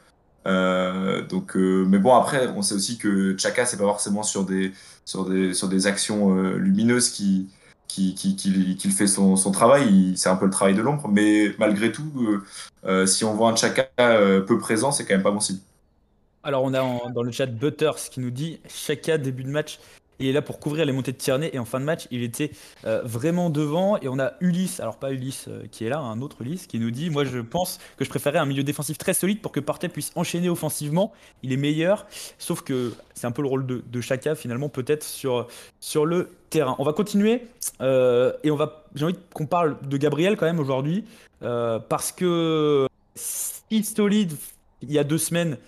Euh, 0.46 1.22
donc, 1.26 1.56
euh, 1.56 1.84
mais 1.88 1.98
bon, 1.98 2.14
après, 2.14 2.48
on 2.48 2.62
sait 2.62 2.74
aussi 2.74 2.98
que 2.98 3.36
Chaka, 3.38 3.64
c'est 3.66 3.76
pas 3.76 3.84
forcément 3.84 4.22
sur 4.22 4.44
des, 4.44 4.72
sur 5.04 5.24
des, 5.28 5.54
sur 5.54 5.68
des 5.68 5.86
actions 5.86 6.36
euh, 6.36 6.56
lumineuses 6.58 7.10
qui, 7.10 7.48
qui, 7.88 8.14
qui, 8.14 8.34
qui- 8.36 8.76
qu'il 8.76 8.92
fait 8.92 9.06
son, 9.06 9.36
son 9.36 9.52
travail. 9.52 9.88
Il- 9.88 10.18
C'est 10.18 10.28
un 10.28 10.36
peu 10.36 10.46
le 10.46 10.50
travail 10.50 10.74
de 10.74 10.82
l'ombre. 10.82 11.08
Mais 11.08 11.54
malgré 11.58 11.92
tout, 11.92 12.40
si 13.06 13.24
on 13.24 13.34
voit 13.34 13.50
un 13.50 13.56
Chaka 13.56 13.88
peu 14.46 14.58
présent, 14.58 14.92
c'est 14.92 15.04
quand 15.06 15.14
même 15.14 15.22
pas 15.22 15.30
bon 15.30 15.40
signe. 15.40 15.58
Alors, 16.42 16.64
on 16.64 16.74
a 16.74 17.10
dans 17.10 17.22
le 17.22 17.30
chat 17.30 17.46
Butters 17.46 17.96
qui 18.10 18.20
nous 18.20 18.30
dit 18.30 18.60
Chaka, 18.68 19.18
début 19.18 19.44
de 19.44 19.50
match, 19.50 19.78
il 20.18 20.28
est 20.28 20.32
là 20.32 20.42
pour 20.42 20.60
couvrir 20.60 20.84
les 20.84 20.92
montées 20.92 21.12
de 21.12 21.16
Tierney. 21.16 21.50
Et 21.52 21.58
en 21.58 21.64
fin 21.64 21.80
de 21.80 21.84
match, 21.84 22.06
il 22.10 22.22
était 22.22 22.50
euh, 22.84 23.02
vraiment 23.04 23.50
devant. 23.50 23.98
Et 23.98 24.08
on 24.08 24.18
a 24.18 24.32
Ulysse, 24.40 24.80
alors 24.80 24.96
pas 24.96 25.12
Ulysse 25.12 25.46
euh, 25.48 25.64
qui 25.70 25.84
est 25.84 25.88
là, 25.88 25.98
un 25.98 26.20
autre 26.20 26.42
Ulysse, 26.42 26.66
qui 26.66 26.78
nous 26.78 26.90
dit 26.90 27.10
Moi, 27.10 27.24
je 27.24 27.38
pense 27.38 27.78
que 27.96 28.04
je 28.04 28.10
préférais 28.10 28.38
un 28.38 28.46
milieu 28.46 28.62
défensif 28.62 28.98
très 28.98 29.14
solide 29.14 29.40
pour 29.40 29.52
que 29.52 29.60
Partey 29.60 29.88
puisse 29.88 30.12
enchaîner 30.14 30.48
offensivement. 30.48 31.12
Il 31.42 31.52
est 31.52 31.56
meilleur. 31.56 32.06
Sauf 32.38 32.62
que 32.62 32.94
c'est 33.14 33.26
un 33.26 33.32
peu 33.32 33.42
le 33.42 33.48
rôle 33.48 33.66
de, 33.66 33.82
de 33.86 34.00
Chaka, 34.00 34.34
finalement, 34.34 34.68
peut-être 34.68 35.04
sur, 35.04 35.46
le 36.04 36.30
terrain. 36.50 36.76
On 36.78 36.84
va 36.84 36.92
continuer. 36.92 37.46
euh, 37.80 38.32
et 38.44 38.50
on 38.50 38.56
va, 38.56 38.84
j'ai 38.94 39.04
envie 39.04 39.16
qu'on 39.34 39.46
parle 39.46 39.76
de 39.82 39.96
Gabriel 39.96 40.36
quand 40.36 40.46
même 40.46 40.60
aujourd'hui. 40.60 41.04
parce 41.40 42.12
que 42.12 42.86
si 43.14 43.84
solide 43.84 44.32
il 44.82 44.92
y 44.92 44.98
a 44.98 45.04
deux 45.04 45.18
semaines 45.18 45.58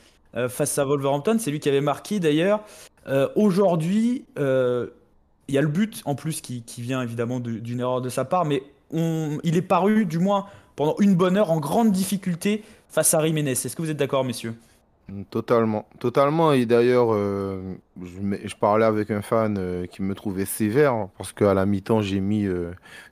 face 0.49 0.79
à 0.79 0.85
Wolverhampton. 0.85 1.37
C'est 1.39 1.53
lui 1.53 1.61
qui 1.61 1.69
avait 1.69 1.81
marqué 1.81 2.19
d'ailleurs. 2.19 2.65
Euh, 3.07 3.29
Aujourd'hui, 3.37 4.25
euh, 4.39 4.89
il 5.49 5.55
y 5.55 5.59
a 5.59 5.63
le 5.63 5.69
but 5.69 6.03
en 6.05 6.15
plus 6.15 6.41
qui, 6.41 6.63
vient 6.79 7.03
évidemment 7.03 7.41
de- 7.41 7.59
d'une 7.59 7.81
erreur 7.81 8.01
de 8.01 8.09
sa 8.09 8.25
part, 8.25 8.45
mais 8.45 8.63
il 8.93 9.57
est 9.57 9.63
paru, 9.63 10.07
du 10.07 10.19
moins 10.19 10.47
pendant 10.77 10.97
une 11.01 11.15
bonne 11.15 11.37
heure, 11.37 11.51
en 11.51 11.61
grande 11.61 11.93
difficulté 11.93 12.63
face 12.89 13.13
à 13.15 13.25
Jiménez. 13.25 13.53
Est-ce 13.53 13.77
que 13.77 13.83
vous 13.83 13.91
êtes 13.91 13.97
d'accord, 13.97 14.25
messieurs? 14.25 14.55
Totalement, 15.31 15.87
totalement. 15.99 16.53
Et 16.53 16.65
d'ailleurs, 16.65 17.13
euh, 17.13 17.75
je, 18.03 18.55
parlais 18.55 18.87
avec 18.87 19.11
un 19.11 19.21
fan 19.21 19.87
qui 19.91 20.03
me 20.03 20.15
trouvait 20.15 20.47
sévère 20.47 21.09
parce 21.19 21.33
qu'à 21.33 21.53
la 21.53 21.67
mi-temps, 21.67 22.01
j'ai 22.01 22.21
mis 22.21 22.47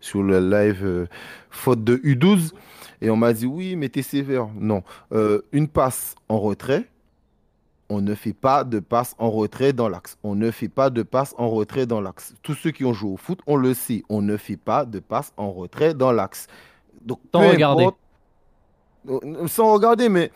sur 0.00 0.22
le 0.22 0.40
live 0.40 1.06
faute 1.50 1.84
de 1.84 1.96
U12 1.98 2.52
et 3.02 3.10
on 3.10 3.16
m'a 3.16 3.32
dit 3.34 3.46
oui, 3.46 3.76
mais 3.76 3.90
t'es 3.90 4.02
sévère. 4.02 4.48
Non, 4.58 4.82
une 5.52 5.68
passe 5.68 6.14
en 6.30 6.38
retrait, 6.38 6.88
on 7.92 8.00
ne 8.00 8.14
fait 8.14 8.32
pas 8.32 8.64
de 8.64 8.80
passe 8.80 9.14
en 9.18 9.30
retrait 9.30 9.72
dans 9.72 9.88
l'axe. 9.88 10.16
On 10.22 10.34
ne 10.34 10.50
fait 10.50 10.68
pas 10.68 10.88
de 10.90 11.02
passe 11.02 11.34
en 11.38 11.48
retrait 11.50 11.86
dans 11.86 12.00
l'axe. 12.00 12.34
Tous 12.42 12.54
ceux 12.54 12.70
qui 12.70 12.84
ont 12.84 12.92
joué 12.92 13.10
au 13.12 13.16
foot, 13.16 13.40
on 13.46 13.56
le 13.56 13.74
sait. 13.74 14.02
On 14.08 14.22
ne 14.22 14.36
fait 14.36 14.56
pas 14.56 14.84
de 14.84 14.98
passe 14.98 15.32
en 15.36 15.50
retrait 15.52 15.94
dans 15.94 16.12
l'axe. 16.12 16.46
Donc, 17.04 17.20
regarder. 17.34 17.84
importe- 17.84 17.98
Euh, 19.08 19.46
Sans 19.48 19.72
regarder, 19.74 20.08
mais 20.08 20.30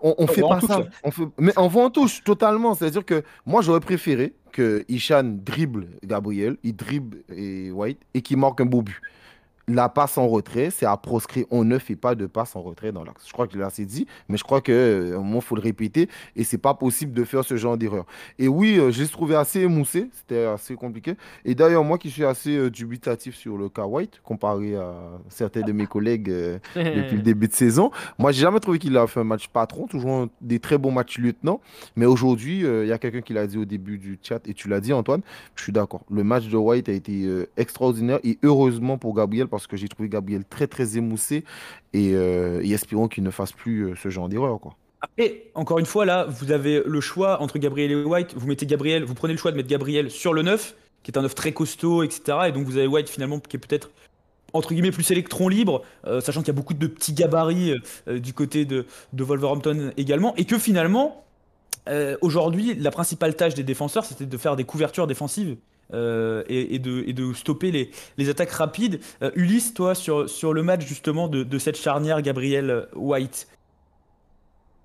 on, 0.00 0.14
on 0.18 0.26
fait 0.26 0.40
pas 0.40 0.58
touche, 0.58 0.68
ça. 0.70 0.78
là. 0.80 0.86
On 1.04 1.10
fait... 1.10 1.24
Mais 1.38 1.52
on 1.58 1.68
voit 1.68 1.84
en 1.84 1.90
touche, 1.90 2.24
totalement. 2.24 2.74
C'est-à-dire 2.74 3.04
que 3.04 3.22
moi, 3.44 3.60
j'aurais 3.62 3.80
préféré 3.80 4.34
que 4.52 4.84
Ishan 4.88 5.24
dribble 5.44 5.86
Gabriel, 6.02 6.56
il 6.62 6.74
dribble 6.74 7.18
et 7.30 7.70
White 7.70 8.00
et 8.14 8.22
qu'il 8.22 8.38
marque 8.38 8.60
un 8.62 8.66
beau 8.66 8.82
but. 8.82 9.00
La 9.68 9.88
passe 9.88 10.18
en 10.18 10.26
retrait, 10.28 10.70
c'est 10.70 10.86
à 10.86 10.96
proscrire. 10.96 11.46
On 11.50 11.64
ne 11.64 11.78
fait 11.78 11.96
pas 11.96 12.14
de 12.14 12.26
passe 12.26 12.56
en 12.56 12.62
retrait 12.62 12.92
dans 12.92 13.04
l'axe. 13.04 13.26
Je 13.26 13.32
crois 13.32 13.46
que 13.46 13.52
je 13.52 13.58
l'ai 13.58 13.64
assez 13.64 13.84
dit, 13.84 14.06
mais 14.28 14.36
je 14.36 14.44
crois 14.44 14.60
qu'à 14.60 14.72
un 14.72 15.18
moment, 15.18 15.36
il 15.36 15.42
faut 15.42 15.54
le 15.54 15.62
répéter 15.62 16.08
et 16.36 16.44
c'est 16.44 16.58
pas 16.58 16.74
possible 16.74 17.12
de 17.12 17.24
faire 17.24 17.44
ce 17.44 17.56
genre 17.56 17.76
d'erreur. 17.76 18.06
Et 18.38 18.48
oui, 18.48 18.78
euh, 18.78 18.90
je 18.90 19.02
l'ai 19.02 19.08
trouvé 19.08 19.36
assez 19.36 19.60
émoussé, 19.60 20.08
c'était 20.12 20.44
assez 20.44 20.74
compliqué. 20.74 21.14
Et 21.44 21.54
d'ailleurs, 21.54 21.84
moi 21.84 21.98
qui 21.98 22.10
suis 22.10 22.24
assez 22.24 22.56
euh, 22.56 22.70
dubitatif 22.70 23.36
sur 23.36 23.56
le 23.56 23.68
cas 23.68 23.84
White, 23.84 24.20
comparé 24.24 24.76
à 24.76 24.94
certains 25.28 25.62
de 25.62 25.72
mes 25.72 25.86
collègues 25.98 26.30
euh, 26.30 26.58
depuis 26.74 27.16
le 27.16 27.22
début 27.22 27.48
de 27.48 27.52
saison. 27.52 27.90
Moi, 28.18 28.32
j'ai 28.32 28.42
jamais 28.42 28.60
trouvé 28.60 28.78
qu'il 28.78 28.96
a 28.96 29.06
fait 29.06 29.20
un 29.20 29.24
match 29.24 29.48
patron, 29.48 29.86
toujours 29.86 30.28
des 30.40 30.58
très 30.58 30.78
bons 30.78 30.90
matchs 30.90 31.18
lieutenant. 31.18 31.60
Mais 31.96 32.06
aujourd'hui, 32.06 32.64
euh, 32.64 32.84
il 32.84 32.88
y 32.88 32.92
a 32.92 32.98
quelqu'un 32.98 33.20
qui 33.20 33.32
l'a 33.32 33.46
dit 33.46 33.58
au 33.58 33.64
début 33.64 33.98
du 33.98 34.18
chat, 34.22 34.46
et 34.46 34.54
tu 34.54 34.68
l'as 34.68 34.80
dit, 34.80 34.92
Antoine, 34.92 35.22
je 35.54 35.62
suis 35.62 35.72
d'accord. 35.72 36.02
Le 36.10 36.24
match 36.24 36.46
de 36.48 36.56
White 36.56 36.88
a 36.88 36.92
été 36.92 37.24
euh, 37.24 37.48
extraordinaire, 37.56 38.18
et 38.24 38.38
heureusement 38.42 38.98
pour 38.98 39.14
Gabriel, 39.14 39.48
parce 39.48 39.57
que 39.66 39.76
j'ai 39.76 39.88
trouvé 39.88 40.08
Gabriel 40.08 40.44
très, 40.44 40.66
très 40.66 40.96
émoussé, 40.96 41.44
et, 41.92 42.14
euh, 42.14 42.62
espérons 42.62 43.08
qu'il 43.08 43.24
ne 43.24 43.30
fasse 43.30 43.52
plus 43.52 43.82
euh, 43.82 43.94
ce 43.96 44.08
genre 44.08 44.28
d'erreur. 44.28 44.60
quoi. 44.60 44.76
Après, 45.00 45.44
encore 45.54 45.78
une 45.78 45.86
fois, 45.86 46.04
là, 46.04 46.24
vous 46.24 46.52
avez 46.52 46.82
le 46.84 47.00
choix 47.00 47.40
entre 47.40 47.58
Gabriel 47.58 47.90
et 47.92 48.04
White. 48.04 48.34
Vous 48.36 48.46
mettez 48.46 48.66
Gabriel, 48.66 49.04
vous 49.04 49.14
prenez 49.14 49.32
le 49.32 49.38
choix 49.38 49.52
de 49.52 49.56
mettre 49.56 49.68
Gabriel 49.68 50.10
sur 50.10 50.32
le 50.32 50.42
9, 50.42 50.74
qui 51.02 51.10
est 51.10 51.18
un 51.18 51.22
9 51.22 51.34
très 51.34 51.52
costaud, 51.52 52.02
etc. 52.02 52.38
Et 52.48 52.52
donc 52.52 52.66
vous 52.66 52.76
avez 52.76 52.86
White 52.86 53.08
finalement 53.08 53.38
qui 53.38 53.56
est 53.56 53.60
peut-être 53.60 53.90
entre 54.54 54.72
guillemets 54.72 54.90
plus 54.90 55.08
électron 55.10 55.48
libre, 55.48 55.82
euh, 56.06 56.20
sachant 56.20 56.40
qu'il 56.40 56.48
y 56.48 56.50
a 56.50 56.54
beaucoup 56.54 56.74
de 56.74 56.86
petits 56.86 57.12
gabarits 57.12 57.74
du 58.06 58.32
côté 58.32 58.64
de, 58.64 58.86
Wolverhampton 59.12 59.92
également, 59.96 60.34
et 60.36 60.46
que 60.46 60.58
finalement, 60.58 61.24
aujourd'hui, 62.20 62.74
la 62.74 62.90
principale 62.90 63.34
tâche 63.34 63.54
des 63.54 63.62
défenseurs, 63.62 64.04
c'était 64.04 64.26
de 64.26 64.36
faire 64.36 64.56
des 64.56 64.64
couvertures 64.64 65.06
défensives 65.06 65.56
euh, 65.94 66.42
et, 66.48 66.78
de, 66.78 67.32
stopper 67.32 67.90
les, 68.18 68.28
attaques 68.28 68.50
rapides. 68.50 69.00
Euh, 69.22 69.30
Ulysse, 69.34 69.72
toi, 69.72 69.94
sur, 69.94 70.52
le 70.52 70.62
match 70.62 70.86
justement 70.86 71.28
de, 71.28 71.58
cette 71.58 71.76
charnière 71.76 72.20
Gabriel 72.22 72.88
White, 72.94 73.48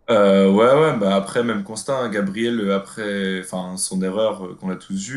Euh, 0.09 0.49
ouais, 0.51 0.73
ouais, 0.73 0.97
bah 0.97 1.15
après, 1.15 1.43
même 1.43 1.63
constat, 1.63 1.97
hein, 1.97 2.09
Gabriel, 2.09 2.71
après 2.71 3.43
son 3.77 4.01
erreur 4.01 4.57
qu'on 4.59 4.69
a 4.69 4.75
tous 4.75 5.11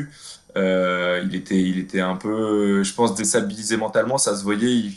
euh, 0.56 1.22
il 1.24 1.34
était, 1.34 1.60
il 1.60 1.78
était 1.78 2.00
un 2.00 2.16
peu, 2.16 2.82
je 2.82 2.94
pense, 2.94 3.14
déstabilisé 3.14 3.76
mentalement, 3.76 4.16
ça 4.16 4.34
se 4.36 4.42
voyait, 4.42 4.72
il, 4.72 4.94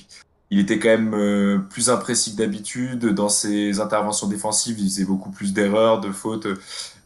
il 0.52 0.60
était 0.60 0.80
quand 0.80 0.89
même 0.89 1.67
plus 1.69 1.89
imprécis 1.89 2.32
que 2.34 2.38
d'habitude 2.38 3.08
dans 3.08 3.30
ses 3.30 3.80
interventions 3.80 4.28
défensives, 4.28 4.80
il 4.80 4.86
faisait 4.86 5.06
beaucoup 5.06 5.32
plus 5.32 5.54
d'erreurs, 5.54 5.99
de 5.99 6.12
fautes. 6.12 6.47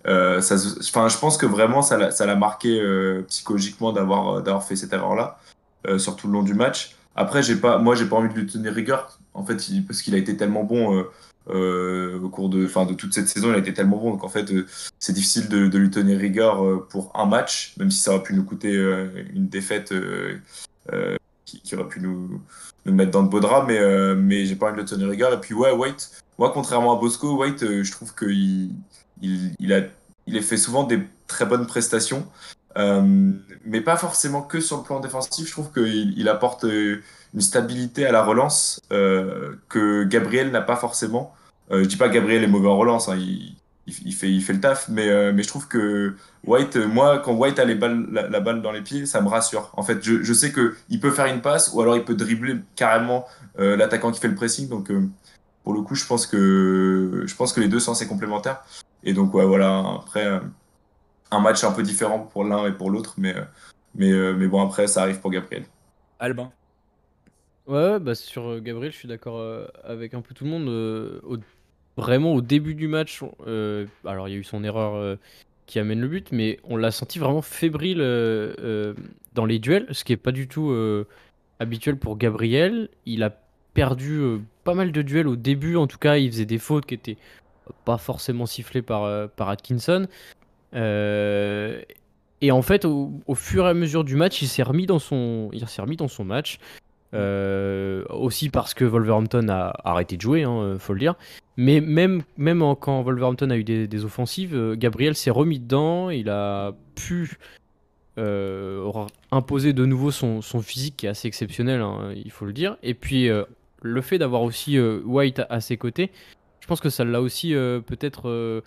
Euh, 0.05 0.41
ça, 0.41 0.55
enfin, 0.79 1.07
je 1.07 1.17
pense 1.17 1.37
que 1.37 1.45
vraiment, 1.45 1.81
ça 1.81 1.97
l'a, 1.97 2.35
marqué 2.35 2.79
euh, 2.79 3.21
psychologiquement 3.29 3.93
d'avoir, 3.93 4.41
d'avoir 4.41 4.63
fait 4.63 4.75
cette 4.75 4.93
erreur-là, 4.93 5.39
euh, 5.87 5.97
sur 5.97 6.15
tout 6.15 6.27
le 6.27 6.33
long 6.33 6.43
du 6.43 6.53
match. 6.53 6.95
Après, 7.15 7.41
pas, 7.55 7.77
moi, 7.77 7.95
j'ai 7.95 8.05
pas 8.05 8.15
envie 8.15 8.33
de 8.33 8.39
lui 8.39 8.45
tenir 8.47 8.73
rigueur, 8.73 9.19
en 9.33 9.45
fait, 9.45 9.69
il- 9.69 9.85
parce 9.85 10.01
qu'il 10.01 10.15
a 10.15 10.17
été 10.17 10.35
tellement 10.37 10.63
bon. 10.63 10.97
euh, 10.97 11.03
euh, 11.49 12.19
au 12.21 12.29
cours 12.29 12.49
de, 12.49 12.65
enfin, 12.65 12.85
de 12.85 12.93
toute 12.93 13.13
cette 13.13 13.27
saison, 13.27 13.49
il 13.49 13.55
a 13.55 13.57
été 13.57 13.73
tellement 13.73 13.97
bon. 13.97 14.11
Donc 14.11 14.23
en 14.23 14.29
fait, 14.29 14.51
euh, 14.51 14.65
c'est 14.99 15.13
difficile 15.13 15.49
de, 15.49 15.67
de 15.67 15.77
lui 15.77 15.89
tenir 15.89 16.19
rigueur 16.19 16.63
euh, 16.63 16.87
pour 16.89 17.11
un 17.15 17.25
match, 17.25 17.75
même 17.77 17.91
si 17.91 17.99
ça 18.01 18.11
aurait 18.11 18.23
pu 18.23 18.33
nous 18.33 18.43
coûter 18.43 18.75
euh, 18.75 19.09
une 19.33 19.47
défaite 19.47 19.91
euh, 19.91 20.37
euh, 20.93 21.17
qui, 21.45 21.59
qui 21.61 21.75
aurait 21.75 21.87
pu 21.87 21.99
nous, 21.99 22.41
nous 22.85 22.93
mettre 22.93 23.11
dans 23.11 23.23
de 23.23 23.29
beaux 23.29 23.39
draps. 23.39 23.67
Mais, 23.67 23.79
euh, 23.79 24.15
mais 24.15 24.45
j'ai 24.45 24.55
pas 24.55 24.67
envie 24.67 24.75
de 24.77 24.81
le 24.81 24.87
tenir 24.87 25.09
rigueur. 25.09 25.33
Et 25.33 25.39
puis 25.39 25.53
ouais, 25.53 25.71
White, 25.71 26.11
moi 26.37 26.51
contrairement 26.53 26.95
à 26.97 26.99
Bosco, 26.99 27.37
White, 27.37 27.63
euh, 27.63 27.83
je 27.83 27.91
trouve 27.91 28.15
qu'il 28.15 28.71
il, 29.21 29.73
a, 29.73 29.81
il 30.27 30.41
fait 30.41 30.57
souvent 30.57 30.83
des 30.83 31.01
très 31.27 31.45
bonnes 31.45 31.67
prestations. 31.67 32.27
Euh, 32.77 33.31
mais 33.65 33.81
pas 33.81 33.97
forcément 33.97 34.41
que 34.41 34.59
sur 34.59 34.77
le 34.77 34.83
plan 34.83 34.99
défensif. 34.99 35.47
Je 35.47 35.51
trouve 35.51 35.71
qu'il 35.71 36.17
il 36.17 36.29
apporte 36.29 36.65
euh, 36.65 37.01
une 37.33 37.41
stabilité 37.41 38.05
à 38.05 38.11
la 38.11 38.23
relance 38.23 38.81
euh, 38.91 39.55
que 39.69 40.03
Gabriel 40.03 40.51
n'a 40.51 40.61
pas 40.61 40.75
forcément. 40.75 41.33
Euh, 41.71 41.83
je 41.83 41.87
dis 41.87 41.97
pas 41.97 42.09
Gabriel 42.09 42.43
est 42.43 42.47
mauvais 42.47 42.67
en 42.67 42.77
relance, 42.77 43.09
hein, 43.09 43.17
il, 43.17 44.13
fait, 44.13 44.53
le 44.53 44.59
taf, 44.59 44.89
mais, 44.89 45.07
je 45.07 45.47
trouve 45.47 45.67
que 45.67 46.15
White, 46.45 46.77
moi, 46.77 47.19
quand 47.19 47.33
White 47.33 47.59
a 47.59 47.65
la, 47.65 48.39
balle 48.39 48.61
dans 48.61 48.71
les 48.71 48.81
pieds, 48.81 49.05
ça 49.05 49.21
me 49.21 49.27
rassure. 49.27 49.71
En 49.75 49.83
fait, 49.83 50.03
je, 50.03 50.23
je 50.23 50.33
sais 50.33 50.51
que 50.51 50.75
il 50.89 50.99
peut 50.99 51.11
faire 51.11 51.25
une 51.25 51.41
passe 51.41 51.71
ou 51.73 51.81
alors 51.81 51.95
il 51.95 52.03
peut 52.03 52.15
dribbler 52.15 52.55
carrément 52.75 53.25
l'attaquant 53.57 54.11
qui 54.11 54.19
fait 54.19 54.27
le 54.27 54.35
pressing. 54.35 54.69
Donc, 54.69 54.91
pour 55.63 55.73
le 55.73 55.81
coup, 55.81 55.95
je 55.95 56.05
pense 56.05 56.27
que 56.27 57.23
je 57.25 57.35
pense 57.35 57.53
que 57.53 57.61
les 57.61 57.67
deux 57.67 57.79
sont 57.79 57.93
assez 57.93 58.07
complémentaires. 58.07 58.63
Et 59.03 59.13
donc, 59.13 59.33
ouais, 59.33 59.45
voilà. 59.45 59.79
Après, 60.01 60.25
euh, 60.25 60.39
un 61.31 61.39
match 61.39 61.63
un 61.63 61.71
peu 61.71 61.83
différent 61.83 62.19
pour 62.19 62.43
l'un 62.43 62.67
et 62.67 62.71
pour 62.73 62.91
l'autre, 62.91 63.15
mais, 63.17 63.35
euh, 63.35 63.43
mais, 63.95 64.11
euh, 64.11 64.33
mais 64.33 64.47
bon, 64.47 64.61
après, 64.61 64.87
ça 64.87 65.03
arrive 65.03 65.19
pour 65.19 65.31
Gabriel. 65.31 65.65
Albin. 66.19 66.51
Ouais, 67.67 67.75
ouais, 67.91 67.99
bah 67.99 68.13
sur 68.13 68.59
Gabriel, 68.59 68.91
je 68.91 68.97
suis 68.97 69.07
d'accord 69.07 69.41
avec 69.85 70.13
un 70.13 70.21
peu 70.21 70.33
tout 70.33 70.43
le 70.43 70.49
monde. 70.49 70.67
au- 71.23 71.37
vraiment 71.95 72.33
au 72.33 72.41
début 72.41 72.73
du 72.75 72.87
match, 72.87 73.21
euh, 73.47 73.85
alors 74.05 74.27
il 74.27 74.31
y 74.31 74.35
a 74.35 74.39
eu 74.39 74.43
son 74.43 74.63
erreur 74.63 74.95
euh, 74.95 75.15
qui 75.67 75.79
amène 75.79 76.01
le 76.01 76.07
but, 76.07 76.31
mais 76.31 76.59
on 76.63 76.75
l'a 76.75 76.91
senti 76.91 77.19
vraiment 77.19 77.41
fébrile 77.43 77.99
euh, 78.01 78.93
dans 79.33 79.45
les 79.45 79.59
duels, 79.59 79.87
ce 79.91 80.03
qui 80.03 80.11
est 80.13 80.17
pas 80.17 80.31
du 80.31 80.47
tout 80.47 80.71
euh, 80.71 81.07
habituel 81.59 81.97
pour 81.97 82.17
Gabriel. 82.17 82.89
Il 83.05 83.23
a 83.23 83.37
perdu 83.73 84.17
euh, 84.19 84.39
pas 84.63 84.73
mal 84.73 84.91
de 84.91 85.01
duels 85.03 85.27
au 85.27 85.35
début, 85.35 85.75
en 85.77 85.87
tout 85.87 85.99
cas, 85.99 86.17
il 86.17 86.31
faisait 86.31 86.45
des 86.45 86.57
fautes 86.57 86.85
qui 86.85 86.95
étaient 86.95 87.17
pas 87.85 87.97
forcément 87.97 88.45
sifflées 88.45 88.81
par, 88.81 89.03
euh, 89.03 89.27
par 89.27 89.49
Atkinson. 89.49 90.07
Euh, 90.75 91.81
et 92.41 92.51
en 92.51 92.61
fait, 92.61 92.85
au, 92.85 93.35
fur 93.35 93.65
et 93.65 93.69
à 93.69 93.73
mesure 93.73 94.03
du 94.03 94.15
match, 94.15 94.41
il 94.41 94.47
s'est 94.47 94.63
remis 94.63 94.85
dans 94.85 94.99
son, 94.99 95.49
il 95.53 95.65
s'est 95.67 95.81
remis 95.81 95.97
dans 95.97 96.07
son 96.07 96.25
match. 96.25 96.59
Euh, 97.13 98.03
aussi 98.09 98.49
parce 98.49 98.73
que 98.73 98.83
Wolverhampton 98.83 99.47
a 99.47 99.71
arrêté 99.83 100.17
de 100.17 100.21
jouer, 100.21 100.43
hein, 100.43 100.77
faut 100.79 100.93
le 100.93 100.99
dire. 100.99 101.13
Mais 101.57 101.79
même, 101.79 102.23
même 102.37 102.63
quand 102.79 103.03
Wolverhampton 103.03 103.51
a 103.51 103.55
eu 103.55 103.63
des, 103.63 103.87
des 103.87 104.03
offensives, 104.03 104.73
Gabriel 104.75 105.13
s'est 105.15 105.29
remis 105.29 105.59
dedans. 105.59 106.09
Il 106.09 106.29
a 106.29 106.73
pu 106.95 107.37
imposer 109.31 109.73
de 109.73 109.85
nouveau 109.85 110.09
son, 110.09 110.41
son 110.41 110.61
physique 110.61 110.97
qui 110.97 111.05
est 111.05 111.09
assez 111.09 111.27
exceptionnel, 111.27 111.81
hein, 111.81 112.13
il 112.15 112.31
faut 112.31 112.45
le 112.45 112.53
dire. 112.53 112.77
Et 112.81 112.95
puis 112.95 113.29
le 113.81 114.01
fait 114.01 114.17
d'avoir 114.17 114.41
aussi 114.41 114.79
White 114.79 115.43
à 115.49 115.61
ses 115.61 115.77
côtés, 115.77 116.11
je 116.63 116.67
pense 116.69 116.79
que 116.79 116.89
ça 116.89 117.03
l'a 117.03 117.21
aussi 117.21 117.53
euh, 117.53 117.81
peut-être 117.81 118.29
euh, 118.29 118.61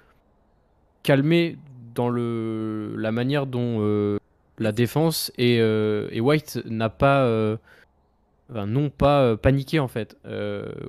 calmé 1.02 1.56
dans 1.94 2.10
le, 2.10 2.94
la 2.94 3.10
manière 3.10 3.46
dont 3.46 3.78
euh, 3.80 4.18
la 4.58 4.70
défense 4.70 5.32
et, 5.38 5.56
et 5.56 6.20
White 6.20 6.60
n'a 6.66 6.90
pas, 6.90 7.24
enfin, 8.50 8.66
non 8.66 8.90
pas 8.90 9.38
paniqué 9.38 9.78
en 9.80 9.88
fait. 9.88 10.18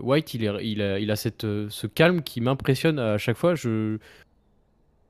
White, 0.01 0.33
il, 0.33 0.43
il, 0.61 0.81
a, 1.11 1.15
cette, 1.15 1.43
ce 1.43 1.87
calme 1.87 2.23
qui 2.23 2.41
m'impressionne 2.41 2.99
à 2.99 3.17
chaque 3.17 3.37
fois. 3.37 3.55
Je, 3.55 3.99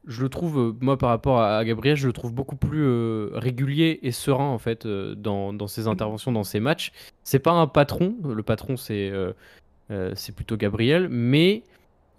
je 0.06 0.22
le 0.22 0.30
trouve, 0.30 0.76
moi 0.80 1.00
par 1.00 1.10
rapport 1.10 1.42
à, 1.42 1.66
Gabriel, 1.66 1.98
je 1.98 2.06
le 2.06 2.14
trouve 2.14 2.32
beaucoup 2.32 2.58
plus 2.58 2.86
régulier 3.34 4.00
et 4.04 4.12
serein 4.12 4.50
en 4.50 4.60
fait 4.60 4.86
dans, 4.86 5.52
dans 5.52 5.68
ses 5.68 5.88
interventions, 5.88 6.32
dans 6.32 6.44
ses 6.44 6.60
matchs. 6.60 6.92
C'est 7.24 7.40
pas 7.40 7.54
un 7.54 7.66
patron, 7.66 8.16
le 8.24 8.44
patron 8.44 8.78
c'est 8.78 9.12
c'est 10.14 10.36
plutôt 10.36 10.58
Gabriel, 10.58 11.10
mais 11.10 11.64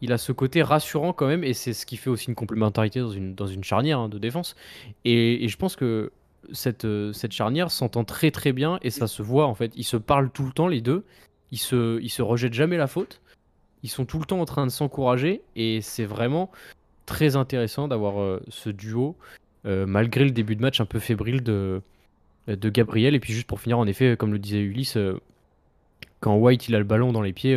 il 0.01 0.13
a 0.13 0.19
ce 0.19 0.33
côté 0.33 0.63
rassurant 0.63 1.13
quand 1.13 1.27
même, 1.27 1.45
et 1.45 1.55
c'est 1.55 1.73
ce 1.73 1.87
qui 1.87 1.97
fait 1.97 2.11
aussi 2.11 2.29
une 2.29 2.35
complémentarité 2.35 3.01
dans 3.01 3.11
une, 3.11 3.35
dans 3.35 3.47
une 3.47 3.65
charnière 3.65 3.99
hein, 3.99 4.09
de 4.09 4.19
défense. 4.19 4.55
Et, 5.05 5.49
je 5.49 5.57
pense 5.57 5.77
que 5.77 6.13
cette, 6.53 6.85
euh, 6.85 7.13
cette 7.13 7.33
charnière 7.33 7.71
s'entend 7.71 8.05
très 8.05 8.31
très 8.31 8.53
bien, 8.53 8.79
et 8.83 8.91
ça 8.91 9.07
se 9.07 9.23
voit 9.23 9.47
en 9.47 9.55
fait. 9.55 9.73
Ils 9.77 9.85
se 9.85 9.97
parlent 9.97 10.31
tout 10.31 10.45
le 10.45 10.53
temps, 10.53 10.69
les 10.69 10.81
deux. 10.81 11.05
Ils 11.51 11.59
se, 11.59 12.01
ils 12.01 12.11
se 12.11 12.23
rejettent 12.23 12.55
jamais 12.55 12.77
la 12.77 12.87
faute. 12.87 13.21
Ils 13.83 13.89
sont 13.89 14.05
tout 14.05 14.19
le 14.19 14.25
temps 14.25 14.41
en 14.41 14.45
train 14.45 14.67
de 14.67 14.71
s'encourager, 14.71 15.43
et 15.57 15.81
c'est 15.81 16.05
vraiment 16.05 16.51
très 17.07 17.37
intéressant 17.37 17.89
d'avoir 17.89 18.21
euh, 18.21 18.41
ce 18.49 18.71
duo, 18.71 19.17
euh, 19.67 19.87
malgré 19.87 20.25
le 20.25 20.31
début 20.31 20.57
de 20.57 20.63
match 20.63 20.81
un 20.81 20.87
peu 20.87 20.99
fébrile 21.01 21.43
de, 21.43 21.83
de 22.47 22.69
Gabriel. 22.71 23.15
Et 23.15 23.21
puis 23.21 23.33
juste 23.33 23.47
pour 23.47 23.61
finir, 23.61 23.79
en 23.79 23.87
effet, 23.87 24.17
comme 24.17 24.33
le 24.33 24.39
disait 24.39 24.61
Ulysse, 24.61 24.99
quand 26.21 26.37
White 26.37 26.69
il 26.69 26.75
a 26.75 26.79
le 26.79 26.85
ballon 26.85 27.13
dans 27.13 27.23
les 27.23 27.33
pieds, 27.33 27.57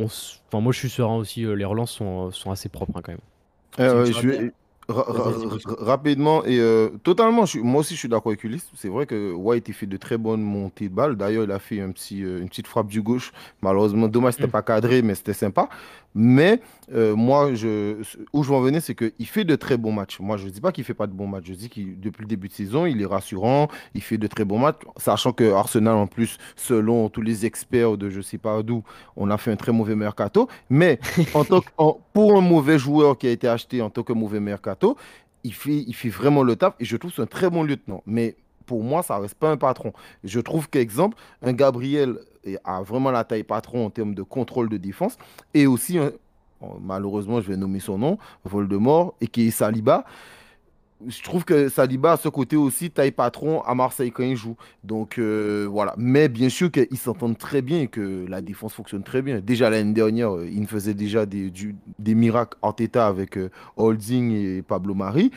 on 0.00 0.06
s- 0.06 0.40
enfin, 0.48 0.60
moi 0.60 0.72
je 0.72 0.78
suis 0.78 0.90
serein 0.90 1.16
aussi, 1.16 1.44
euh, 1.44 1.54
les 1.54 1.64
relances 1.64 1.92
sont, 1.92 2.30
sont 2.30 2.50
assez 2.50 2.68
propres 2.68 2.92
hein, 2.96 3.02
quand 3.04 3.12
même. 3.12 3.20
Euh, 3.90 4.04
je 4.22 4.50
ra- 4.88 5.02
ra- 5.02 5.30
Vas-y, 5.30 5.46
vas-y, 5.46 5.62
ra- 5.66 5.76
rapidement 5.84 6.44
et 6.44 6.58
euh, 6.58 6.88
totalement, 7.02 7.44
je 7.44 7.50
suis- 7.50 7.60
moi 7.62 7.80
aussi 7.80 7.94
je 7.94 7.98
suis 8.00 8.08
d'accord 8.08 8.30
avec 8.30 8.42
Ulysse. 8.44 8.68
C'est 8.76 8.88
vrai 8.88 9.06
que 9.06 9.32
White 9.32 9.68
il 9.68 9.74
fait 9.74 9.86
de 9.86 9.96
très 9.96 10.16
bonnes 10.18 10.42
montées 10.42 10.88
de 10.88 10.94
balles. 10.94 11.16
D'ailleurs, 11.16 11.44
il 11.44 11.52
a 11.52 11.58
fait 11.58 11.80
un 11.80 11.90
petit, 11.92 12.24
euh, 12.24 12.40
une 12.40 12.48
petite 12.48 12.66
frappe 12.66 12.88
du 12.88 13.02
gauche. 13.02 13.32
Malheureusement, 13.62 14.08
dommage, 14.08 14.34
c'était 14.34 14.46
Mm. 14.48 14.50
pas 14.50 14.62
cadré, 14.62 15.02
mais 15.02 15.14
c'était 15.14 15.32
sympa. 15.34 15.68
Mais 16.12 16.60
euh, 16.92 17.14
moi, 17.14 17.54
je, 17.54 18.02
où 18.32 18.42
je 18.42 18.48
veux 18.50 18.56
en 18.56 18.60
venir, 18.60 18.82
c'est 18.82 18.96
qu'il 18.96 19.26
fait 19.28 19.44
de 19.44 19.54
très 19.54 19.76
bons 19.76 19.92
matchs. 19.92 20.18
Moi, 20.18 20.36
je 20.38 20.46
ne 20.46 20.50
dis 20.50 20.60
pas 20.60 20.72
qu'il 20.72 20.82
fait 20.82 20.92
pas 20.94 21.06
de 21.06 21.12
bons 21.12 21.28
matchs. 21.28 21.44
Je 21.46 21.54
dis 21.54 21.68
qu'il 21.68 22.00
depuis 22.00 22.22
le 22.22 22.26
début 22.26 22.48
de 22.48 22.52
saison, 22.52 22.84
il 22.84 23.00
est 23.00 23.06
rassurant, 23.06 23.68
il 23.94 24.02
fait 24.02 24.18
de 24.18 24.26
très 24.26 24.44
bons 24.44 24.58
matchs, 24.58 24.78
sachant 24.96 25.32
que 25.32 25.52
Arsenal, 25.52 25.94
en 25.94 26.08
plus, 26.08 26.36
selon 26.56 27.08
tous 27.10 27.22
les 27.22 27.46
experts 27.46 27.96
de 27.96 28.10
je 28.10 28.20
sais 28.22 28.38
pas 28.38 28.60
d'où, 28.64 28.82
on 29.16 29.30
a 29.30 29.38
fait 29.38 29.52
un 29.52 29.56
très 29.56 29.70
mauvais 29.70 29.94
mercato. 29.94 30.48
Mais 30.68 30.98
en 31.32 31.44
tant 31.44 31.60
que- 31.60 31.70
en- 31.78 31.96
pour 32.12 32.36
un 32.36 32.40
mauvais 32.40 32.78
joueur 32.80 33.16
qui 33.16 33.28
a 33.28 33.30
été 33.30 33.46
acheté 33.46 33.80
en 33.80 33.88
tant 33.90 34.02
que 34.02 34.12
mauvais 34.12 34.40
mercato, 34.40 34.79
il 35.44 35.54
fait, 35.54 36.08
vraiment 36.08 36.42
le 36.42 36.56
taf 36.56 36.74
et 36.80 36.84
je 36.84 36.96
trouve 36.96 37.12
c'est 37.14 37.22
un 37.22 37.26
très 37.26 37.50
bon 37.50 37.62
lieutenant. 37.62 38.02
Mais 38.06 38.36
pour 38.66 38.82
moi, 38.82 39.02
ça 39.02 39.18
reste 39.18 39.34
pas 39.34 39.50
un 39.50 39.56
patron. 39.56 39.92
Je 40.24 40.40
trouve 40.40 40.68
qu'exemple, 40.68 41.16
un 41.42 41.52
Gabriel 41.52 42.18
a 42.64 42.82
vraiment 42.82 43.10
la 43.10 43.24
taille 43.24 43.42
patron 43.42 43.86
en 43.86 43.90
termes 43.90 44.14
de 44.14 44.22
contrôle 44.22 44.68
de 44.68 44.76
défense 44.76 45.16
et 45.54 45.66
aussi, 45.66 45.98
un- 45.98 46.12
oh, 46.60 46.78
malheureusement, 46.80 47.40
je 47.40 47.48
vais 47.48 47.56
nommer 47.56 47.80
son 47.80 47.98
nom, 47.98 48.18
Voldemort, 48.44 49.14
et 49.20 49.26
qui 49.26 49.48
est 49.48 49.50
Saliba. 49.50 50.04
Je 51.06 51.22
trouve 51.22 51.44
que 51.46 51.68
Saliba 51.70 52.12
a 52.12 52.16
ce 52.18 52.28
côté 52.28 52.56
aussi 52.56 52.90
taille 52.90 53.10
patron 53.12 53.62
à 53.62 53.74
Marseille 53.74 54.10
quand 54.12 54.22
il 54.22 54.36
joue. 54.36 54.56
Donc 54.84 55.18
euh, 55.18 55.66
voilà. 55.70 55.94
Mais 55.96 56.28
bien 56.28 56.48
sûr 56.50 56.70
qu'ils 56.70 56.98
s'entendent 56.98 57.38
très 57.38 57.62
bien 57.62 57.80
et 57.82 57.88
que 57.88 58.26
la 58.28 58.42
défense 58.42 58.74
fonctionne 58.74 59.02
très 59.02 59.22
bien. 59.22 59.40
Déjà 59.40 59.70
l'année 59.70 59.92
dernière, 59.94 60.36
euh, 60.36 60.46
il 60.50 60.66
faisait 60.66 60.92
déjà 60.94 61.24
des, 61.26 61.50
du- 61.50 61.76
des 61.98 62.14
miracles 62.14 62.58
en 62.62 62.72
tête 62.72 62.96
avec 62.96 63.38
euh, 63.38 63.50
Holding 63.76 64.30
et 64.32 64.62
Pablo 64.62 64.94
Mari. 64.94 65.30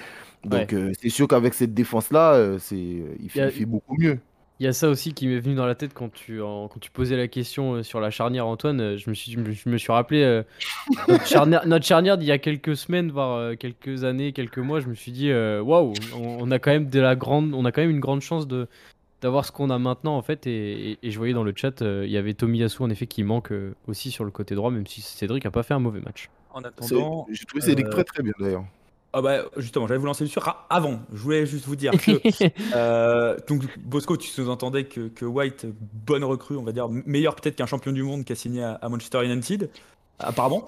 Donc 0.43 0.73
euh, 0.73 0.91
c'est 1.01 1.09
sûr 1.09 1.27
qu'avec 1.27 1.53
cette 1.53 1.73
défense-là, 1.73 2.57
c'est, 2.59 2.75
il 2.75 3.29
fait 3.29 3.65
beaucoup 3.65 3.95
mieux. 3.97 4.19
Il 4.59 4.65
y 4.65 4.69
a 4.69 4.73
ça 4.73 4.87
aussi 4.87 5.13
qui 5.13 5.27
m'est 5.27 5.39
venu 5.39 5.55
dans 5.55 5.65
la 5.65 5.75
tête 5.75 5.93
quand 5.93 6.11
tu, 6.13 6.41
en- 6.41 6.67
quand 6.67 6.79
tu 6.79 6.91
posais 6.91 7.17
la 7.17 7.27
question 7.27 7.73
euh, 7.75 7.83
sur 7.83 7.99
la 7.99 8.11
charnière, 8.11 8.45
Antoine. 8.47 8.79
euh, 8.81 8.97
Je 8.97 9.09
me 9.09 9.15
suis, 9.15 9.31
je 9.31 9.39
me, 9.39 9.51
je 9.51 9.67
me 9.67 9.77
suis 9.77 9.91
rappelé 9.91 10.21
euh, 10.23 10.43
notre, 11.07 11.25
charnière, 11.25 11.65
notre 11.67 11.85
charnière 11.85 12.17
d'il 12.17 12.27
y 12.27 12.31
a 12.31 12.37
quelques 12.37 12.77
semaines, 12.77 13.11
voire 13.11 13.35
euh, 13.37 13.55
quelques 13.55 14.03
années, 14.03 14.31
quelques 14.31 14.59
mois. 14.59 14.79
Je 14.79 14.87
me 14.87 14.93
suis 14.93 15.11
dit, 15.11 15.31
euh, 15.31 15.61
waouh, 15.61 15.93
on, 16.15 16.37
on 16.41 16.51
a 16.51 16.59
quand 16.59 16.71
même 16.71 16.89
de 16.89 16.99
la 16.99 17.15
grande, 17.15 17.53
on 17.53 17.65
a 17.65 17.71
quand 17.71 17.81
même 17.81 17.89
une 17.89 17.99
grande 17.99 18.21
chance 18.21 18.47
de 18.47 18.67
d'avoir 19.21 19.45
ce 19.45 19.53
qu'on 19.53 19.69
a 19.69 19.79
maintenant 19.79 20.17
en 20.17 20.21
fait. 20.21 20.45
Et, 20.47 20.91
et- 20.91 20.97
et 21.01 21.11
je 21.11 21.17
voyais 21.17 21.33
dans 21.33 21.43
le 21.45 21.53
chat, 21.55 21.81
euh, 21.81 22.03
il 22.05 22.11
y 22.11 22.17
avait 22.17 22.33
Tomiyasu 22.33 22.83
en 22.83 22.89
effet 22.89 23.07
qui 23.07 23.23
manque 23.23 23.51
euh, 23.53 23.73
aussi 23.87 24.11
sur 24.11 24.23
le 24.25 24.31
côté 24.31 24.53
droit, 24.53 24.69
même 24.69 24.85
si 24.85 25.01
Cédric 25.01 25.45
a 25.45 25.51
pas 25.51 25.63
fait 25.63 25.73
un 25.73 25.79
mauvais 25.79 26.01
match. 26.01 26.29
En 26.51 26.59
C'est- 26.61 26.67
attendant, 26.67 27.25
J'ai 27.31 27.45
trouvé 27.45 27.61
Cédric 27.61 27.87
euh, 27.87 27.89
très 27.89 28.03
très 28.03 28.21
bien 28.23 28.33
d'ailleurs. 28.39 28.65
Ah 29.15 29.21
bah, 29.21 29.43
justement, 29.57 29.85
j'allais 29.85 29.99
vous 29.99 30.07
lancer 30.07 30.23
dessus. 30.23 30.39
Ah, 30.43 30.65
avant, 30.71 30.99
je 31.13 31.19
voulais 31.19 31.45
juste 31.45 31.65
vous 31.65 31.75
dire 31.75 31.91
que. 31.91 32.19
euh, 32.75 33.37
donc, 33.47 33.61
Bosco, 33.77 34.17
tu 34.17 34.27
sous-entendais 34.27 34.85
que, 34.85 35.07
que 35.07 35.23
White, 35.23 35.67
bonne 36.05 36.23
recrue, 36.23 36.57
on 36.57 36.63
va 36.63 36.71
dire, 36.71 36.89
meilleur 36.89 37.35
peut-être 37.35 37.55
qu'un 37.55 37.67
champion 37.67 37.91
du 37.91 38.01
monde 38.01 38.25
qui 38.25 38.33
a 38.33 38.35
signé 38.35 38.63
à, 38.63 38.73
à 38.73 38.89
Manchester 38.89 39.23
United, 39.23 39.69
apparemment. 40.23 40.67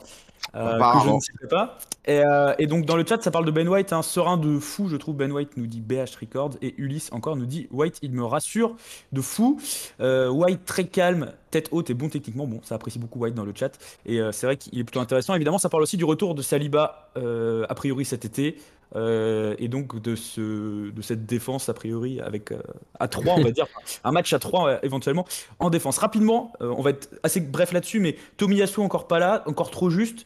Euh, 0.55 0.79
que 0.79 0.99
je 1.05 1.09
ne 1.09 1.19
sais 1.19 1.47
pas. 1.49 1.77
Et, 2.07 2.21
euh, 2.23 2.53
et 2.59 2.67
donc, 2.67 2.85
dans 2.85 2.95
le 2.95 3.05
chat, 3.05 3.21
ça 3.21 3.31
parle 3.31 3.45
de 3.45 3.51
Ben 3.51 3.67
White, 3.67 3.91
un 3.91 4.03
serein 4.03 4.37
de 4.37 4.59
fou, 4.59 4.89
je 4.89 4.95
trouve. 4.95 5.15
Ben 5.15 5.31
White 5.31 5.57
nous 5.57 5.67
dit 5.67 5.81
BH 5.81 6.17
Records. 6.21 6.51
Et 6.61 6.75
Ulysse 6.77 7.11
encore 7.11 7.35
nous 7.35 7.45
dit 7.45 7.67
White, 7.71 7.99
il 8.01 8.11
me 8.11 8.23
rassure 8.23 8.75
de 9.11 9.21
fou. 9.21 9.59
Euh, 9.99 10.29
White, 10.29 10.65
très 10.65 10.85
calme, 10.85 11.31
tête 11.51 11.69
haute 11.71 11.89
et 11.89 11.93
bon 11.93 12.09
techniquement. 12.09 12.45
Bon, 12.45 12.59
ça 12.63 12.75
apprécie 12.75 12.99
beaucoup 12.99 13.19
White 13.19 13.33
dans 13.33 13.45
le 13.45 13.53
chat. 13.55 13.71
Et 14.05 14.21
euh, 14.21 14.31
c'est 14.31 14.45
vrai 14.45 14.57
qu'il 14.57 14.77
est 14.79 14.83
plutôt 14.83 14.99
intéressant. 14.99 15.33
Évidemment, 15.33 15.57
ça 15.57 15.69
parle 15.69 15.83
aussi 15.83 15.97
du 15.97 16.05
retour 16.05 16.35
de 16.35 16.41
Saliba, 16.41 17.09
a 17.15 17.75
priori 17.75 18.05
cet 18.05 18.25
été. 18.25 18.57
Euh, 18.95 19.55
et 19.59 19.67
donc 19.67 20.01
de, 20.01 20.15
ce, 20.15 20.89
de 20.91 21.01
cette 21.01 21.25
défense, 21.25 21.69
a 21.69 21.73
priori, 21.73 22.21
avec 22.21 22.51
euh, 22.51 22.61
à 22.99 23.07
3, 23.07 23.35
on 23.37 23.41
va 23.43 23.51
dire. 23.51 23.67
Un 24.03 24.11
match 24.11 24.31
à 24.33 24.39
3 24.39 24.67
euh, 24.69 24.77
éventuellement 24.83 25.25
en 25.59 25.69
défense. 25.69 25.97
Rapidement, 25.97 26.53
on 26.59 26.81
va 26.81 26.91
être 26.91 27.09
assez 27.23 27.41
bref 27.41 27.71
là-dessus, 27.71 27.99
mais 27.99 28.15
Tomiyasu 28.37 28.79
encore 28.81 29.07
pas 29.07 29.19
là, 29.19 29.43
encore 29.47 29.71
trop 29.71 29.89
juste 29.89 30.25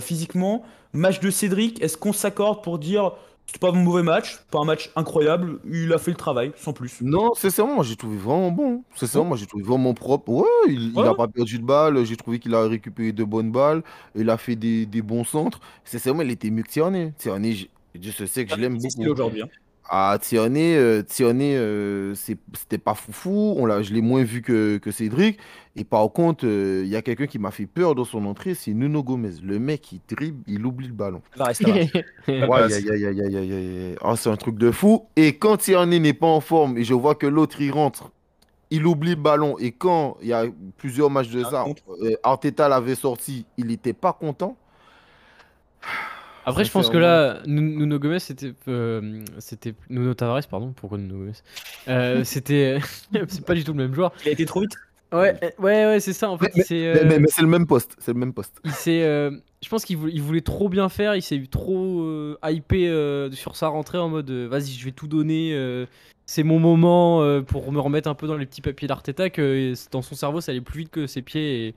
physiquement. 0.00 0.62
Match 0.92 1.20
de 1.20 1.30
Cédric, 1.30 1.82
est-ce 1.82 1.96
qu'on 1.96 2.12
s'accorde 2.12 2.62
pour 2.62 2.78
dire 2.78 3.12
c'est 3.46 3.58
pas 3.58 3.70
un 3.70 3.72
mauvais 3.72 4.02
match, 4.04 4.38
pas 4.50 4.60
un 4.60 4.64
match 4.64 4.90
incroyable, 4.94 5.58
il 5.68 5.92
a 5.92 5.98
fait 5.98 6.10
le 6.12 6.16
travail, 6.16 6.52
sans 6.54 6.72
plus. 6.72 6.98
Non, 7.00 7.34
sincèrement, 7.34 7.76
moi 7.76 7.84
j'ai 7.84 7.96
trouvé 7.96 8.16
vraiment 8.16 8.50
bon. 8.52 8.84
Sincèrement, 8.94 9.30
moi 9.30 9.36
j'ai 9.36 9.46
trouvé 9.46 9.64
vraiment 9.64 9.92
propre. 9.94 10.30
Ouais, 10.30 10.46
il, 10.68 10.92
il 10.94 10.96
Ouais, 10.96 11.06
a 11.06 11.10
ouais. 11.10 11.16
pas 11.16 11.26
perdu 11.26 11.58
de 11.58 11.64
balle. 11.64 12.04
J'ai 12.04 12.16
trouvé 12.16 12.38
qu'il 12.38 12.54
a 12.54 12.62
récupéré 12.68 13.10
de 13.12 13.24
bonnes 13.24 13.50
balles. 13.50 13.82
Il 14.14 14.30
a 14.30 14.36
fait 14.36 14.54
des, 14.54 14.86
des 14.86 15.02
bons 15.02 15.24
centres. 15.24 15.58
Sincèrement, 15.84 16.22
il 16.22 16.30
était 16.30 16.50
mieux 16.50 16.62
que 16.62 16.68
Tierney. 16.68 17.12
Tierney, 17.18 17.68
Dieu 17.94 18.12
se 18.12 18.26
sait 18.26 18.44
que 18.44 18.52
je 18.52 18.56
l'aime 18.60 18.78
C'est 18.78 18.90
stylé 18.90 19.06
beaucoup. 19.08 19.22
aujourd'hui. 19.22 19.42
hein. 19.42 19.48
Ah, 19.92 20.16
Tierney, 20.22 20.76
euh, 20.76 21.02
Tierney, 21.02 21.56
euh, 21.56 22.14
c'était 22.14 22.78
pas 22.78 22.94
foufou. 22.94 23.56
On 23.58 23.66
l'a, 23.66 23.82
je 23.82 23.92
l'ai 23.92 24.02
moins 24.02 24.22
vu 24.22 24.40
que, 24.40 24.78
que 24.78 24.92
Cédric. 24.92 25.40
Et 25.74 25.82
par 25.82 26.08
contre, 26.12 26.46
euh, 26.46 26.82
il 26.84 26.88
y 26.90 26.94
a 26.94 27.02
quelqu'un 27.02 27.26
qui 27.26 27.40
m'a 27.40 27.50
fait 27.50 27.66
peur 27.66 27.96
dans 27.96 28.04
son 28.04 28.24
entrée, 28.26 28.54
c'est 28.54 28.72
Nuno 28.72 29.02
Gomez. 29.02 29.40
Le 29.42 29.58
mec, 29.58 29.90
il 29.90 30.00
dribble, 30.08 30.44
il 30.46 30.64
oublie 30.64 30.86
le 30.86 30.92
ballon. 30.92 31.22
Ah, 31.40 31.52
c'est 34.16 34.30
un 34.30 34.36
truc 34.36 34.58
de 34.58 34.70
fou. 34.70 35.06
Et 35.16 35.36
quand 35.38 35.56
Tierney 35.56 35.98
n'est 35.98 36.12
pas 36.14 36.28
en 36.28 36.40
forme 36.40 36.78
et 36.78 36.84
je 36.84 36.94
vois 36.94 37.16
que 37.16 37.26
l'autre 37.26 37.60
il 37.60 37.72
rentre, 37.72 38.12
il 38.70 38.86
oublie 38.86 39.16
le 39.16 39.20
ballon. 39.20 39.58
Et 39.58 39.72
quand 39.72 40.18
il 40.22 40.28
y 40.28 40.32
a 40.32 40.44
plusieurs 40.76 41.10
matchs 41.10 41.30
de 41.30 41.42
Ah, 41.44 41.50
ça, 41.50 41.64
euh, 42.02 42.14
Arteta 42.22 42.68
l'avait 42.68 42.94
sorti, 42.94 43.44
il 43.56 43.66
n'était 43.66 43.92
pas 43.92 44.12
content. 44.12 44.56
Après, 46.46 46.64
je 46.64 46.70
pense 46.70 46.88
que 46.88 46.96
là, 46.98 47.40
Nu- 47.46 47.60
Nuno 47.60 47.98
Gomez, 47.98 48.18
c'était. 48.18 48.52
euh, 48.68 49.22
c'était 49.38 49.74
Nuno 49.88 50.14
Tavares, 50.14 50.46
pardon. 50.48 50.72
Pourquoi 50.74 50.98
Nuno 50.98 51.18
Gomez 51.18 51.32
Euh, 51.88 52.24
C'était. 52.24 52.78
c'est 53.28 53.44
pas 53.44 53.54
du 53.54 53.64
tout 53.64 53.72
le 53.72 53.78
même 53.82 53.94
joueur. 53.94 54.12
Il 54.24 54.28
a 54.28 54.32
été 54.32 54.46
trop 54.46 54.60
vite? 54.60 54.72
Ouais, 55.12 55.36
euh, 55.42 55.50
ouais, 55.58 55.86
ouais, 55.86 56.00
c'est 56.00 56.12
ça. 56.12 56.30
En 56.30 56.38
fait, 56.38 56.52
Mais- 56.54 56.64
euh, 56.70 57.04
mais- 57.04 57.18
mais 57.18 57.26
c'est 57.28 57.42
le 57.42 57.48
même 57.48 57.66
poste. 57.66 57.96
C'est 57.98 58.12
le 58.12 58.18
même 58.18 58.32
poste. 58.32 58.60
il 58.64 58.70
s'est, 58.70 59.02
euh, 59.02 59.32
je 59.62 59.68
pense 59.68 59.84
qu'il 59.84 59.96
voulait, 59.96 60.40
trop 60.40 60.68
bien 60.68 60.88
faire. 60.88 61.16
Il 61.16 61.22
s'est 61.22 61.36
eu 61.36 61.48
trop 61.48 62.02
euh, 62.02 62.38
hypé 62.44 62.88
euh, 62.88 63.30
sur 63.32 63.56
sa 63.56 63.66
rentrée 63.68 63.98
en 63.98 64.08
mode 64.08 64.30
euh, 64.30 64.46
vas-y, 64.48 64.70
je 64.70 64.84
vais 64.84 64.92
tout 64.92 65.08
donner. 65.08 65.50
euh, 65.52 65.84
c'est 66.26 66.44
mon 66.44 66.60
moment 66.60 67.22
euh, 67.22 67.40
pour 67.42 67.72
me 67.72 67.80
remettre 67.80 68.08
un 68.08 68.14
peu 68.14 68.28
dans 68.28 68.36
les 68.36 68.46
petits 68.46 68.62
papiers 68.62 68.86
d'Arteta. 68.86 69.30
Que 69.30 69.72
dans 69.90 70.00
son 70.02 70.14
cerveau, 70.14 70.40
ça 70.40 70.52
allait 70.52 70.60
plus 70.60 70.78
vite 70.82 70.90
que 70.92 71.08
ses 71.08 71.22
pieds. 71.22 71.66
Et 71.68 71.74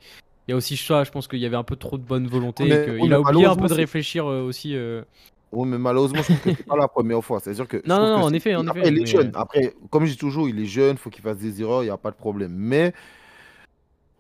il 0.47 0.51
y 0.51 0.53
a 0.53 0.57
aussi 0.57 0.77
ça. 0.77 1.03
Je 1.03 1.11
pense 1.11 1.27
qu'il 1.27 1.39
y 1.39 1.45
avait 1.45 1.55
un 1.55 1.63
peu 1.63 1.75
trop 1.75 1.97
de 1.97 2.03
bonne 2.03 2.27
volonté. 2.27 2.65
Mais- 2.65 2.81
et 2.81 2.85
qu'il 2.85 2.93
oui, 3.01 3.09
mais 3.09 3.15
a 3.15 3.19
oublié 3.21 3.45
un 3.45 3.55
peu 3.55 3.67
de 3.67 3.73
réfléchir 3.73 4.25
euh, 4.29 4.41
aussi. 4.43 4.75
euh, 4.75 5.03
Oui, 5.51 5.67
mais 5.67 5.77
malheureusement, 5.77 6.19
je 6.21 6.33
trouve 6.33 6.39
que 6.39 6.49
c'est 6.57 6.65
pas 6.65 6.75
la 6.77 6.87
première 6.87 7.23
fois. 7.23 7.39
C'est-à-dire 7.39 7.67
que. 7.67 7.77
Non, 7.87 7.99
non, 7.99 8.21
que 8.21 8.25
en 8.25 8.33
effet, 8.33 8.55
en 8.55 8.67
Après, 8.67 8.81
effet, 8.81 8.89
il 8.89 8.97
est 8.97 9.01
mais- 9.01 9.05
jeune. 9.05 9.31
Après, 9.35 9.73
comme 9.89 10.05
je 10.05 10.11
dis 10.11 10.17
toujours, 10.17 10.49
il 10.49 10.59
est 10.59 10.65
jeune, 10.65 10.97
faut 10.97 11.09
qu'il 11.09 11.23
fasse 11.23 11.37
des 11.37 11.61
erreurs, 11.61 11.83
il 11.83 11.85
n'y 11.85 11.91
a 11.91 11.97
pas 11.97 12.11
de 12.11 12.15
problème. 12.15 12.51
Mais. 12.55 12.93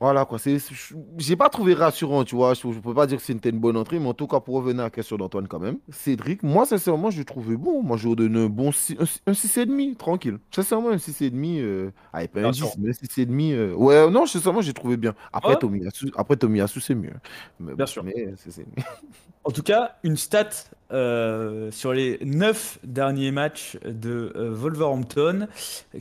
Voilà 0.03 0.25
quoi, 0.25 0.37
c'est, 0.37 0.57
je- 0.59 0.95
j'ai 1.17 1.37
pas 1.37 1.47
trouvé 1.47 1.73
rassurant, 1.73 2.25
tu 2.25 2.35
vois. 2.35 2.53
Je, 2.55 2.59
je 2.73 2.79
peux 2.79 2.93
pas 2.93 3.07
dire 3.07 3.17
que 3.19 3.23
c'était 3.23 3.51
une 3.51 3.59
bonne 3.59 3.77
entrée, 3.77 3.99
mais 3.99 4.07
en 4.09 4.13
tout 4.13 4.27
cas, 4.27 4.41
pour 4.41 4.55
revenir 4.55 4.81
à 4.81 4.83
la 4.85 4.89
question 4.89 5.15
d'Antoine, 5.15 5.47
quand 5.47 5.59
même, 5.61 5.77
Cédric, 5.89 6.43
moi, 6.43 6.65
sincèrement, 6.65 7.09
je 7.09 7.19
l'ai 7.19 7.23
trouvé 7.25 7.55
bon. 7.55 7.81
Moi, 7.83 7.95
je 7.95 8.09
lui 8.09 8.15
donne 8.17 8.35
un 8.35 8.47
bon 8.47 8.73
6, 8.73 8.97
un, 9.25 9.31
6,5, 9.31 9.95
tranquille. 9.95 10.39
Sincèrement, 10.53 10.89
un 10.89 10.97
6,5, 10.97 11.59
euh... 11.61 11.91
ah, 12.11 12.27
pas 12.27 12.39
un 12.39 12.43
Bien 12.43 12.51
sûr. 12.53 12.67
10, 12.75 12.77
mais 12.79 12.89
un 12.89 12.91
6,5. 12.91 13.53
euh, 13.53 13.73
Ouais, 13.75 14.09
non, 14.11 14.25
sincèrement, 14.25 14.59
j'ai 14.61 14.73
trouvé 14.73 14.97
bien. 14.97 15.13
Après, 15.31 15.53
Ouais. 15.53 15.59
Tomiyasu, 15.59 16.11
après, 16.17 16.35
Tomiyasu, 16.35 16.81
c'est 16.81 16.95
mieux. 16.95 17.13
Mais 17.61 17.73
Bien 17.73 17.85
sûr. 17.85 18.03
Mais, 18.03 18.33
c'est- 18.35 18.65
En 19.45 19.51
tout 19.51 19.63
cas, 19.63 19.95
une 20.03 20.17
stat 20.17 20.49
euh, 20.93 21.71
sur 21.71 21.91
les 21.93 22.19
9 22.23 22.79
derniers 22.83 23.31
matchs 23.31 23.77
de 23.85 24.31
euh, 24.35 24.51
Wolverhampton, 24.53 25.47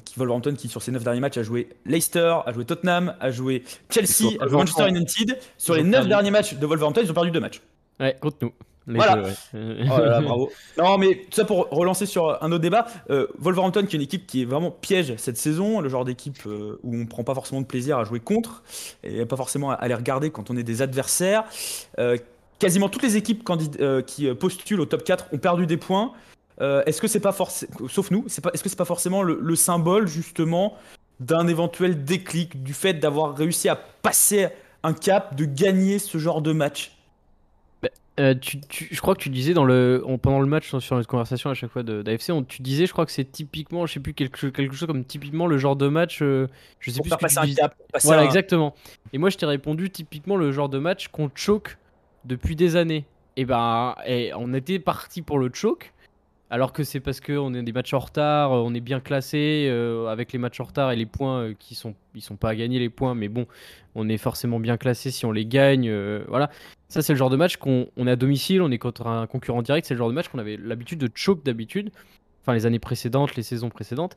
qui, 0.04 0.18
Wolverhampton 0.18 0.54
qui 0.54 0.68
sur 0.68 0.82
ces 0.82 0.92
9 0.92 1.02
derniers 1.02 1.20
matchs 1.20 1.38
a 1.38 1.42
joué 1.42 1.68
Leicester, 1.86 2.36
a 2.46 2.52
joué 2.52 2.64
Tottenham, 2.64 3.14
a 3.20 3.30
joué 3.30 3.64
Chelsea, 3.90 4.36
a 4.40 4.46
joué 4.48 4.56
Manchester. 4.58 4.88
United. 4.88 5.38
Sur 5.58 5.74
les 5.74 5.80
ont 5.82 5.84
9 5.84 5.92
perdu. 5.92 6.08
derniers 6.08 6.30
matchs 6.30 6.54
de 6.54 6.66
Wolverhampton, 6.66 7.00
ils 7.04 7.10
ont 7.10 7.14
perdu 7.14 7.30
deux 7.30 7.40
matchs. 7.40 7.60
Ouais, 8.00 8.16
contre 8.20 8.36
nous. 8.42 8.52
Les 8.88 8.96
Voilà. 8.96 9.14
deux, 9.14 9.22
ouais. 9.22 9.34
Oh 9.54 9.98
là 9.98 10.06
là, 10.06 10.20
bravo. 10.22 10.50
Non, 10.76 10.98
mais 10.98 11.14
tout 11.30 11.36
ça 11.36 11.44
pour 11.44 11.68
relancer 11.70 12.04
sur 12.04 12.42
un 12.42 12.50
autre 12.50 12.62
débat. 12.62 12.86
euh, 13.10 13.28
Wolverhampton, 13.38 13.86
qui 13.86 13.94
est 13.94 13.98
une 13.98 14.02
équipe 14.02 14.26
qui 14.26 14.42
est 14.42 14.44
vraiment 14.44 14.72
piège 14.72 15.14
cette 15.18 15.36
saison, 15.36 15.80
le 15.80 15.88
genre 15.88 16.04
d'équipe 16.04 16.36
euh, 16.46 16.80
où 16.82 16.96
on 16.96 17.06
prend 17.06 17.22
pas 17.22 17.34
forcément 17.34 17.60
de 17.60 17.66
plaisir 17.66 17.96
à 17.98 18.02
jouer 18.04 18.18
contre 18.18 18.64
et 19.04 19.24
pas 19.24 19.36
forcément 19.36 19.70
à, 19.70 19.74
à 19.74 19.86
les 19.86 19.94
regarder 19.94 20.30
quand 20.30 20.50
on 20.50 20.56
est 20.56 20.64
des 20.64 20.82
adversaires. 20.82 21.44
Euh, 22.00 22.16
quasiment 22.62 22.88
toutes 22.88 23.02
les 23.02 23.16
équipes 23.16 23.42
euh, 23.80 24.00
qui 24.02 24.28
euh, 24.28 24.34
postulent 24.34 24.80
au 24.80 24.86
top 24.86 25.04
4 25.04 25.26
ont 25.32 25.38
perdu 25.38 25.66
des 25.66 25.76
points. 25.76 26.12
Euh, 26.60 26.82
est-ce 26.86 27.00
que 27.00 27.08
c'est 27.08 27.20
pas 27.20 27.32
forcément, 27.32 27.72
sauf 27.88 28.10
nous, 28.10 28.24
c'est 28.28 28.40
pas, 28.40 28.50
est-ce 28.54 28.62
que 28.62 28.68
c'est 28.68 28.76
pas 28.78 28.84
forcément 28.84 29.22
le, 29.22 29.38
le 29.40 29.56
symbole 29.56 30.06
justement 30.06 30.76
d'un 31.18 31.48
éventuel 31.48 32.04
déclic, 32.04 32.62
du 32.62 32.72
fait 32.72 32.94
d'avoir 32.94 33.36
réussi 33.36 33.68
à 33.68 33.74
passer 33.76 34.46
un 34.82 34.92
cap, 34.92 35.34
de 35.36 35.44
gagner 35.44 35.98
ce 35.98 36.18
genre 36.18 36.40
de 36.42 36.52
match? 36.52 36.92
Euh, 38.20 38.34
tu, 38.38 38.60
tu- 38.60 38.88
je 38.90 39.00
crois 39.00 39.14
que 39.14 39.22
tu 39.22 39.30
disais 39.30 39.54
dans 39.54 39.64
le, 39.64 40.02
en- 40.06 40.18
pendant 40.18 40.40
le 40.40 40.46
match 40.46 40.68
sur- 40.78 40.96
notre 40.96 41.08
conversation 41.08 41.48
à 41.48 41.54
chaque 41.54 41.70
fois 41.70 41.82
de- 41.82 42.02
d'AFC, 42.02 42.30
tu 42.46 42.60
disais, 42.60 42.84
je 42.86 42.92
crois 42.92 43.06
que 43.06 43.12
c'est 43.12 43.24
typiquement, 43.24 43.86
je 43.86 43.94
sais 43.94 44.00
plus, 44.00 44.12
quelque, 44.12 44.36
chose- 44.38 44.52
quelque 44.52 44.74
chose 44.74 44.86
comme 44.86 45.04
typiquement 45.04 45.46
le 45.46 45.56
genre 45.56 45.76
de 45.76 45.88
match, 45.88 46.18
euh, 46.20 46.46
je 46.78 46.90
sais 46.90 46.98
pour 46.98 47.04
plus 47.04 47.08
faire 47.08 47.18
ce 47.18 47.34
que 47.34 47.40
passer 47.40 47.54
tu 47.54 47.60
un 47.60 47.64
cap, 47.64 47.74
passer 47.90 48.06
Voilà, 48.08 48.22
un- 48.22 48.26
exactement. 48.26 48.74
Et 49.14 49.18
moi, 49.18 49.30
je 49.30 49.38
t'ai 49.38 49.46
répondu 49.46 49.88
typiquement 49.90 50.36
le 50.36 50.52
genre 50.52 50.68
de 50.68 50.78
match 50.78 51.08
qu'on 51.08 51.30
choke 51.34 51.78
depuis 52.24 52.56
des 52.56 52.76
années. 52.76 53.04
Et 53.36 53.44
ben, 53.44 53.94
on 54.36 54.52
était 54.54 54.78
parti 54.78 55.22
pour 55.22 55.38
le 55.38 55.50
choke, 55.52 55.92
alors 56.50 56.74
que 56.74 56.84
c'est 56.84 57.00
parce 57.00 57.20
qu'on 57.20 57.54
est 57.54 57.62
des 57.62 57.72
matchs 57.72 57.94
en 57.94 57.98
retard, 57.98 58.52
euh, 58.52 58.58
on 58.62 58.74
est 58.74 58.80
bien 58.80 59.00
classé 59.00 59.68
euh, 59.70 60.08
avec 60.08 60.34
les 60.34 60.38
matchs 60.38 60.60
en 60.60 60.64
retard 60.64 60.92
et 60.92 60.96
les 60.96 61.06
points 61.06 61.40
euh, 61.40 61.54
qui 61.58 61.74
sont, 61.74 61.94
ils 62.14 62.20
sont 62.20 62.36
pas 62.36 62.50
à 62.50 62.54
gagner 62.54 62.78
les 62.78 62.90
points, 62.90 63.14
mais 63.14 63.28
bon, 63.28 63.46
on 63.94 64.06
est 64.10 64.18
forcément 64.18 64.60
bien 64.60 64.76
classé 64.76 65.10
si 65.10 65.24
on 65.24 65.32
les 65.32 65.46
gagne. 65.46 65.90
voilà. 66.28 66.50
Ça, 66.88 67.00
c'est 67.00 67.14
le 67.14 67.18
genre 67.18 67.30
de 67.30 67.36
match 67.36 67.56
qu'on 67.56 67.86
on 67.96 68.06
est 68.06 68.10
à 68.10 68.16
domicile, 68.16 68.60
on 68.60 68.70
est 68.70 68.76
contre 68.78 69.06
un 69.06 69.26
concurrent 69.26 69.62
direct. 69.62 69.86
C'est 69.86 69.94
le 69.94 69.98
genre 69.98 70.10
de 70.10 70.14
match 70.14 70.28
qu'on 70.28 70.38
avait 70.38 70.58
l'habitude 70.58 70.98
de 70.98 71.10
choke 71.14 71.42
d'habitude, 71.42 71.90
enfin 72.42 72.52
les 72.52 72.66
années 72.66 72.78
précédentes, 72.78 73.34
les 73.34 73.42
saisons 73.42 73.70
précédentes. 73.70 74.14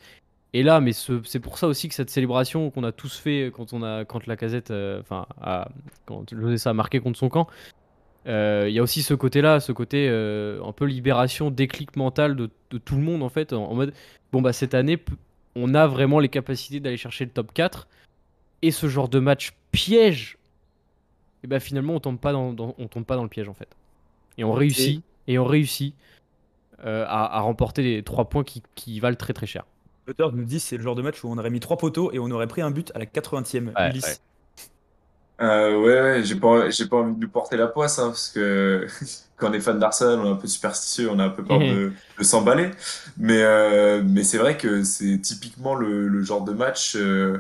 Et 0.52 0.64
là, 0.64 0.82
mais 0.82 0.92
ce- 0.94 1.22
c'est 1.24 1.40
pour 1.40 1.58
ça 1.58 1.68
aussi 1.68 1.88
que 1.88 1.96
cette 1.96 2.10
célébration 2.10 2.70
qu'on 2.70 2.84
a 2.84 2.92
tous 2.92 3.18
fait 3.18 3.52
quand 3.54 3.72
on 3.72 3.82
a 3.84 4.04
quand 4.04 4.28
la 4.28 4.36
casette, 4.36 4.72
enfin, 5.00 5.26
quand 6.06 6.26
ça 6.58 6.72
a 6.72 6.74
marqué 6.74 7.00
contre 7.00 7.18
son 7.18 7.30
camp, 7.30 7.48
euh, 8.28 8.66
il 8.68 8.74
y 8.74 8.80
a 8.80 8.84
aussi 8.84 9.04
ce 9.04 9.14
côté-là, 9.14 9.60
ce 9.60 9.72
côté 9.72 10.08
euh, 10.10 10.64
un 10.64 10.72
peu 10.72 10.86
libération, 10.86 11.52
déclic 11.52 11.96
mental 11.96 12.36
de, 12.36 12.50
de 12.72 12.78
tout 12.78 12.96
le 12.96 13.02
monde 13.02 13.22
en 13.24 13.30
fait, 13.30 13.54
en, 13.54 13.66
en 13.66 13.74
mode 13.76 13.94
bon 14.32 14.42
bah 14.42 14.54
cette 14.54 14.74
année, 14.74 14.98
on 15.56 15.74
a 15.76 15.88
vraiment 15.88 16.20
les 16.20 16.30
capacités 16.30 16.80
d'aller 16.80 16.98
chercher 16.98 17.26
le 17.26 17.32
top 17.32 17.54
4 17.54 17.88
et 18.62 18.72
ce 18.72 18.88
genre 18.88 19.10
de 19.10 19.20
match 19.20 19.52
piège, 19.72 20.38
et 21.44 21.48
bah 21.48 21.60
finalement 21.60 21.94
on 21.94 22.00
tombe 22.00 22.18
pas 22.20 22.32
dans, 22.32 22.52
dans- 22.54 22.74
on 22.78 22.88
tombe 22.88 23.06
pas 23.06 23.16
dans 23.16 23.24
le 23.24 23.30
piège 23.30 23.48
en 23.50 23.54
fait. 23.54 23.70
Et 24.38 24.44
on 24.44 24.52
réussit 24.54 25.04
et 25.28 25.38
on 25.40 25.46
réussit 25.46 25.94
euh, 26.86 27.06
à, 27.08 27.38
à 27.38 27.40
remporter 27.42 27.84
les 27.84 28.04
3 28.04 28.26
points 28.26 28.44
qui, 28.44 28.62
qui 28.76 29.00
valent 29.00 29.16
très 29.16 29.34
très 29.34 29.46
cher. 29.48 29.66
L'auteur 30.08 30.34
nous 30.34 30.44
dit 30.44 30.60
c'est 30.60 30.78
le 30.78 30.84
genre 30.84 30.96
de 30.96 31.02
match 31.02 31.24
où 31.24 31.30
on 31.30 31.38
aurait 31.38 31.50
mis 31.50 31.60
trois 31.60 31.78
poteaux 31.78 32.12
et 32.12 32.20
on 32.20 32.30
aurait 32.32 32.48
pris 32.48 32.62
un 32.62 32.70
but 32.72 32.92
à 32.96 33.00
la 33.00 33.06
80e. 33.06 33.74
Ouais, 33.76 33.90
Ulysse. 33.90 34.06
ouais. 34.06 34.16
Euh, 35.42 35.78
ouais, 35.82 36.02
ouais, 36.02 36.24
j'ai 36.24 36.36
pas, 36.36 36.70
j'ai 36.70 36.86
pas 36.88 36.98
envie 36.98 37.14
de 37.16 37.20
lui 37.20 37.28
porter 37.28 37.58
la 37.58 37.68
poisse, 37.68 38.00
hein, 38.00 38.08
parce 38.08 38.30
que 38.30 38.88
quand 39.38 39.50
on 39.50 39.54
est 39.54 39.60
fan 39.60 39.78
d'Arsenal, 39.80 40.20
on 40.20 40.26
est 40.28 40.30
un 40.32 40.36
peu 40.36 40.48
superstitieux, 40.48 41.10
on 41.10 41.20
a 41.20 41.26
un 41.26 41.30
peu 41.30 41.46
peur 41.46 41.66
de, 41.66 41.92
de 42.18 42.24
s'emballer. 42.24 42.72
Mais, 43.18 43.42
euh, 43.44 44.02
mais 44.06 44.24
c'est 44.24 44.38
vrai 44.38 44.56
que 44.58 44.84
c'est 44.84 45.20
typiquement 45.22 45.76
le, 45.76 46.08
le 46.08 46.24
genre 46.24 46.44
de 46.46 46.54
match 46.54 46.96
euh, 46.96 47.40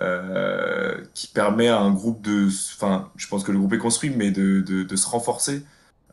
euh, 0.00 1.04
qui 1.14 1.26
permet 1.28 1.68
à 1.68 1.78
un 1.78 1.92
groupe 1.92 2.22
de, 2.22 2.46
enfin, 2.76 3.12
je 3.16 3.26
pense 3.28 3.44
que 3.44 3.52
le 3.52 3.58
groupe 3.58 3.74
est 3.74 3.78
construit, 3.78 4.10
mais 4.10 4.30
de, 4.30 4.60
de, 4.62 4.82
de 4.82 4.96
se 4.96 5.06
renforcer 5.06 5.64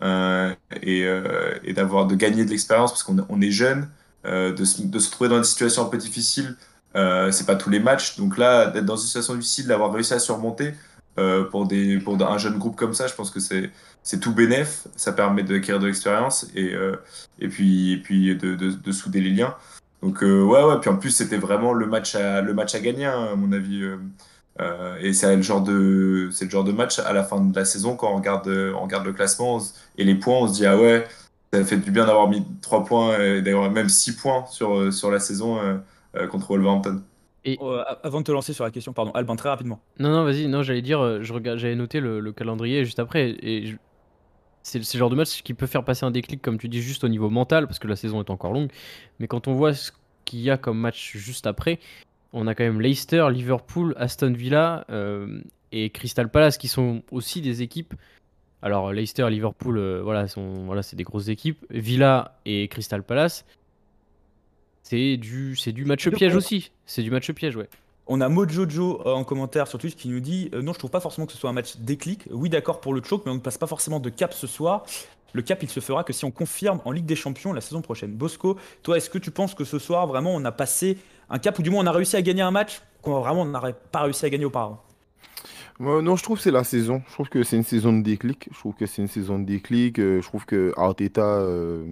euh, 0.01 0.53
et, 0.81 1.05
euh, 1.05 1.53
et 1.63 1.73
d'avoir, 1.73 2.07
de 2.07 2.15
gagner 2.15 2.43
de 2.45 2.49
l'expérience, 2.49 2.91
parce 2.91 3.03
qu'on 3.03 3.25
on 3.29 3.41
est 3.41 3.51
jeune, 3.51 3.89
euh, 4.25 4.51
de, 4.53 4.65
se, 4.65 4.81
de 4.81 4.99
se 4.99 5.07
retrouver 5.07 5.29
dans 5.29 5.37
des 5.37 5.43
situations 5.45 5.83
un 5.85 5.89
peu 5.89 5.97
difficiles. 5.97 6.55
Euh, 6.95 7.31
c'est 7.31 7.45
pas 7.45 7.55
tous 7.55 7.69
les 7.69 7.79
matchs, 7.79 8.17
donc 8.17 8.37
là, 8.37 8.67
d'être 8.67 8.85
dans 8.85 8.97
une 8.97 9.05
situation 9.05 9.35
difficile, 9.35 9.67
d'avoir 9.67 9.93
réussi 9.93 10.13
à 10.13 10.19
surmonter, 10.19 10.73
euh, 11.19 11.43
pour, 11.43 11.67
des, 11.67 11.99
pour 11.99 12.21
un 12.25 12.37
jeune 12.37 12.57
groupe 12.57 12.75
comme 12.77 12.93
ça, 12.93 13.07
je 13.07 13.13
pense 13.13 13.31
que 13.31 13.39
c'est 13.39 14.19
tout 14.19 14.33
bénéf, 14.33 14.87
ça 14.95 15.11
permet 15.11 15.43
d'acquérir 15.43 15.81
de 15.81 15.87
l'expérience 15.87 16.47
et, 16.55 16.73
euh, 16.73 16.95
et 17.39 17.49
puis, 17.49 17.93
et 17.93 17.97
puis 17.97 18.35
de, 18.35 18.55
de, 18.55 18.71
de 18.71 18.91
souder 18.91 19.19
les 19.19 19.31
liens. 19.31 19.55
Donc 20.01 20.23
euh, 20.23 20.41
ouais, 20.41 20.63
ouais, 20.63 20.79
puis 20.79 20.89
en 20.89 20.97
plus 20.97 21.11
c'était 21.11 21.37
vraiment 21.37 21.73
le 21.73 21.85
match 21.85 22.15
à, 22.15 22.41
le 22.41 22.53
match 22.53 22.75
à 22.75 22.79
gagner, 22.79 23.05
hein, 23.05 23.29
à 23.33 23.35
mon 23.35 23.51
avis. 23.51 23.83
Euh, 24.59 24.97
et 24.99 25.13
c'est 25.13 25.35
le 25.35 25.41
genre 25.41 25.61
de 25.61 26.29
le 26.41 26.49
genre 26.49 26.63
de 26.63 26.71
match 26.71 26.99
à 26.99 27.13
la 27.13 27.23
fin 27.23 27.41
de 27.41 27.55
la 27.55 27.65
saison 27.65 27.95
quand 27.95 28.11
on 28.11 28.17
regarde 28.17 28.47
on 28.47 28.81
regarde 28.83 29.05
le 29.05 29.13
classement 29.13 29.59
et 29.97 30.03
les 30.03 30.15
points 30.15 30.39
on 30.39 30.47
se 30.47 30.53
dit 30.53 30.65
ah 30.65 30.77
ouais 30.77 31.07
ça 31.53 31.63
fait 31.63 31.77
du 31.77 31.89
bien 31.89 32.05
d'avoir 32.05 32.29
mis 32.29 32.45
3 32.61 32.83
points 32.83 33.17
et 33.17 33.41
d'avoir 33.41 33.71
même 33.71 33.87
6 33.89 34.17
points 34.17 34.45
sur, 34.49 34.93
sur 34.93 35.09
la 35.09 35.19
saison 35.19 35.57
contre 36.29 36.47
Wolverhampton 36.47 37.01
et... 37.45 37.57
avant 38.03 38.19
de 38.19 38.25
te 38.25 38.31
lancer 38.31 38.53
sur 38.53 38.63
la 38.63 38.71
question, 38.71 38.93
pardon, 38.93 39.11
Albin, 39.11 39.35
très 39.35 39.49
rapidement. 39.49 39.79
Non, 39.99 40.11
non, 40.11 40.23
vas-y, 40.23 40.47
non, 40.47 40.63
j'allais 40.63 40.81
dire, 40.81 41.23
je 41.23 41.33
regarde, 41.33 41.57
j'avais 41.57 41.75
noté 41.75 41.99
le, 41.99 42.31
calendrier 42.31 42.85
juste 42.85 42.99
après, 42.99 43.29
et 43.41 43.75
c'est 44.63 44.79
le 44.79 44.97
genre 44.97 45.09
de 45.09 45.15
match 45.15 45.41
qui 45.41 45.53
peut 45.53 45.67
faire 45.67 45.83
passer 45.83 46.05
un 46.05 46.11
déclic, 46.11 46.41
comme 46.41 46.57
tu 46.57 46.69
dis, 46.69 46.81
juste 46.81 47.03
au 47.03 47.07
niveau 47.07 47.29
mental, 47.29 47.67
parce 47.67 47.79
que 47.79 47.87
la 47.87 47.95
saison 47.95 48.21
est 48.21 48.29
encore 48.29 48.53
longue. 48.53 48.69
Mais 49.19 49.27
quand 49.27 49.47
on 49.47 49.53
voit 49.53 49.73
ce 49.73 49.91
qu'il 50.25 50.39
y 50.39 50.49
a 50.49 50.57
comme 50.57 50.79
match 50.79 51.17
juste 51.17 51.47
après, 51.47 51.79
on 52.33 52.47
a 52.47 52.55
quand 52.55 52.63
même 52.63 52.81
Leicester, 52.81 53.27
Liverpool, 53.31 53.93
Aston 53.97 54.33
Villa 54.33 54.85
euh, 54.89 55.41
et 55.71 55.89
Crystal 55.89 56.29
Palace, 56.29 56.57
qui 56.57 56.67
sont 56.67 57.01
aussi 57.11 57.41
des 57.41 57.61
équipes. 57.61 57.93
Alors 58.61 58.93
Leicester, 58.93 59.29
Liverpool, 59.29 59.77
euh, 59.77 60.01
voilà, 60.03 60.27
sont, 60.27 60.65
voilà, 60.65 60.83
c'est 60.83 60.95
des 60.95 61.03
grosses 61.03 61.29
équipes. 61.29 61.65
Villa 61.69 62.37
et 62.45 62.67
Crystal 62.67 63.03
Palace, 63.03 63.45
c'est 64.83 65.17
du, 65.17 65.55
c'est 65.55 65.71
du 65.71 65.85
match 65.85 66.09
piège 66.09 66.35
aussi. 66.35 66.71
C'est 66.85 67.03
du 67.03 67.11
match 67.11 67.31
piège, 67.31 67.55
ouais. 67.55 67.69
On 68.07 68.19
a 68.19 68.27
Mojojo 68.27 69.01
euh, 69.05 69.13
en 69.13 69.23
commentaire 69.23 69.67
sur 69.67 69.79
Twitch 69.79 69.95
qui 69.95 70.09
nous 70.09 70.19
dit 70.19 70.49
euh, 70.53 70.61
Non, 70.61 70.73
je 70.73 70.79
trouve 70.79 70.91
pas 70.91 70.99
forcément 70.99 71.27
que 71.27 71.33
ce 71.33 71.37
soit 71.37 71.49
un 71.49 71.53
match 71.53 71.77
déclic. 71.77 72.25
Oui, 72.31 72.49
d'accord 72.49 72.81
pour 72.81 72.93
le 72.93 73.01
choke, 73.01 73.25
mais 73.25 73.31
on 73.31 73.35
ne 73.35 73.39
passe 73.39 73.57
pas 73.57 73.67
forcément 73.67 73.99
de 73.99 74.09
cap 74.09 74.33
ce 74.33 74.47
soir. 74.47 74.85
Le 75.33 75.41
cap, 75.41 75.63
il 75.63 75.69
se 75.69 75.79
fera 75.79 76.03
que 76.03 76.11
si 76.11 76.25
on 76.25 76.31
confirme 76.31 76.81
en 76.83 76.91
Ligue 76.91 77.05
des 77.05 77.15
Champions 77.15 77.53
la 77.53 77.61
saison 77.61 77.81
prochaine. 77.81 78.11
Bosco, 78.11 78.57
toi, 78.83 78.97
est-ce 78.97 79.09
que 79.09 79.17
tu 79.17 79.31
penses 79.31 79.55
que 79.55 79.63
ce 79.63 79.79
soir, 79.79 80.07
vraiment, 80.07 80.35
on 80.35 80.43
a 80.43 80.51
passé 80.51 80.97
un 81.29 81.39
cap, 81.39 81.57
ou 81.57 81.61
du 81.61 81.69
moins 81.69 81.83
on 81.83 81.87
a 81.87 81.91
réussi 81.91 82.17
à 82.17 82.21
gagner 82.21 82.41
un 82.41 82.51
match 82.51 82.81
qu'on 83.01 83.17
vraiment 83.21 83.45
n'aurait 83.45 83.75
pas 83.91 84.01
réussi 84.01 84.25
à 84.25 84.29
gagner 84.29 84.43
auparavant? 84.43 84.83
Non, 85.81 86.15
je 86.15 86.23
trouve 86.23 86.37
que 86.37 86.43
c'est 86.43 86.51
la 86.51 86.63
saison. 86.63 87.01
Je 87.07 87.13
trouve 87.13 87.29
que 87.29 87.43
c'est 87.43 87.57
une 87.57 87.63
saison 87.63 87.91
de 87.91 88.03
déclic. 88.03 88.47
Je 88.51 88.59
trouve 88.59 88.75
que 88.75 88.85
c'est 88.85 89.01
une 89.01 89.07
saison 89.07 89.39
de 89.39 89.45
déclic. 89.45 89.97
Euh, 89.99 90.21
je 90.21 90.27
trouve 90.27 90.45
que 90.45 90.73
Arteta, 90.77 91.21
euh, 91.21 91.85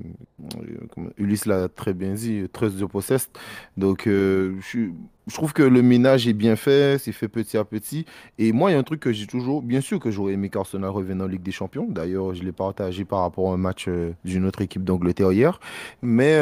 Ulysse 1.17 1.45
l'a 1.45 1.69
très 1.69 1.93
bien 1.93 2.13
dit, 2.13 2.43
trust 2.53 2.77
de 2.77 2.85
possessed. 2.85 3.31
Donc, 3.77 4.05
euh, 4.05 4.55
je, 4.61 4.89
trouve 5.33 5.53
que 5.53 5.63
le 5.63 5.81
ménage 5.81 6.27
est 6.27 6.33
bien 6.33 6.55
fait, 6.55 6.99
c'est 6.99 7.11
fait 7.11 7.27
petit 7.27 7.57
à 7.57 7.63
petit. 7.63 8.05
Et 8.37 8.51
moi, 8.51 8.69
il 8.69 8.73
y 8.75 8.77
a 8.77 8.79
un 8.79 8.83
truc 8.83 8.99
que 8.99 9.11
j'ai 9.11 9.25
toujours, 9.25 9.63
bien 9.63 9.81
sûr 9.81 9.99
que 9.99 10.11
j'aurais 10.11 10.33
aimé 10.33 10.49
qu'Arsenal 10.49 10.91
revienne 10.91 11.21
en 11.21 11.27
Ligue 11.27 11.43
des 11.43 11.51
Champions. 11.51 11.87
D'ailleurs, 11.89 12.35
je 12.35 12.43
l'ai 12.43 12.51
partagé 12.51 13.05
par 13.05 13.21
rapport 13.21 13.49
à 13.49 13.53
un 13.55 13.57
match 13.57 13.89
d'une 14.23 14.45
autre 14.45 14.61
équipe 14.61 14.83
d'Angleterre 14.83 15.31
hier. 15.31 15.59
Mais 16.01 16.39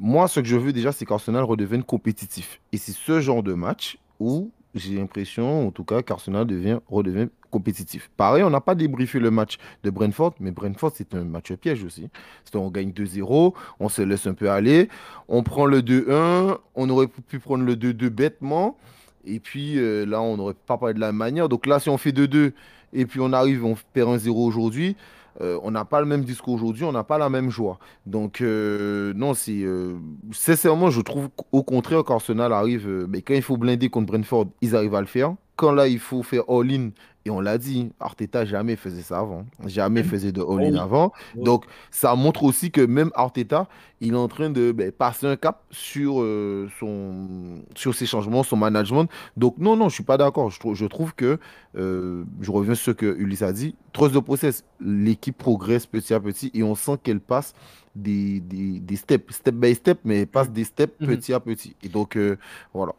moi, 0.00 0.28
ce 0.28 0.40
que 0.40 0.46
je 0.46 0.56
veux 0.56 0.72
déjà, 0.72 0.92
c'est 0.92 1.06
qu'Arsenal 1.06 1.44
redevienne 1.44 1.82
compétitif. 1.82 2.60
Et 2.72 2.78
c'est 2.78 2.92
ce 2.92 3.20
genre 3.20 3.42
de 3.42 3.54
match 3.54 3.98
où 4.20 4.50
j'ai 4.76 4.94
l'impression, 4.94 5.68
en 5.68 5.70
tout 5.70 5.84
cas, 5.84 6.02
qu'Arsenal 6.02 6.46
devient, 6.46 6.78
redevient 6.88 7.28
compétitif. 7.50 8.10
Pareil, 8.16 8.42
on 8.42 8.50
n'a 8.50 8.60
pas 8.60 8.74
débriefé 8.74 9.18
le 9.18 9.30
match 9.30 9.56
de 9.82 9.90
Brentford, 9.90 10.34
mais 10.40 10.50
Brentford, 10.50 10.92
c'est 10.94 11.14
un 11.14 11.24
match 11.24 11.52
piège 11.54 11.84
aussi. 11.84 12.08
On 12.54 12.70
gagne 12.70 12.90
2-0, 12.90 13.54
on 13.80 13.88
se 13.88 14.02
laisse 14.02 14.26
un 14.26 14.34
peu 14.34 14.50
aller, 14.50 14.88
on 15.28 15.42
prend 15.42 15.66
le 15.66 15.82
2-1, 15.82 16.58
on 16.74 16.90
aurait 16.90 17.06
pu 17.06 17.38
prendre 17.38 17.64
le 17.64 17.74
2-2 17.74 18.08
bêtement, 18.08 18.76
et 19.24 19.40
puis 19.40 19.78
euh, 19.78 20.04
là, 20.04 20.20
on 20.20 20.36
n'aurait 20.36 20.54
pas 20.54 20.78
parlé 20.78 20.94
de 20.94 21.00
la 21.00 21.12
manière. 21.12 21.48
Donc 21.48 21.66
là, 21.66 21.80
si 21.80 21.88
on 21.88 21.98
fait 21.98 22.12
2-2, 22.12 22.52
et 22.92 23.06
puis 23.06 23.20
on 23.20 23.32
arrive, 23.32 23.64
on 23.64 23.76
perd 23.92 24.10
1-0 24.10 24.30
aujourd'hui, 24.30 24.96
euh, 25.40 25.58
on 25.62 25.70
n'a 25.70 25.84
pas 25.84 26.00
le 26.00 26.06
même 26.06 26.24
discours 26.24 26.54
aujourd'hui, 26.54 26.84
on 26.84 26.92
n'a 26.92 27.04
pas 27.04 27.18
la 27.18 27.28
même 27.28 27.50
joie. 27.50 27.78
Donc, 28.06 28.40
euh, 28.40 29.12
non, 29.14 29.34
c'est. 29.34 29.62
Euh, 29.62 29.96
sincèrement, 30.32 30.90
je 30.90 31.00
trouve 31.00 31.28
au 31.52 31.62
contraire 31.62 32.04
qu'Arsenal 32.04 32.52
arrive. 32.52 33.06
mais 33.08 33.22
quand 33.22 33.34
il 33.34 33.42
faut 33.42 33.56
blinder 33.56 33.88
contre 33.88 34.06
Brentford, 34.06 34.46
ils 34.62 34.74
arrivent 34.76 34.94
à 34.94 35.00
le 35.00 35.06
faire. 35.06 35.34
Quand 35.56 35.72
là, 35.72 35.88
il 35.88 35.98
faut 35.98 36.22
faire 36.22 36.42
all-in 36.48 36.90
et 37.26 37.30
on 37.30 37.40
l'a 37.40 37.58
dit, 37.58 37.90
Arteta 37.98 38.44
jamais 38.44 38.76
faisait 38.76 39.02
ça 39.02 39.18
avant. 39.18 39.46
Jamais 39.66 40.02
mm. 40.02 40.06
faisait 40.06 40.30
de 40.30 40.42
all-in 40.42 40.76
avant. 40.76 41.12
Donc, 41.34 41.64
ça 41.90 42.14
montre 42.14 42.44
aussi 42.44 42.70
que 42.70 42.80
même 42.80 43.10
Arteta, 43.14 43.66
il 44.00 44.12
est 44.12 44.16
en 44.16 44.28
train 44.28 44.48
de 44.48 44.70
ben, 44.70 44.92
passer 44.92 45.26
un 45.26 45.34
cap 45.34 45.64
sur, 45.72 46.22
euh, 46.22 46.68
son, 46.78 47.64
sur 47.74 47.96
ses 47.96 48.06
changements, 48.06 48.44
son 48.44 48.56
management. 48.56 49.08
Donc, 49.36 49.58
non, 49.58 49.76
non, 49.76 49.88
je 49.88 49.94
suis 49.94 50.04
pas 50.04 50.18
d'accord. 50.18 50.50
Je, 50.50 50.58
je, 50.72 50.86
trouve 50.86 51.16
que, 51.16 51.40
euh, 51.76 52.22
je 52.40 52.50
reviens 52.52 52.76
sur 52.76 52.84
ce 52.84 52.90
que 52.92 53.16
Ulysse 53.18 53.42
a 53.42 53.52
dit, 53.52 53.74
trust 53.92 54.14
de 54.14 54.20
process, 54.20 54.64
l'équipe 54.80 55.36
progresse 55.36 55.86
petit 55.86 56.14
à 56.14 56.20
petit 56.20 56.52
et 56.54 56.62
on 56.62 56.76
sent 56.76 56.98
qu'elle 57.02 57.18
passe 57.18 57.54
des, 57.96 58.38
des, 58.38 58.96
steps, 58.96 59.34
step 59.34 59.54
by 59.56 59.74
step, 59.74 59.98
mais 60.04 60.20
elle 60.20 60.26
passe 60.28 60.50
des 60.50 60.62
steps 60.62 60.94
mm-hmm. 61.00 61.06
petit 61.06 61.32
à 61.32 61.40
petit. 61.40 61.74
Et 61.82 61.88
donc, 61.88 62.16
euh, 62.16 62.36
voilà. 62.72 62.92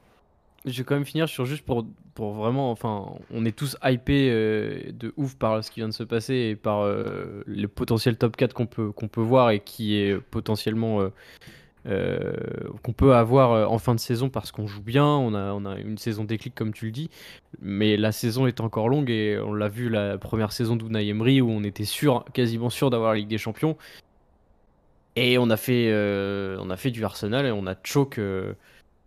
Je 0.67 0.77
vais 0.77 0.83
quand 0.83 0.95
même 0.95 1.05
finir 1.05 1.29
sur 1.29 1.45
juste 1.45 1.63
pour, 1.63 1.85
pour 2.13 2.33
vraiment, 2.33 2.71
enfin, 2.71 3.05
on 3.31 3.45
est 3.45 3.55
tous 3.55 3.77
hypés 3.83 4.29
euh, 4.31 4.91
de 4.91 5.13
ouf 5.15 5.35
par 5.35 5.63
ce 5.63 5.71
qui 5.71 5.79
vient 5.79 5.87
de 5.87 5.93
se 5.93 6.03
passer 6.03 6.33
et 6.33 6.55
par 6.57 6.81
euh, 6.81 7.41
le 7.45 7.67
potentiel 7.67 8.17
top 8.17 8.35
4 8.35 8.53
qu'on 8.53 8.65
peut, 8.65 8.91
peut 8.91 9.21
voir 9.21 9.51
et 9.51 9.61
qui 9.61 9.95
est 9.95 10.19
potentiellement 10.19 11.09
euh, 11.85 12.33
qu'on 12.83 12.91
peut 12.91 13.15
avoir 13.15 13.71
en 13.71 13.77
fin 13.77 13.95
de 13.95 13.99
saison 14.01 14.29
parce 14.29 14.51
qu'on 14.51 14.67
joue 14.67 14.81
bien, 14.81 15.05
on 15.05 15.33
a, 15.33 15.53
on 15.53 15.63
a 15.65 15.79
une 15.79 15.97
saison 15.97 16.25
déclic 16.25 16.53
comme 16.53 16.73
tu 16.73 16.87
le 16.87 16.91
dis, 16.91 17.09
mais 17.61 17.95
la 17.95 18.11
saison 18.11 18.45
est 18.45 18.59
encore 18.59 18.89
longue 18.89 19.09
et 19.09 19.39
on 19.39 19.53
l'a 19.53 19.69
vu 19.69 19.87
la 19.87 20.17
première 20.17 20.51
saison 20.51 20.75
d'Unai 20.75 21.07
Emery 21.07 21.39
où 21.39 21.49
on 21.49 21.63
était 21.63 21.85
sûr, 21.85 22.25
quasiment 22.33 22.69
sûr 22.69 22.89
d'avoir 22.89 23.13
la 23.13 23.19
Ligue 23.19 23.29
des 23.29 23.37
Champions. 23.37 23.77
Et 25.15 25.37
on 25.37 25.49
a 25.49 25.57
fait, 25.57 25.91
on 26.59 26.69
a 26.69 26.77
fait 26.77 26.91
du 26.91 27.05
Arsenal 27.05 27.45
et 27.45 27.51
on 27.51 27.65
a 27.67 27.75
choke 27.83 28.19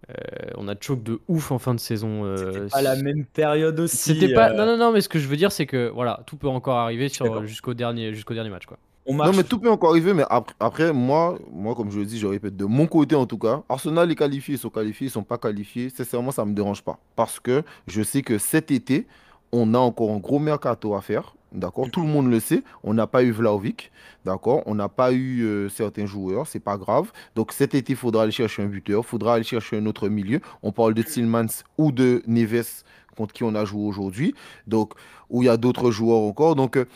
euh, 0.08 0.50
on 0.56 0.68
a 0.68 0.74
choke 0.78 1.02
de 1.02 1.20
ouf 1.28 1.52
en 1.52 1.58
fin 1.58 1.74
de 1.74 1.80
saison. 1.80 2.24
Euh, 2.24 2.52
C'était 2.52 2.70
pas 2.70 2.82
la 2.82 2.96
même 2.96 3.24
période 3.24 3.78
aussi. 3.80 3.96
C'était 3.96 4.32
pas. 4.32 4.50
Euh. 4.50 4.54
Non, 4.54 4.66
non, 4.66 4.76
non, 4.76 4.92
mais 4.92 5.00
ce 5.00 5.08
que 5.08 5.18
je 5.18 5.28
veux 5.28 5.36
dire, 5.36 5.52
c'est 5.52 5.66
que 5.66 5.90
voilà, 5.94 6.22
tout 6.26 6.36
peut 6.36 6.48
encore 6.48 6.78
arriver 6.78 7.08
sur 7.08 7.46
jusqu'au 7.46 7.74
dernier, 7.74 8.14
jusqu'au 8.14 8.34
dernier 8.34 8.50
match, 8.50 8.66
quoi. 8.66 8.78
Non, 9.08 9.32
mais 9.34 9.42
tout 9.42 9.58
peut 9.58 9.70
encore 9.70 9.90
arriver, 9.90 10.14
mais 10.14 10.24
après, 10.60 10.92
moi, 10.92 11.38
moi, 11.50 11.74
comme 11.74 11.90
je 11.90 11.98
le 11.98 12.04
dis, 12.04 12.18
je 12.18 12.26
répète, 12.26 12.56
de 12.56 12.64
mon 12.64 12.86
côté 12.86 13.16
en 13.16 13.26
tout 13.26 13.38
cas, 13.38 13.62
Arsenal 13.68 14.10
est 14.10 14.14
qualifié, 14.14 14.54
ils 14.54 14.58
sont 14.58 14.70
qualifiés, 14.70 15.08
ils 15.08 15.10
sont 15.10 15.24
pas 15.24 15.38
qualifiés. 15.38 15.90
Sincèrement, 15.90 16.30
ça 16.30 16.44
me 16.44 16.54
dérange 16.54 16.82
pas. 16.82 16.98
Parce 17.16 17.40
que 17.40 17.62
je 17.86 18.02
sais 18.02 18.22
que 18.22 18.38
cet 18.38 18.70
été, 18.70 19.06
on 19.52 19.74
a 19.74 19.78
encore 19.78 20.10
un 20.10 20.18
gros 20.18 20.38
mercato 20.38 20.94
à 20.94 21.00
faire. 21.00 21.34
D'accord 21.52 21.90
Tout 21.90 22.02
le 22.02 22.08
monde 22.08 22.30
le 22.30 22.38
sait. 22.38 22.62
On 22.84 22.94
n'a 22.94 23.06
pas 23.06 23.22
eu 23.22 23.32
Vlaovic. 23.32 23.90
D'accord 24.24 24.62
On 24.66 24.74
n'a 24.74 24.88
pas 24.88 25.12
eu 25.12 25.42
euh, 25.42 25.68
certains 25.68 26.06
joueurs. 26.06 26.46
C'est 26.46 26.60
pas 26.60 26.76
grave. 26.76 27.10
Donc 27.34 27.52
cet 27.52 27.74
été, 27.74 27.94
il 27.94 27.96
faudra 27.96 28.22
aller 28.22 28.32
chercher 28.32 28.62
un 28.62 28.66
buteur. 28.66 29.02
Il 29.04 29.08
faudra 29.08 29.34
aller 29.34 29.44
chercher 29.44 29.78
un 29.78 29.86
autre 29.86 30.08
milieu. 30.08 30.40
On 30.62 30.72
parle 30.72 30.94
de 30.94 31.02
Tillmans 31.02 31.64
ou 31.76 31.90
de 31.90 32.22
Neves 32.26 32.84
contre 33.16 33.34
qui 33.34 33.44
on 33.44 33.54
a 33.54 33.64
joué 33.64 33.82
aujourd'hui. 33.84 34.34
Donc, 34.66 34.94
où 35.28 35.42
il 35.42 35.46
y 35.46 35.48
a 35.48 35.56
d'autres 35.56 35.90
joueurs 35.90 36.20
encore. 36.22 36.54
Donc, 36.54 36.76
euh, 36.76 36.86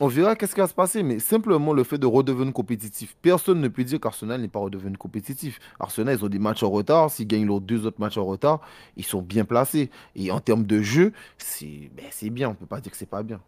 on 0.00 0.06
verra 0.06 0.36
qu'est-ce 0.36 0.54
qui 0.54 0.60
va 0.60 0.68
se 0.68 0.74
passer, 0.74 1.02
mais 1.02 1.18
simplement 1.18 1.72
le 1.72 1.82
fait 1.82 1.98
de 1.98 2.06
redevenir 2.06 2.52
compétitif. 2.52 3.16
Personne 3.20 3.60
ne 3.60 3.68
peut 3.68 3.82
dire 3.82 3.98
qu'Arsenal 3.98 4.40
n'est 4.40 4.48
pas 4.48 4.60
redevenu 4.60 4.96
compétitif. 4.96 5.58
Arsenal, 5.80 6.16
ils 6.16 6.24
ont 6.24 6.28
des 6.28 6.38
matchs 6.38 6.62
en 6.62 6.70
retard. 6.70 7.10
S'ils 7.10 7.26
gagnent 7.26 7.46
leurs 7.46 7.60
deux 7.60 7.84
autres 7.84 8.00
matchs 8.00 8.16
en 8.16 8.24
retard, 8.24 8.60
ils 8.96 9.04
sont 9.04 9.22
bien 9.22 9.44
placés. 9.44 9.90
Et 10.14 10.30
en 10.30 10.40
termes 10.40 10.64
de 10.64 10.82
jeu, 10.82 11.12
c'est 11.36 11.90
ben, 11.96 12.30
bien. 12.32 12.48
On 12.48 12.52
ne 12.52 12.56
peut 12.56 12.66
pas 12.66 12.80
dire 12.80 12.92
que 12.92 12.98
c'est 12.98 13.06
pas 13.06 13.22
bien 13.24 13.40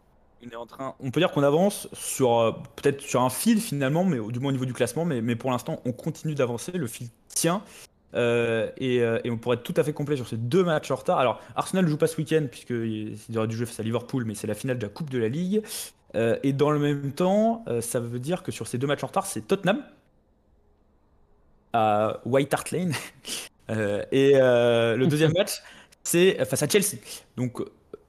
on 0.44 0.50
est 0.50 0.56
en 0.56 0.66
train, 0.66 0.94
on 1.00 1.10
peut 1.10 1.20
dire 1.20 1.30
qu'on 1.30 1.42
avance 1.42 1.88
sur 1.92 2.38
euh, 2.38 2.52
peut-être 2.76 3.00
sur 3.00 3.22
un 3.22 3.30
fil 3.30 3.60
finalement, 3.60 4.04
mais 4.04 4.18
du 4.30 4.40
moins 4.40 4.50
au 4.50 4.52
niveau 4.52 4.64
du 4.64 4.72
classement, 4.72 5.04
mais, 5.04 5.20
mais 5.20 5.36
pour 5.36 5.50
l'instant 5.50 5.80
on 5.84 5.92
continue 5.92 6.34
d'avancer, 6.34 6.72
le 6.72 6.86
fil 6.86 7.08
tient. 7.28 7.62
Euh, 8.14 8.70
euh, 8.80 9.20
et, 9.22 9.30
on 9.30 9.38
pourrait 9.38 9.56
être 9.56 9.62
tout 9.62 9.74
à 9.76 9.84
fait 9.84 9.92
complet 9.92 10.16
sur 10.16 10.26
ces 10.26 10.36
deux 10.36 10.64
matchs 10.64 10.90
en 10.90 10.96
retard. 10.96 11.18
Alors, 11.18 11.40
Arsenal 11.54 11.84
ne 11.84 11.90
joue 11.90 11.96
pas 11.96 12.08
ce 12.08 12.16
week-end, 12.16 12.46
puisqu'il 12.50 13.16
y 13.28 13.36
aura 13.36 13.46
du 13.46 13.56
jeu 13.56 13.66
face 13.66 13.78
à 13.78 13.84
Liverpool, 13.84 14.24
mais 14.24 14.34
c'est 14.34 14.48
la 14.48 14.54
finale 14.54 14.78
de 14.78 14.82
la 14.82 14.88
Coupe 14.88 15.10
de 15.10 15.18
la 15.18 15.28
Ligue. 15.28 15.62
et 16.14 16.52
dans 16.52 16.72
le 16.72 16.80
même 16.80 17.12
temps, 17.12 17.64
ça 17.80 18.00
veut 18.00 18.18
dire 18.18 18.42
que 18.42 18.50
sur 18.50 18.66
ces 18.66 18.78
deux 18.78 18.88
matchs 18.88 19.04
en 19.04 19.06
retard, 19.06 19.26
c'est 19.26 19.42
Tottenham 19.42 19.84
à 21.72 22.20
White 22.24 22.52
Hart 22.52 22.70
Lane. 22.72 22.94
et 23.68 24.32
le 24.32 25.06
deuxième 25.06 25.32
match, 25.38 25.62
c'est 26.02 26.44
face 26.46 26.64
à 26.64 26.68
Chelsea. 26.68 26.96
Donc, 27.36 27.60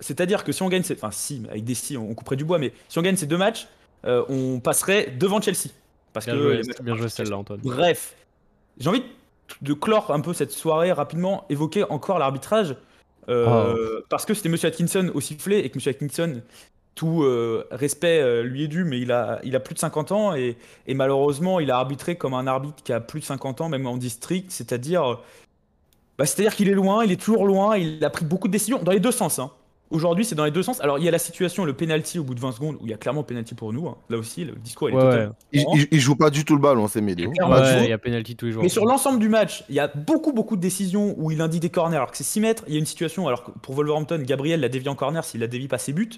c'est-à-dire 0.01 0.43
que 0.43 0.51
si 0.51 0.61
on 0.63 0.69
gagne, 0.69 0.83
ces... 0.83 0.95
enfin 0.95 1.11
si, 1.11 1.43
avec 1.49 1.63
des 1.63 1.75
si, 1.75 1.95
on 1.95 2.13
couperait 2.13 2.35
du 2.35 2.43
bois, 2.43 2.57
mais 2.57 2.73
si 2.89 2.99
on 2.99 3.01
gagne 3.01 3.15
ces 3.15 3.27
deux 3.27 3.37
matchs, 3.37 3.67
euh, 4.05 4.25
on 4.27 4.59
passerait 4.59 5.13
devant 5.17 5.39
Chelsea. 5.39 5.69
Parce 6.11 6.25
bien 6.25 6.35
que 6.35 6.41
joué, 6.41 6.61
bien 6.81 6.95
joué 6.95 7.07
celle-là, 7.07 7.37
Antoine. 7.37 7.61
Bref, 7.63 8.15
j'ai 8.77 8.89
envie 8.89 9.03
de 9.61 9.73
clore 9.73 10.11
un 10.11 10.19
peu 10.19 10.33
cette 10.33 10.51
soirée 10.51 10.91
rapidement, 10.91 11.45
évoquer 11.49 11.83
encore 11.83 12.19
l'arbitrage, 12.19 12.75
euh, 13.29 13.99
oh. 13.99 14.03
parce 14.09 14.25
que 14.25 14.33
c'était 14.33 14.49
Monsieur 14.49 14.67
Atkinson 14.67 15.11
au 15.13 15.21
sifflet 15.21 15.59
et 15.59 15.69
que 15.69 15.75
Monsieur 15.75 15.91
Atkinson, 15.91 16.41
tout 16.95 17.23
euh, 17.23 17.65
respect 17.71 18.43
lui 18.43 18.63
est 18.63 18.67
dû, 18.67 18.83
mais 18.83 18.99
il 18.99 19.11
a, 19.11 19.39
il 19.43 19.55
a 19.55 19.59
plus 19.59 19.75
de 19.75 19.79
50 19.79 20.11
ans 20.11 20.35
et, 20.35 20.57
et, 20.87 20.93
malheureusement 20.93 21.61
il 21.61 21.71
a 21.71 21.77
arbitré 21.77 22.17
comme 22.17 22.33
un 22.33 22.47
arbitre 22.47 22.83
qui 22.83 22.91
a 22.91 22.99
plus 22.99 23.21
de 23.21 23.25
50 23.25 23.61
ans, 23.61 23.69
même 23.69 23.87
en 23.87 23.95
district, 23.95 24.51
c'est-à-dire, 24.51 25.19
bah, 26.17 26.25
c'est-à-dire 26.25 26.55
qu'il 26.55 26.67
est 26.67 26.73
loin, 26.73 27.05
il 27.05 27.11
est 27.11 27.21
toujours 27.21 27.45
loin, 27.45 27.77
il 27.77 28.03
a 28.03 28.09
pris 28.09 28.25
beaucoup 28.25 28.47
de 28.47 28.53
décisions 28.53 28.81
dans 28.81 28.91
les 28.91 28.99
deux 28.99 29.11
sens. 29.11 29.39
Hein 29.39 29.51
aujourd'hui, 29.91 30.25
c'est 30.25 30.35
dans 30.35 30.45
les 30.45 30.51
deux 30.51 30.63
sens. 30.63 30.81
Alors, 30.81 30.97
il 30.97 31.05
y 31.05 31.07
a 31.07 31.11
la 31.11 31.19
situation, 31.19 31.63
le 31.65 31.73
penalty 31.73 32.17
au 32.19 32.23
bout 32.23 32.33
de 32.33 32.39
20 32.39 32.51
secondes, 32.53 32.75
où 32.81 32.85
il 32.85 32.89
y 32.89 32.93
a 32.93 32.97
clairement 32.97 33.23
penalty 33.23 33.53
pour 33.53 33.71
nous. 33.73 33.87
hein. 33.87 33.97
Là 34.09 34.17
aussi, 34.17 34.43
le 34.45 34.53
discours 34.53 34.89
il 34.89 34.93
est 34.93 34.97
Ouais, 34.97 35.03
totalement 35.03 35.35
Il, 35.51 35.57
différent. 35.59 35.75
il- 35.77 35.87
il 35.91 35.99
joue 35.99 36.15
pas 36.15 36.29
du 36.29 36.43
tout 36.45 36.55
le 36.55 36.61
ballon, 36.61 36.87
c'est 36.87 37.01
Ouais, 37.01 37.77
tout. 37.77 37.83
il 37.83 37.89
y 37.89 37.93
a 37.93 37.97
penalty 37.97 38.35
tous 38.35 38.45
les 38.47 38.51
jours. 38.53 38.63
Mais 38.63 38.69
sur 38.69 38.85
l'ensemble 38.85 39.19
du 39.19 39.29
match, 39.29 39.63
il 39.69 39.75
y 39.75 39.79
a 39.79 39.87
beaucoup, 39.87 40.31
beaucoup 40.33 40.55
de 40.55 40.61
décisions 40.61 41.13
où 41.17 41.29
il 41.31 41.41
indique 41.41 41.61
des 41.61 41.69
corners 41.69 41.97
alors 41.97 42.11
que 42.11 42.17
c'est 42.17 42.23
6 42.23 42.39
mètres. 42.39 42.63
Il 42.67 42.73
y 42.73 42.77
a 42.77 42.79
une 42.79 42.85
situation, 42.85 43.27
alors 43.27 43.43
que 43.43 43.51
pour 43.51 43.75
Wolverhampton, 43.75 44.21
Gabriel 44.25 44.59
l'a 44.61 44.69
dévié 44.69 44.89
en 44.89 44.95
corner 44.95 45.23
s'il 45.23 45.41
la 45.41 45.47
dévie 45.47 45.67
pas 45.67 45.77
ses 45.77 45.93
buts. 45.93 46.09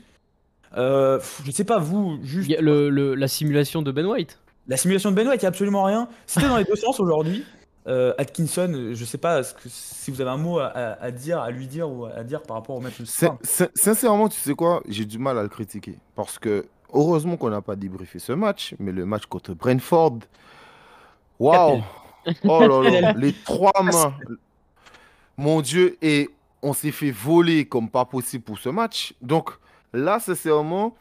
Euh, 0.77 1.17
pff, 1.17 1.41
je 1.45 1.51
sais 1.51 1.63
pas, 1.65 1.77
vous, 1.79 2.17
juste. 2.23 2.47
Il 2.49 2.53
y 2.53 2.57
a 2.57 2.61
le, 2.61 2.89
le- 2.89 3.15
la 3.15 3.27
simulation 3.27 3.81
de 3.81 3.91
Ben 3.91 4.05
White. 4.05 4.39
La 4.67 4.77
simulation 4.77 5.11
de 5.11 5.15
Ben 5.15 5.27
White, 5.27 5.41
il 5.41 5.43
y 5.43 5.45
a 5.45 5.49
absolument 5.49 5.83
rien. 5.83 6.07
C'était 6.25 6.47
dans 6.47 6.57
les 6.57 6.63
deux 6.63 6.75
sens 6.75 6.99
aujourd'hui. 6.99 7.43
Euh, 7.85 8.13
Atkinson, 8.17 8.91
je 8.93 9.05
sais 9.05 9.17
pas 9.17 9.43
ce 9.43 9.53
que- 9.53 9.67
si 9.67 10.09
vous 10.09 10.21
avez 10.21 10.29
un 10.29 10.37
mot 10.37 10.59
à, 10.59 10.67
à- 10.67 11.03
à 11.03 11.11
dire, 11.11 11.39
à 11.39 11.51
lui 11.51 11.67
dire 11.67 11.89
ou 11.89 12.05
à 12.05 12.23
dire 12.23 12.41
par 12.41 12.55
rapport 12.57 12.77
au 12.77 12.79
match 12.79 12.99
de 12.99 13.05
sin- 13.05 13.37
Sincèrement, 13.75 14.29
tu 14.29 14.39
sais 14.39 14.53
quoi 14.53 14.81
J'ai 14.87 15.03
du 15.05 15.17
mal 15.19 15.37
à 15.37 15.43
le 15.43 15.49
critiquer. 15.49 15.97
Parce 16.15 16.39
que, 16.39 16.65
heureusement 16.93 17.35
qu'on 17.35 17.49
n'a 17.49 17.61
pas 17.61 17.75
débriefé 17.75 18.19
ce 18.19 18.31
match, 18.31 18.73
mais 18.79 18.91
le 18.93 19.05
match 19.05 19.25
contre 19.25 19.53
Brentford. 19.53 20.19
Waouh 21.39 21.81
Oh 22.45 22.59
là 22.67 23.01
là, 23.01 23.13
les 23.17 23.33
trois 23.33 23.73
mains. 23.83 24.13
Mon 25.35 25.61
Dieu, 25.61 25.97
et 26.01 26.29
on 26.61 26.71
s'est 26.73 26.91
fait 26.91 27.11
voler 27.11 27.65
comme 27.65 27.89
pas 27.89 28.05
possible 28.05 28.43
pour 28.45 28.59
ce 28.59 28.69
match. 28.69 29.13
Donc 29.21 29.49
là, 29.91 30.19
sincèrement, 30.19 30.95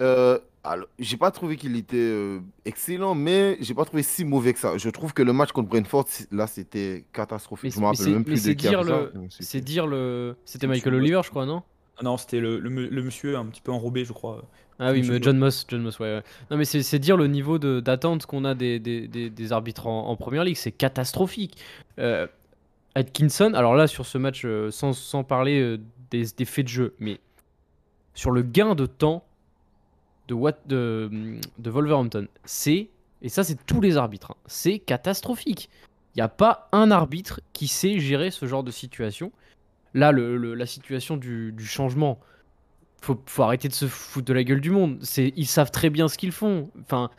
euh, 0.00 0.38
alors, 0.70 0.86
j'ai 0.98 1.16
pas 1.16 1.30
trouvé 1.30 1.56
qu'il 1.56 1.76
était 1.76 1.96
euh, 1.96 2.40
excellent, 2.64 3.14
mais 3.14 3.56
j'ai 3.60 3.74
pas 3.74 3.84
trouvé 3.84 4.02
si 4.02 4.24
mauvais 4.24 4.52
que 4.52 4.58
ça. 4.60 4.76
Je 4.78 4.88
trouve 4.90 5.12
que 5.14 5.22
le 5.22 5.32
match 5.32 5.52
contre 5.52 5.68
Brentford, 5.68 6.06
là, 6.30 6.46
c'était 6.46 7.04
catastrophique. 7.12 7.74
Mais 7.76 7.80
Je 7.82 7.86
me 7.86 7.94
c'est- 7.94 8.02
rappelle 8.02 8.14
même 8.14 8.24
plus 8.24 8.34
de 8.34 8.38
c'est 8.38 8.56
qui 8.56 8.68
dire 8.68 8.82
le- 8.82 9.12
C'est 9.28 9.60
dire 9.60 9.86
le. 9.86 10.36
C'était 10.44 10.66
Monsieur 10.66 10.90
Michael. 10.90 10.94
Oliver, 11.02 11.20
je 11.24 11.30
crois, 11.30 11.46
non? 11.46 11.62
Ah 11.98 12.04
non, 12.04 12.16
c'était 12.16 12.38
le, 12.40 12.58
le 12.60 13.02
monsieur 13.02 13.36
un 13.36 13.46
petit 13.46 13.60
peu 13.60 13.72
enrobé, 13.72 14.04
je 14.04 14.12
crois. 14.12 14.44
Ah 14.78 14.92
oui, 14.92 15.02
mais. 15.08 15.20
John 15.20 15.36
Moss, 15.38 15.64
John 15.68 15.82
Moss, 15.82 15.98
ouais. 15.98 16.06
ouais. 16.18 16.22
Non, 16.50 16.56
mais 16.56 16.64
c'est 16.64 16.84
c'est 16.84 17.00
dire 17.00 17.16
le 17.16 17.26
niveau 17.26 17.58
de- 17.58 17.80
d'attente 17.80 18.24
qu'on 18.26 18.44
a 18.44 18.54
des, 18.54 18.78
des, 18.78 19.08
des- 19.08 19.30
des 19.30 19.52
arbitres 19.52 19.88
en, 19.88 20.06
en 20.08 20.14
première 20.16 20.44
ligue, 20.44 20.56
c'est 20.56 20.70
catastrophique. 20.70 21.56
Euh, 21.98 22.28
Atkinson, 22.94 23.52
alors 23.54 23.74
là, 23.74 23.86
sur 23.88 24.06
ce 24.06 24.18
match, 24.18 24.42
euh, 24.44 24.70
sans, 24.70 24.92
sans 24.92 25.24
parler 25.24 25.60
euh, 25.60 25.78
des, 26.10 26.24
des 26.36 26.44
faits 26.44 26.64
de 26.66 26.70
jeu, 26.70 26.94
mais 27.00 27.18
sur 28.14 28.30
le 28.30 28.42
gain 28.42 28.74
de 28.74 28.86
temps 28.86 29.24
de, 30.28 30.34
Wat- 30.34 30.66
de, 30.66 31.40
Wolverhampton, 31.64 32.28
c'est, 32.44 32.88
et 33.22 33.28
ça, 33.28 33.42
c'est 33.42 33.64
tous 33.66 33.80
les 33.80 33.96
arbitres, 33.96 34.32
hein, 34.32 34.36
c'est 34.46 34.78
catastrophique. 34.78 35.68
Il 36.14 36.18
n'y 36.18 36.22
a 36.22 36.28
pas 36.28 36.68
un 36.72 36.90
arbitre 36.90 37.40
qui 37.52 37.68
sait 37.68 37.98
gérer 37.98 38.30
ce 38.30 38.46
genre 38.46 38.62
de 38.62 38.70
situation. 38.70 39.32
Là, 39.94 40.12
la 40.12 40.66
situation 40.66 41.16
du, 41.16 41.54
changement, 41.60 42.18
faut, 43.00 43.20
faut 43.26 43.42
arrêter 43.42 43.68
de 43.68 43.72
se 43.72 43.86
foutre 43.86 44.26
de 44.26 44.32
la 44.32 44.44
gueule 44.44 44.60
du 44.60 44.70
monde. 44.70 45.02
Ils 45.16 45.46
savent 45.46 45.70
très 45.70 45.90
bien 45.90 46.08
ce 46.08 46.18
qu'ils 46.18 46.32
font. 46.32 46.70
Enfin, 46.80 47.10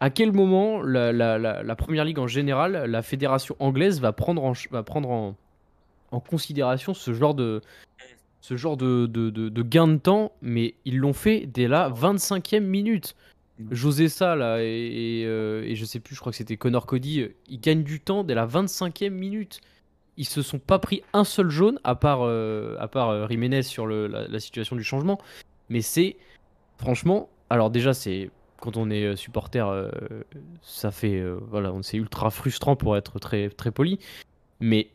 à 0.00 0.10
quel 0.10 0.32
moment 0.32 0.82
la, 0.82 1.76
première 1.76 2.04
ligue 2.04 2.18
en 2.18 2.26
général, 2.26 2.84
la 2.84 3.02
fédération 3.02 3.56
anglaise 3.58 4.00
va 4.00 4.12
prendre 4.12 4.44
en 4.44 6.20
considération 6.20 6.94
ce 6.94 7.12
genre 7.14 7.34
de, 7.34 7.62
ce 8.46 8.58
genre 8.58 8.76
de, 8.76 9.06
de, 9.06 9.30
de- 9.30 9.48
de 9.48 9.62
gain 9.62 9.88
de 9.88 9.96
temps, 9.96 10.32
mais 10.42 10.74
ils 10.84 10.98
l'ont 10.98 11.14
fait 11.14 11.46
dès 11.46 11.66
la 11.66 11.88
25e 11.88 12.60
minute. 12.60 13.16
José 13.70 14.10
ça 14.10 14.36
là 14.36 14.58
et, 14.62 14.66
et, 14.66 15.24
euh, 15.24 15.64
et 15.64 15.74
je 15.76 15.84
sais 15.86 15.98
plus, 15.98 16.14
je 16.14 16.20
crois 16.20 16.30
que 16.30 16.36
c'était 16.36 16.58
Connor 16.58 16.84
Cody, 16.84 17.22
euh, 17.22 17.34
ils 17.48 17.58
gagnent 17.58 17.84
du 17.84 18.00
temps 18.00 18.22
dès 18.22 18.34
la 18.34 18.46
25e 18.46 19.08
minute. 19.08 19.62
Ils 20.18 20.26
se 20.26 20.42
sont 20.42 20.58
pas 20.58 20.78
pris 20.78 21.02
un 21.14 21.24
seul 21.24 21.48
jaune 21.48 21.80
à 21.84 21.94
part 21.94 22.20
euh, 22.20 22.76
à 22.80 22.86
part 22.86 23.08
euh, 23.08 23.26
Jiménez 23.30 23.62
sur 23.62 23.86
le- 23.86 24.08
la, 24.08 24.28
la 24.28 24.40
situation 24.40 24.76
du 24.76 24.84
changement, 24.84 25.18
mais 25.70 25.80
c'est 25.80 26.16
franchement, 26.76 27.30
alors 27.48 27.70
déjà 27.70 27.94
c'est 27.94 28.28
quand 28.60 28.76
on 28.76 28.90
est 28.90 29.16
supporter, 29.16 29.66
ça 30.62 30.90
fait 30.90 31.22
voilà, 31.48 31.72
c'est 31.80 31.96
ultra 31.96 32.28
frustrant 32.30 32.76
pour 32.76 32.94
être 32.96 33.18
très 33.18 33.48
très 33.48 33.70
poli, 33.70 33.98
mais 34.60 34.88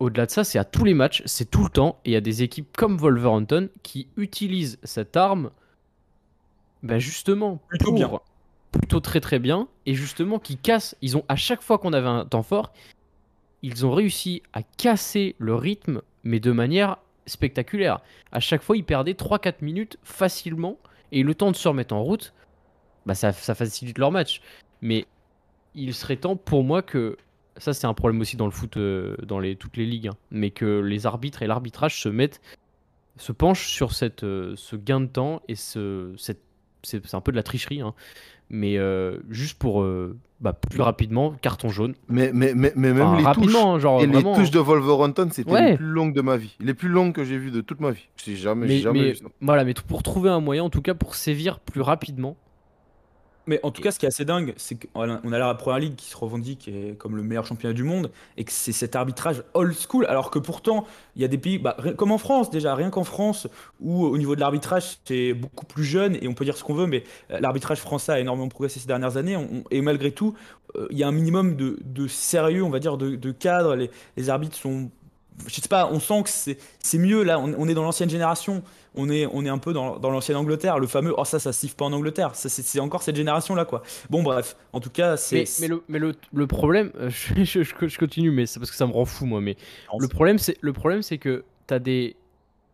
au-delà 0.00 0.26
de 0.26 0.30
ça, 0.30 0.44
c'est 0.44 0.58
à 0.58 0.64
tous 0.64 0.84
les 0.84 0.94
matchs, 0.94 1.22
c'est 1.26 1.50
tout 1.50 1.62
le 1.64 1.70
temps, 1.70 1.98
et 2.04 2.10
il 2.10 2.12
y 2.12 2.16
a 2.16 2.20
des 2.20 2.42
équipes 2.42 2.76
comme 2.76 2.96
Wolverhampton 2.98 3.68
qui 3.82 4.08
utilisent 4.16 4.78
cette 4.82 5.16
arme, 5.16 5.50
bah 6.82 6.98
justement, 6.98 7.60
Plutôt 7.68 7.86
pour- 7.86 7.94
bien. 7.94 8.20
plutôt 8.72 9.00
très 9.00 9.20
très 9.20 9.38
bien, 9.38 9.68
et 9.86 9.94
justement 9.94 10.38
qui 10.38 10.56
cassent. 10.56 10.96
Ils 11.02 11.16
ont 11.16 11.24
à 11.28 11.36
chaque 11.36 11.62
fois 11.62 11.78
qu'on 11.78 11.92
avait 11.92 12.06
un 12.08 12.24
temps 12.24 12.42
fort, 12.44 12.72
ils 13.62 13.84
ont 13.84 13.92
réussi 13.92 14.42
à 14.52 14.62
casser 14.62 15.34
le 15.38 15.54
rythme, 15.54 16.02
mais 16.22 16.38
de 16.38 16.52
manière 16.52 16.98
spectaculaire. 17.26 18.00
À 18.32 18.40
chaque 18.40 18.62
fois, 18.62 18.76
ils 18.76 18.84
perdaient 18.84 19.14
3-4 19.14 19.62
minutes 19.62 19.98
facilement, 20.04 20.76
et 21.10 21.22
le 21.22 21.34
temps 21.34 21.50
de 21.50 21.56
se 21.56 21.66
remettre 21.66 21.94
en 21.94 22.02
route, 22.02 22.32
bah 23.06 23.14
ça, 23.14 23.32
ça 23.32 23.54
facilite 23.54 23.98
leur 23.98 24.12
match. 24.12 24.40
Mais 24.80 25.06
il 25.74 25.92
serait 25.94 26.16
temps 26.16 26.36
pour 26.36 26.62
moi 26.62 26.82
que 26.82 27.16
ça 27.58 27.72
c'est 27.74 27.86
un 27.86 27.94
problème 27.94 28.20
aussi 28.20 28.36
dans 28.36 28.46
le 28.46 28.50
foot, 28.52 28.76
euh, 28.76 29.16
dans 29.26 29.38
les, 29.38 29.56
toutes 29.56 29.76
les 29.76 29.86
ligues, 29.86 30.08
hein, 30.08 30.16
mais 30.30 30.50
que 30.50 30.80
les 30.80 31.06
arbitres 31.06 31.42
et 31.42 31.46
l'arbitrage 31.46 32.00
se 32.00 32.08
mettent, 32.08 32.40
se 33.16 33.32
penchent 33.32 33.68
sur 33.68 33.92
cette, 33.92 34.24
euh, 34.24 34.54
ce 34.56 34.76
gain 34.76 35.00
de 35.00 35.06
temps 35.06 35.42
et 35.48 35.54
ce, 35.56 36.12
cette, 36.16 36.40
c'est 36.82 37.04
c'est 37.06 37.16
un 37.16 37.20
peu 37.20 37.32
de 37.32 37.36
la 37.36 37.42
tricherie, 37.42 37.80
hein, 37.80 37.94
mais 38.50 38.78
euh, 38.78 39.18
juste 39.28 39.58
pour 39.58 39.84
bah, 40.40 40.52
plus 40.52 40.80
rapidement 40.80 41.32
carton 41.42 41.68
jaune. 41.68 41.94
Mais, 42.08 42.30
mais, 42.32 42.54
mais, 42.54 42.72
mais 42.76 42.92
même 42.94 43.02
Enfin, 43.02 43.16
les 43.16 43.24
touches, 43.24 43.26
rapidement, 43.26 43.74
hein, 43.74 43.78
genre 43.80 44.00
et 44.02 44.06
les 44.06 44.12
vraiment. 44.12 44.36
touches 44.36 44.52
de 44.52 44.60
Wolverhampton, 44.60 45.28
c'était 45.32 45.50
Ouais. 45.50 45.70
les 45.72 45.76
plus 45.76 45.86
longues 45.86 46.14
de 46.14 46.20
ma 46.22 46.36
vie. 46.36 46.54
Les 46.60 46.74
plus 46.74 46.88
longues 46.88 47.12
que 47.12 47.24
j'ai 47.24 47.36
vues 47.38 47.50
de 47.50 47.60
toute 47.60 47.80
ma 47.80 47.90
vie. 47.90 48.06
J'ai 48.24 48.36
jamais, 48.36 48.68
j'ai 48.68 48.74
mais, 48.76 48.80
jamais 48.80 49.00
mais 49.00 49.10
vu 49.10 49.16
ça. 49.16 49.24
voilà, 49.40 49.64
mais 49.64 49.74
pour 49.74 50.02
trouver 50.04 50.30
un 50.30 50.38
moyen, 50.40 50.62
en 50.62 50.70
tout 50.70 50.80
cas 50.82 50.94
pour 50.94 51.16
sévir 51.16 51.58
plus 51.58 51.80
rapidement. 51.80 52.36
Mais 53.48 53.58
en 53.62 53.70
tout 53.70 53.80
cas, 53.82 53.90
ce 53.90 53.98
qui 53.98 54.04
est 54.04 54.08
assez 54.08 54.24
dingue, 54.26 54.52
c'est 54.58 54.76
qu'on 54.76 55.00
a 55.32 55.38
la 55.38 55.54
première 55.54 55.78
ligue 55.80 55.96
qui 55.96 56.06
se 56.10 56.16
revendique 56.16 56.70
comme 56.98 57.16
le 57.16 57.22
meilleur 57.22 57.46
championnat 57.46 57.72
du 57.74 57.82
monde 57.82 58.10
et 58.36 58.44
que 58.44 58.52
c'est 58.52 58.72
cet 58.72 58.94
arbitrage 58.94 59.42
old 59.54 59.74
school. 59.74 60.04
Alors 60.06 60.30
que 60.30 60.38
pourtant, 60.38 60.86
il 61.16 61.22
y 61.22 61.24
a 61.24 61.28
des 61.28 61.38
pays, 61.38 61.58
bah, 61.58 61.76
comme 61.96 62.12
en 62.12 62.18
France 62.18 62.50
déjà, 62.50 62.74
rien 62.74 62.90
qu'en 62.90 63.04
France, 63.04 63.48
où 63.80 64.04
au 64.04 64.18
niveau 64.18 64.34
de 64.34 64.40
l'arbitrage, 64.40 64.98
c'est 65.06 65.32
beaucoup 65.32 65.64
plus 65.66 65.84
jeune 65.84 66.16
et 66.20 66.28
on 66.28 66.34
peut 66.34 66.44
dire 66.44 66.56
ce 66.58 66.62
qu'on 66.64 66.74
veut, 66.74 66.86
mais 66.86 67.04
euh, 67.30 67.40
l'arbitrage 67.40 67.80
français 67.80 68.12
a 68.12 68.20
énormément 68.20 68.48
progressé 68.48 68.80
ces 68.80 68.86
dernières 68.86 69.16
années. 69.16 69.36
on- 69.36 69.64
et 69.70 69.80
malgré 69.80 70.12
tout, 70.12 70.34
euh, 70.76 70.86
il 70.90 70.98
y 70.98 71.02
a 71.02 71.08
un 71.08 71.12
minimum 71.12 71.56
de, 71.56 71.78
de 71.82 72.06
sérieux, 72.06 72.62
on 72.62 72.70
va 72.70 72.78
dire, 72.80 72.98
de, 72.98 73.16
de 73.16 73.32
cadre. 73.32 73.74
Les, 73.76 73.90
les 74.16 74.30
arbitres 74.30 74.56
sont. 74.56 74.90
Je 75.46 75.54
sais 75.60 75.68
pas, 75.68 75.88
on 75.92 76.00
sent 76.00 76.22
que 76.24 76.56
c'est 76.80 76.98
mieux 76.98 77.22
là, 77.22 77.38
on, 77.38 77.54
on 77.56 77.68
est 77.68 77.74
dans 77.74 77.82
l'ancienne 77.84 78.10
génération. 78.10 78.62
On 78.94 79.08
est, 79.10 79.26
on 79.26 79.44
est 79.44 79.48
un 79.48 79.58
peu 79.58 79.72
dans, 79.72 79.98
dans 79.98 80.10
l'ancienne 80.10 80.36
Angleterre, 80.36 80.78
le 80.80 80.88
fameux 80.88 81.14
oh 81.16 81.24
ça 81.24 81.38
ça 81.38 81.52
siffle 81.52 81.76
pas 81.76 81.84
en 81.84 81.92
Angleterre, 81.92 82.32
c'est 82.34 82.80
encore 82.80 83.02
cette 83.02 83.14
génération 83.14 83.54
là 83.54 83.64
quoi. 83.64 83.82
Bon 84.10 84.22
bref, 84.24 84.56
en 84.72 84.80
tout 84.80 84.90
cas 84.90 85.16
c'est 85.16 85.36
Mais, 85.36 85.44
mais, 85.60 85.68
le, 85.68 85.82
mais 85.88 85.98
le, 86.00 86.14
le 86.32 86.46
problème, 86.48 86.90
euh, 86.98 87.08
je, 87.10 87.44
je- 87.62 87.62
je- 87.62 87.98
continue, 87.98 88.32
mais 88.32 88.46
c'est 88.46 88.58
parce 88.58 88.70
que 88.72 88.76
ça 88.76 88.86
me 88.88 88.92
rend 88.92 89.04
fou 89.04 89.26
moi. 89.26 89.40
Mais 89.40 89.56
le 90.00 90.08
problème, 90.08 90.38
c'est 90.38 90.56
le 90.62 90.72
problème, 90.72 91.02
c'est 91.02 91.18
que 91.18 91.44
t'as 91.68 91.78
des, 91.78 92.16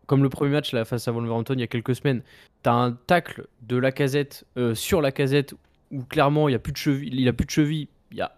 comme 0.07 0.23
le 0.23 0.29
premier 0.29 0.51
match 0.51 0.71
là 0.73 0.83
face 0.85 1.07
à 1.07 1.11
Wolverhampton 1.11 1.53
il 1.55 1.59
y 1.59 1.63
a 1.63 1.67
quelques 1.67 1.95
semaines, 1.95 2.23
t'as 2.63 2.73
un 2.73 2.93
tacle 2.93 3.45
de 3.61 3.77
la 3.77 3.91
casette 3.91 4.45
sur 4.73 5.01
la 5.01 5.11
casette 5.11 5.53
où 5.91 6.01
clairement 6.03 6.49
il 6.49 6.53
y 6.53 6.55
a 6.55 6.59
plus 6.59 6.71
de 6.73 6.77
cheville, 6.77 7.13
il 7.13 7.27
a 7.27 7.33
plus 7.33 7.45
de 7.45 7.51
cheville, 7.51 7.87
il 8.11 8.17
y 8.17 8.21
a, 8.21 8.35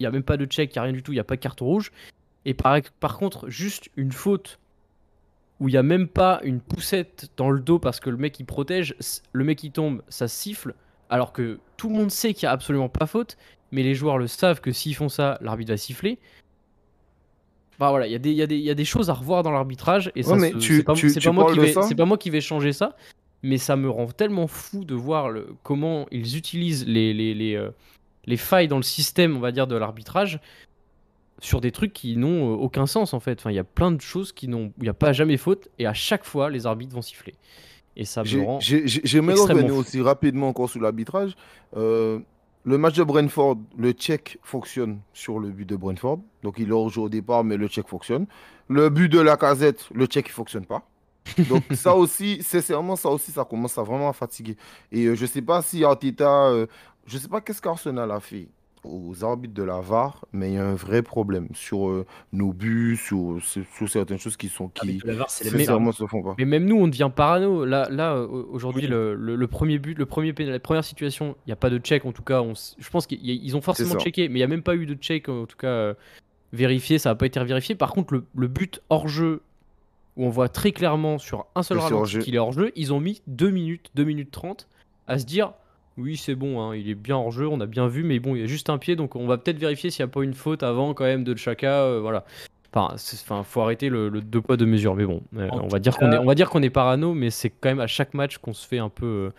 il 0.00 0.04
y 0.04 0.06
a 0.06 0.10
même 0.10 0.24
pas 0.24 0.36
de 0.38 0.46
check, 0.46 0.72
il 0.72 0.76
y 0.76 0.78
a 0.80 0.82
rien 0.82 0.92
du 0.92 1.02
tout, 1.04 1.12
il 1.12 1.16
y 1.16 1.20
a 1.20 1.24
pas 1.24 1.36
de 1.36 1.40
carton 1.40 1.66
rouge. 1.66 1.92
Et 2.50 2.54
par, 2.54 2.80
par 2.98 3.16
contre, 3.16 3.48
juste 3.48 3.90
une 3.96 4.10
faute 4.10 4.58
où 5.60 5.68
il 5.68 5.74
y 5.74 5.76
a 5.76 5.84
même 5.84 6.08
pas 6.08 6.40
une 6.42 6.60
poussette 6.60 7.30
dans 7.36 7.48
le 7.48 7.60
dos 7.60 7.78
parce 7.78 8.00
que 8.00 8.10
le 8.10 8.16
mec 8.16 8.40
il 8.40 8.44
protège, 8.44 8.96
le 9.32 9.44
mec 9.44 9.62
il 9.62 9.70
tombe, 9.70 10.02
ça 10.08 10.26
siffle, 10.26 10.74
alors 11.10 11.32
que 11.32 11.60
tout 11.76 11.88
le 11.88 11.94
monde 11.94 12.10
sait 12.10 12.34
qu'il 12.34 12.42
y 12.42 12.46
a 12.46 12.50
absolument 12.50 12.88
pas 12.88 13.06
faute, 13.06 13.36
mais 13.70 13.84
les 13.84 13.94
joueurs 13.94 14.18
le 14.18 14.26
savent 14.26 14.60
que 14.60 14.72
s'ils 14.72 14.96
font 14.96 15.08
ça, 15.08 15.38
l'arbitre 15.42 15.70
va 15.70 15.76
siffler. 15.76 16.18
Bah 17.78 17.90
voilà, 17.90 18.08
il 18.08 18.10
y, 18.10 18.16
a 18.16 18.18
des- 18.18 18.32
y, 18.32 18.62
y 18.62 18.70
a 18.70 18.84
choses 18.84 19.10
à 19.10 19.14
revoir 19.14 19.44
dans 19.44 19.52
l'arbitrage 19.52 20.10
et 20.16 20.24
ça, 20.24 20.34
Ouais, 20.34 20.52
c'est 20.58 20.82
pas, 20.82 20.94
pas 20.94 21.32
moi 21.32 21.52
qui 21.52 21.60
vais, 21.60 21.72
ça 21.72 21.82
c'est 21.82 21.94
pas 21.94 22.04
moi 22.04 22.18
qui 22.18 22.30
vais 22.30 22.40
changer 22.40 22.72
ça, 22.72 22.96
mais 23.44 23.58
ça 23.58 23.76
me 23.76 23.88
rend 23.88 24.08
tellement 24.08 24.48
fou 24.48 24.84
de 24.84 24.96
voir 24.96 25.30
le, 25.30 25.54
comment 25.62 26.08
ils 26.10 26.36
utilisent 26.36 26.84
les, 26.84 27.14
les, 27.14 27.32
les, 27.32 27.54
euh, 27.54 27.70
les 28.26 28.36
failles 28.36 28.66
dans 28.66 28.76
le 28.76 28.82
système, 28.82 29.36
on 29.36 29.40
va 29.40 29.52
dire, 29.52 29.68
de 29.68 29.76
l'arbitrage 29.76 30.40
sur 31.40 31.60
des 31.60 31.72
trucs 31.72 31.92
qui 31.92 32.16
n'ont 32.16 32.52
euh, 32.52 32.56
aucun 32.56 32.86
sens 32.86 33.14
en 33.14 33.20
fait. 33.20 33.38
Enfin, 33.40 33.50
il 33.50 33.56
y 33.56 33.60
a 33.60 33.64
plein 33.64 33.90
de 33.90 34.00
choses 34.00 34.32
qui 34.32 34.48
n'ont, 34.48 34.72
il 34.78 34.84
n'y 34.84 34.88
a 34.88 34.94
pas 34.94 35.12
jamais 35.12 35.36
faute 35.36 35.68
et 35.78 35.86
à 35.86 35.94
chaque 35.94 36.24
fois 36.24 36.50
les 36.50 36.66
arbitres 36.66 36.94
vont 36.94 37.02
siffler. 37.02 37.34
Et 37.96 38.04
ça 38.04 38.22
me 38.22 38.42
rend. 38.42 38.60
j'ai- 38.60 38.86
fou. 39.68 39.74
aussi 39.74 40.00
rapidement 40.00 40.48
encore 40.48 40.70
sur 40.70 40.80
l'arbitrage. 40.80 41.34
Euh, 41.76 42.20
le 42.64 42.78
match 42.78 42.96
de 42.96 43.04
Brentford, 43.04 43.56
le 43.76 43.92
check 43.92 44.38
fonctionne 44.42 45.00
sur 45.12 45.38
le 45.38 45.48
but 45.48 45.68
de 45.68 45.76
Brentford. 45.76 46.20
Donc 46.42 46.56
il 46.58 46.68
est 46.68 46.72
hors 46.72 46.88
jeu 46.90 47.02
au 47.02 47.08
départ, 47.08 47.42
mais 47.42 47.56
le 47.56 47.68
check 47.68 47.88
fonctionne. 47.88 48.26
Le 48.68 48.90
but 48.90 49.08
de 49.08 49.18
la 49.18 49.36
casette, 49.36 49.88
le 49.92 50.06
check 50.06 50.26
ne 50.26 50.32
fonctionne 50.32 50.66
pas. 50.66 50.86
Donc 51.48 51.64
ça 51.72 51.94
aussi, 51.94 52.42
sincèrement, 52.42 52.96
ça 52.96 53.08
aussi, 53.08 53.32
ça 53.32 53.44
commence 53.44 53.76
à 53.78 53.82
vraiment 53.82 54.08
à 54.08 54.12
fatiguer. 54.12 54.56
Et 54.92 55.06
euh, 55.06 55.14
je 55.14 55.26
sais 55.26 55.42
pas 55.42 55.62
si 55.62 55.84
Arteta, 55.84 56.48
euh, 56.48 56.66
je 57.06 57.18
sais 57.18 57.28
pas 57.28 57.40
qu'est-ce 57.40 57.62
qu'Arsenal 57.62 58.10
a 58.10 58.20
fait 58.20 58.48
aux 58.84 59.24
arbitres 59.24 59.52
de 59.54 59.62
la 59.62 59.80
VAR, 59.80 60.24
mais 60.32 60.50
il 60.50 60.54
y 60.54 60.58
a 60.58 60.64
un 60.66 60.74
vrai 60.74 61.02
problème 61.02 61.48
sur 61.52 61.88
euh, 61.88 62.06
nos 62.32 62.52
buts, 62.52 62.96
sur, 62.96 63.38
certaines 63.88 64.18
choses 64.18 64.36
qui 64.38 64.48
sont 64.48 64.68
qui 64.68 64.80
Arbitre 64.80 65.06
de 65.06 65.10
la 65.12 65.18
VAR, 65.18 65.30
c'est 65.30 65.44
les 65.44 65.50
Mais- 65.50 65.56
mêmes. 65.58 65.66
sincèrement 65.66 65.92
se 65.92 66.06
font 66.06 66.22
pas. 66.22 66.34
Mais 66.38 66.44
même 66.46 66.64
nous, 66.64 66.76
on 66.76 66.88
devient 66.88 67.10
parano. 67.14 67.64
Là, 67.64 67.88
là 67.90 68.16
aujourd'hui, 68.22 68.82
Oui. 68.84 68.88
le, 68.88 69.14
le- 69.14 69.36
le 69.36 69.46
premier 69.46 69.78
but, 69.78 69.98
le 69.98 70.06
premier 70.06 70.32
la 70.38 70.58
première 70.60 70.84
situation, 70.84 71.36
il 71.46 71.50
n'y 71.50 71.52
a 71.52 71.56
pas 71.56 71.68
de 71.70 71.78
check. 71.78 72.04
En 72.06 72.12
tout 72.12 72.22
cas, 72.22 72.40
on 72.40 72.54
je 72.54 72.88
pense 72.90 73.06
qu'ils 73.06 73.56
ont 73.56 73.60
forcément 73.60 73.98
checké, 73.98 74.28
mais 74.28 74.34
il 74.34 74.40
n'y 74.40 74.44
a 74.44 74.48
même 74.48 74.62
pas 74.62 74.74
eu 74.76 74.86
de 74.86 74.94
check, 74.94 75.28
en 75.28 75.44
tout 75.46 75.56
cas, 75.58 75.66
euh, 75.68 75.94
vérifié. 76.52 76.98
Ça 76.98 77.10
n'a 77.10 77.14
pas 77.14 77.26
été 77.26 77.42
vérifié. 77.44 77.74
Par 77.74 77.92
contre, 77.92 78.14
le, 78.14 78.24
le 78.34 78.48
but 78.48 78.80
hors 78.88 79.08
jeu, 79.08 79.42
où 80.16 80.24
on 80.24 80.30
voit 80.30 80.48
très 80.48 80.72
clairement 80.72 81.18
sur 81.18 81.46
un 81.54 81.62
seul 81.62 81.78
ralenti 81.78 82.18
qu'il 82.20 82.34
est 82.34 82.38
hors 82.38 82.52
jeu, 82.52 82.72
ils 82.76 82.92
ont 82.92 83.00
mis 83.00 83.20
2 83.26 83.50
minutes, 83.50 83.90
2 83.94 84.04
minutes 84.04 84.30
30 84.30 84.68
à 85.06 85.18
se 85.18 85.24
dire. 85.26 85.52
Oui, 86.00 86.16
c'est 86.16 86.34
bon, 86.34 86.60
hein, 86.60 86.74
il 86.74 86.88
est 86.88 86.94
bien 86.94 87.16
hors 87.16 87.30
jeu, 87.30 87.46
on 87.46 87.60
a 87.60 87.66
bien 87.66 87.86
vu, 87.86 88.02
mais 88.02 88.18
bon, 88.18 88.34
il 88.34 88.40
y 88.40 88.44
a 88.44 88.46
juste 88.46 88.70
un 88.70 88.78
pied, 88.78 88.96
donc 88.96 89.16
on 89.16 89.26
va 89.26 89.38
peut-être 89.38 89.58
vérifier 89.58 89.90
s'il 89.90 90.04
n'y 90.04 90.10
a 90.10 90.12
pas 90.12 90.22
une 90.22 90.34
faute 90.34 90.62
avant 90.62 90.94
quand 90.94 91.04
même 91.04 91.24
de 91.24 91.36
Chaka, 91.36 91.82
euh, 91.82 92.00
voilà. 92.00 92.24
Enfin, 92.72 92.94
enfin, 92.94 93.42
faut 93.42 93.60
arrêter 93.62 93.88
le, 93.88 94.08
le 94.08 94.20
deux 94.20 94.40
poids 94.40 94.56
deux 94.56 94.66
mesures, 94.66 94.94
mais 94.94 95.04
bon, 95.04 95.22
euh, 95.36 95.48
on 95.52 95.66
va 95.66 95.80
dire 95.80 95.96
qu'on 95.96 96.12
est, 96.12 96.18
on 96.18 96.24
va 96.24 96.36
dire 96.36 96.48
qu'on 96.50 96.62
est 96.62 96.70
parano, 96.70 97.14
mais 97.14 97.30
c'est 97.30 97.50
quand 97.50 97.68
même 97.68 97.80
à 97.80 97.88
chaque 97.88 98.14
match 98.14 98.38
qu'on 98.38 98.52
se 98.52 98.66
fait 98.66 98.78
un 98.78 98.88
peu 98.88 99.06
euh, 99.06 99.30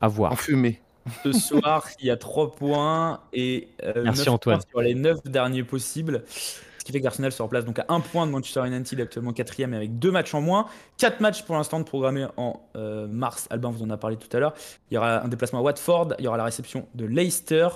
avoir. 0.00 0.32
Enfumé. 0.32 0.80
Ce 1.24 1.32
soir, 1.32 1.88
il 2.00 2.06
y 2.06 2.10
a 2.10 2.16
3 2.16 2.52
points 2.52 3.20
et 3.32 3.68
euh, 3.84 4.02
Merci, 4.04 4.28
Antoine. 4.28 4.58
points 4.58 4.66
sur 4.68 4.80
les 4.82 4.94
9 4.94 5.22
derniers 5.24 5.62
possibles. 5.62 6.24
Qui 6.90 6.94
fait 6.94 6.98
que 6.98 7.04
l'Arsenal 7.04 7.30
se 7.30 7.40
replace 7.40 7.64
donc 7.64 7.78
à 7.78 7.84
1 7.88 8.00
point 8.00 8.26
de 8.26 8.32
Manchester 8.32 8.66
United, 8.66 9.00
actuellement 9.00 9.32
4 9.32 9.62
avec 9.62 10.00
2 10.00 10.10
matchs 10.10 10.34
en 10.34 10.40
moins. 10.40 10.66
4 10.98 11.20
matchs 11.20 11.44
pour 11.44 11.54
l'instant 11.54 11.78
de 11.78 11.84
programmés 11.84 12.26
en 12.36 12.60
euh, 12.74 13.06
mars. 13.06 13.46
Albin 13.50 13.70
vous 13.70 13.84
en 13.84 13.90
a 13.90 13.96
parlé 13.96 14.16
tout 14.16 14.36
à 14.36 14.40
l'heure. 14.40 14.54
Il 14.90 14.94
y 14.94 14.98
aura 14.98 15.22
un 15.22 15.28
déplacement 15.28 15.60
à 15.60 15.62
Watford, 15.62 16.14
il 16.18 16.24
y 16.24 16.26
aura 16.26 16.36
la 16.36 16.42
réception 16.42 16.88
de 16.96 17.04
Leicester, 17.04 17.68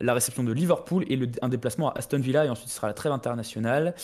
la 0.00 0.12
réception 0.12 0.42
de 0.42 0.50
Liverpool 0.50 1.04
et 1.08 1.20
un 1.40 1.48
déplacement 1.48 1.90
à 1.90 1.98
Aston 1.98 2.18
Villa. 2.18 2.46
Et 2.46 2.48
ensuite, 2.48 2.68
ce 2.68 2.74
sera 2.74 2.88
la 2.88 2.94
trêve 2.94 3.12
internationale. 3.12 3.94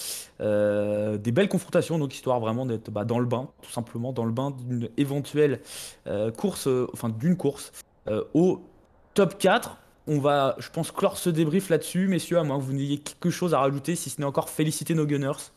Euh, 0.40 1.18
des 1.18 1.32
belles 1.32 1.48
confrontations, 1.48 1.98
donc 1.98 2.14
histoire 2.14 2.38
vraiment 2.38 2.64
d'être 2.64 2.92
bah, 2.92 3.04
dans 3.04 3.18
le 3.18 3.26
bain, 3.26 3.48
tout 3.60 3.72
simplement, 3.72 4.12
dans 4.12 4.24
le 4.24 4.32
bain 4.32 4.52
d'une 4.52 4.88
éventuelle 4.96 5.62
euh, 6.06 6.30
course, 6.30 6.68
enfin 6.92 7.08
d'une 7.08 7.36
course 7.36 7.72
au 8.34 8.62
top 9.14 9.36
4. 9.36 9.78
On 10.06 10.18
va, 10.18 10.54
je 10.58 10.68
pense, 10.68 10.90
clore 10.90 11.16
ce 11.16 11.30
débrief 11.30 11.70
là-dessus, 11.70 12.08
messieurs, 12.08 12.38
à 12.38 12.44
moins 12.44 12.58
que 12.58 12.64
vous 12.64 12.74
n'ayez 12.74 12.98
quelque 12.98 13.30
chose 13.30 13.54
à 13.54 13.60
rajouter, 13.60 13.96
si 13.96 14.10
ce 14.10 14.20
n'est 14.20 14.26
encore 14.26 14.50
féliciter 14.50 14.94
nos 14.94 15.06
Gunners. 15.06 15.50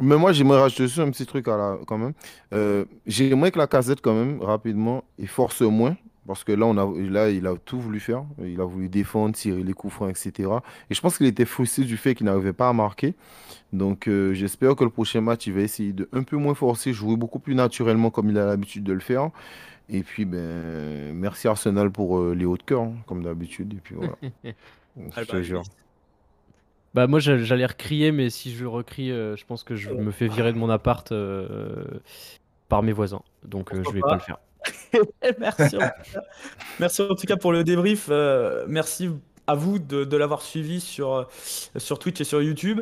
Mais 0.00 0.16
moi, 0.16 0.32
j'aimerais 0.32 0.60
rajouter 0.60 1.00
un 1.00 1.10
petit 1.10 1.26
truc 1.26 1.48
à 1.48 1.56
la, 1.56 1.78
quand 1.86 1.98
même. 1.98 2.12
Euh, 2.52 2.84
j'aimerais 3.06 3.50
que 3.50 3.58
la 3.58 3.66
casette, 3.66 4.00
quand 4.00 4.14
même, 4.14 4.40
rapidement, 4.40 5.04
il 5.18 5.28
force 5.28 5.62
moins. 5.62 5.96
Parce 6.26 6.44
que 6.44 6.52
là, 6.52 6.66
on 6.66 6.76
a, 6.78 7.10
là, 7.10 7.30
il 7.30 7.46
a 7.48 7.54
tout 7.56 7.80
voulu 7.80 7.98
faire. 7.98 8.24
Il 8.40 8.60
a 8.60 8.64
voulu 8.64 8.88
défendre, 8.88 9.34
tirer 9.34 9.64
les 9.64 9.72
coups 9.72 9.92
francs, 9.92 10.10
etc. 10.10 10.48
Et 10.88 10.94
je 10.94 11.00
pense 11.00 11.18
qu'il 11.18 11.26
était 11.26 11.44
frustré 11.44 11.82
du 11.82 11.96
fait 11.96 12.14
qu'il 12.14 12.26
n'arrivait 12.26 12.52
pas 12.52 12.68
à 12.68 12.72
marquer. 12.72 13.14
Donc, 13.72 14.06
euh, 14.06 14.32
j'espère 14.32 14.76
que 14.76 14.84
le 14.84 14.90
prochain 14.90 15.20
match, 15.20 15.46
il 15.46 15.54
va 15.54 15.62
essayer 15.62 15.92
de 15.92 16.08
un 16.12 16.22
peu 16.22 16.36
moins 16.36 16.54
forcer, 16.54 16.92
jouer 16.92 17.16
beaucoup 17.16 17.40
plus 17.40 17.56
naturellement 17.56 18.10
comme 18.10 18.30
il 18.30 18.38
a 18.38 18.46
l'habitude 18.46 18.84
de 18.84 18.92
le 18.92 19.00
faire. 19.00 19.30
Et 19.88 20.02
puis, 20.02 20.24
ben, 20.24 21.12
merci 21.14 21.48
Arsenal 21.48 21.90
pour 21.90 22.18
euh, 22.18 22.34
les 22.34 22.44
hauts 22.44 22.56
de 22.56 22.62
cœur, 22.62 22.82
hein, 22.82 22.94
comme 23.06 23.22
d'habitude. 23.22 23.74
Et 23.74 23.80
puis 23.82 23.94
voilà. 23.96 24.14
je 25.16 25.22
te 25.24 25.42
jure. 25.42 25.62
Bah 26.94 27.06
moi 27.06 27.20
j'a- 27.20 27.38
j'allais 27.38 27.64
recrier, 27.64 28.12
mais 28.12 28.28
si 28.28 28.52
je 28.52 28.66
recrie, 28.66 29.10
euh, 29.10 29.34
je 29.36 29.46
pense 29.46 29.64
que 29.64 29.74
je 29.76 29.90
me 29.90 30.10
fais 30.10 30.28
virer 30.28 30.52
de 30.52 30.58
mon 30.58 30.68
appart 30.68 31.10
euh, 31.10 31.84
par 32.68 32.82
mes 32.82 32.92
voisins. 32.92 33.22
Donc 33.44 33.72
euh, 33.72 33.82
je 33.82 33.90
vais 33.92 34.00
pas 34.00 34.08
pas 34.08 34.14
le 34.16 34.20
faire. 34.20 34.38
merci, 35.38 35.62
en 35.62 35.68
tout 35.70 35.78
cas. 35.78 36.20
merci 36.78 37.02
en 37.02 37.14
tout 37.14 37.26
cas 37.26 37.36
pour 37.36 37.52
le 37.52 37.64
débrief. 37.64 38.08
Euh, 38.10 38.66
merci 38.68 39.08
à 39.46 39.54
vous 39.54 39.78
de, 39.78 40.04
de 40.04 40.16
l'avoir 40.16 40.42
suivi 40.42 40.80
sur, 40.80 41.12
euh, 41.14 41.24
sur 41.76 41.98
Twitch 41.98 42.20
et 42.20 42.24
sur 42.24 42.42
YouTube. 42.42 42.80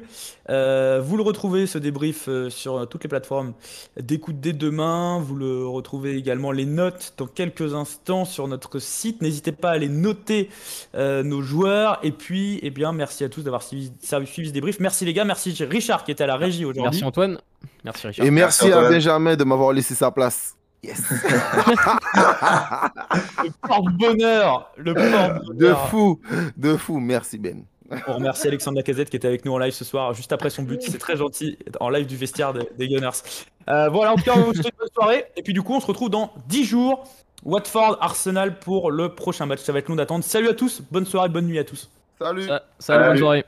Euh, 0.48 1.00
vous 1.02 1.16
le 1.16 1.22
retrouvez, 1.22 1.66
ce 1.66 1.78
débrief, 1.78 2.28
euh, 2.28 2.50
sur 2.50 2.88
toutes 2.88 3.02
les 3.04 3.08
plateformes 3.08 3.52
d'écoute 3.98 4.40
dès 4.40 4.52
demain. 4.52 5.20
Vous 5.20 5.36
le 5.36 5.66
retrouvez 5.66 6.16
également 6.16 6.52
les 6.52 6.66
notes 6.66 7.14
dans 7.16 7.26
quelques 7.26 7.74
instants 7.74 8.24
sur 8.24 8.48
notre 8.48 8.78
site. 8.78 9.22
N'hésitez 9.22 9.52
pas 9.52 9.70
à 9.70 9.72
aller 9.72 9.88
noter 9.88 10.50
euh, 10.94 11.22
nos 11.22 11.42
joueurs. 11.42 11.98
Et 12.02 12.12
puis, 12.12 12.60
eh 12.62 12.70
bien, 12.70 12.92
merci 12.92 13.24
à 13.24 13.28
tous 13.28 13.42
d'avoir 13.42 13.62
suivi, 13.62 13.92
suivi 14.26 14.48
ce 14.48 14.52
débrief. 14.52 14.80
Merci 14.80 15.04
les 15.04 15.14
gars, 15.14 15.24
merci 15.24 15.54
Richard 15.64 16.04
qui 16.04 16.10
était 16.10 16.24
à 16.24 16.28
la 16.28 16.36
régie 16.36 16.64
aujourd'hui. 16.64 16.82
Merci 16.82 17.04
Antoine. 17.04 17.38
Merci 17.84 18.06
Richard. 18.06 18.26
Et 18.26 18.30
merci, 18.30 18.66
Merci, 18.66 18.86
à. 18.86 18.90
Benjamin 18.90 19.36
de 19.36 19.44
m'avoir 19.44 19.72
laissé 19.72 19.94
sa 19.94 20.10
place. 20.10 20.56
Yes. 20.82 21.02
Le 23.44 23.50
porte-bonheur 23.66 24.72
Le 24.76 24.94
De 24.94 25.00
porte-bonheur 25.00 25.88
fou, 25.88 26.20
de 26.56 26.76
fou. 26.76 27.00
Merci 27.00 27.38
Ben. 27.38 27.64
On 28.06 28.14
remercie 28.14 28.46
Alexandre 28.46 28.76
Lacazette 28.76 29.10
qui 29.10 29.16
était 29.16 29.28
avec 29.28 29.44
nous 29.44 29.52
en 29.52 29.58
live 29.58 29.72
ce 29.72 29.84
soir, 29.84 30.14
juste 30.14 30.32
après 30.32 30.48
son 30.48 30.62
but. 30.62 30.80
C'est 30.82 30.98
très 30.98 31.16
gentil, 31.16 31.58
en 31.80 31.90
live 31.90 32.06
du 32.06 32.16
vestiaire 32.16 32.52
des, 32.52 32.68
des 32.78 32.88
Gunners. 32.88 33.10
Euh, 33.68 33.88
voilà, 33.88 34.12
en 34.12 34.16
tout 34.16 34.22
cas, 34.22 34.32
on 34.36 34.42
vous 34.42 34.54
souhaite 34.54 34.66
une 34.72 34.78
bonne 34.78 34.88
soirée. 34.94 35.24
Et 35.36 35.42
puis, 35.42 35.52
du 35.52 35.62
coup, 35.62 35.74
on 35.74 35.80
se 35.80 35.86
retrouve 35.86 36.08
dans 36.10 36.32
10 36.48 36.64
jours. 36.64 37.04
Watford, 37.44 37.98
Arsenal 38.00 38.58
pour 38.58 38.90
le 38.90 39.14
prochain 39.14 39.46
match. 39.46 39.60
Ça 39.60 39.72
va 39.72 39.80
être 39.80 39.88
long 39.88 39.96
d'attendre. 39.96 40.24
Salut 40.24 40.48
à 40.48 40.54
tous, 40.54 40.82
bonne 40.90 41.06
soirée, 41.06 41.28
bonne 41.28 41.46
nuit 41.46 41.58
à 41.58 41.64
tous. 41.64 41.90
Salut. 42.20 42.48
Salut, 42.78 43.04
bonne 43.04 43.18
soirée. 43.18 43.44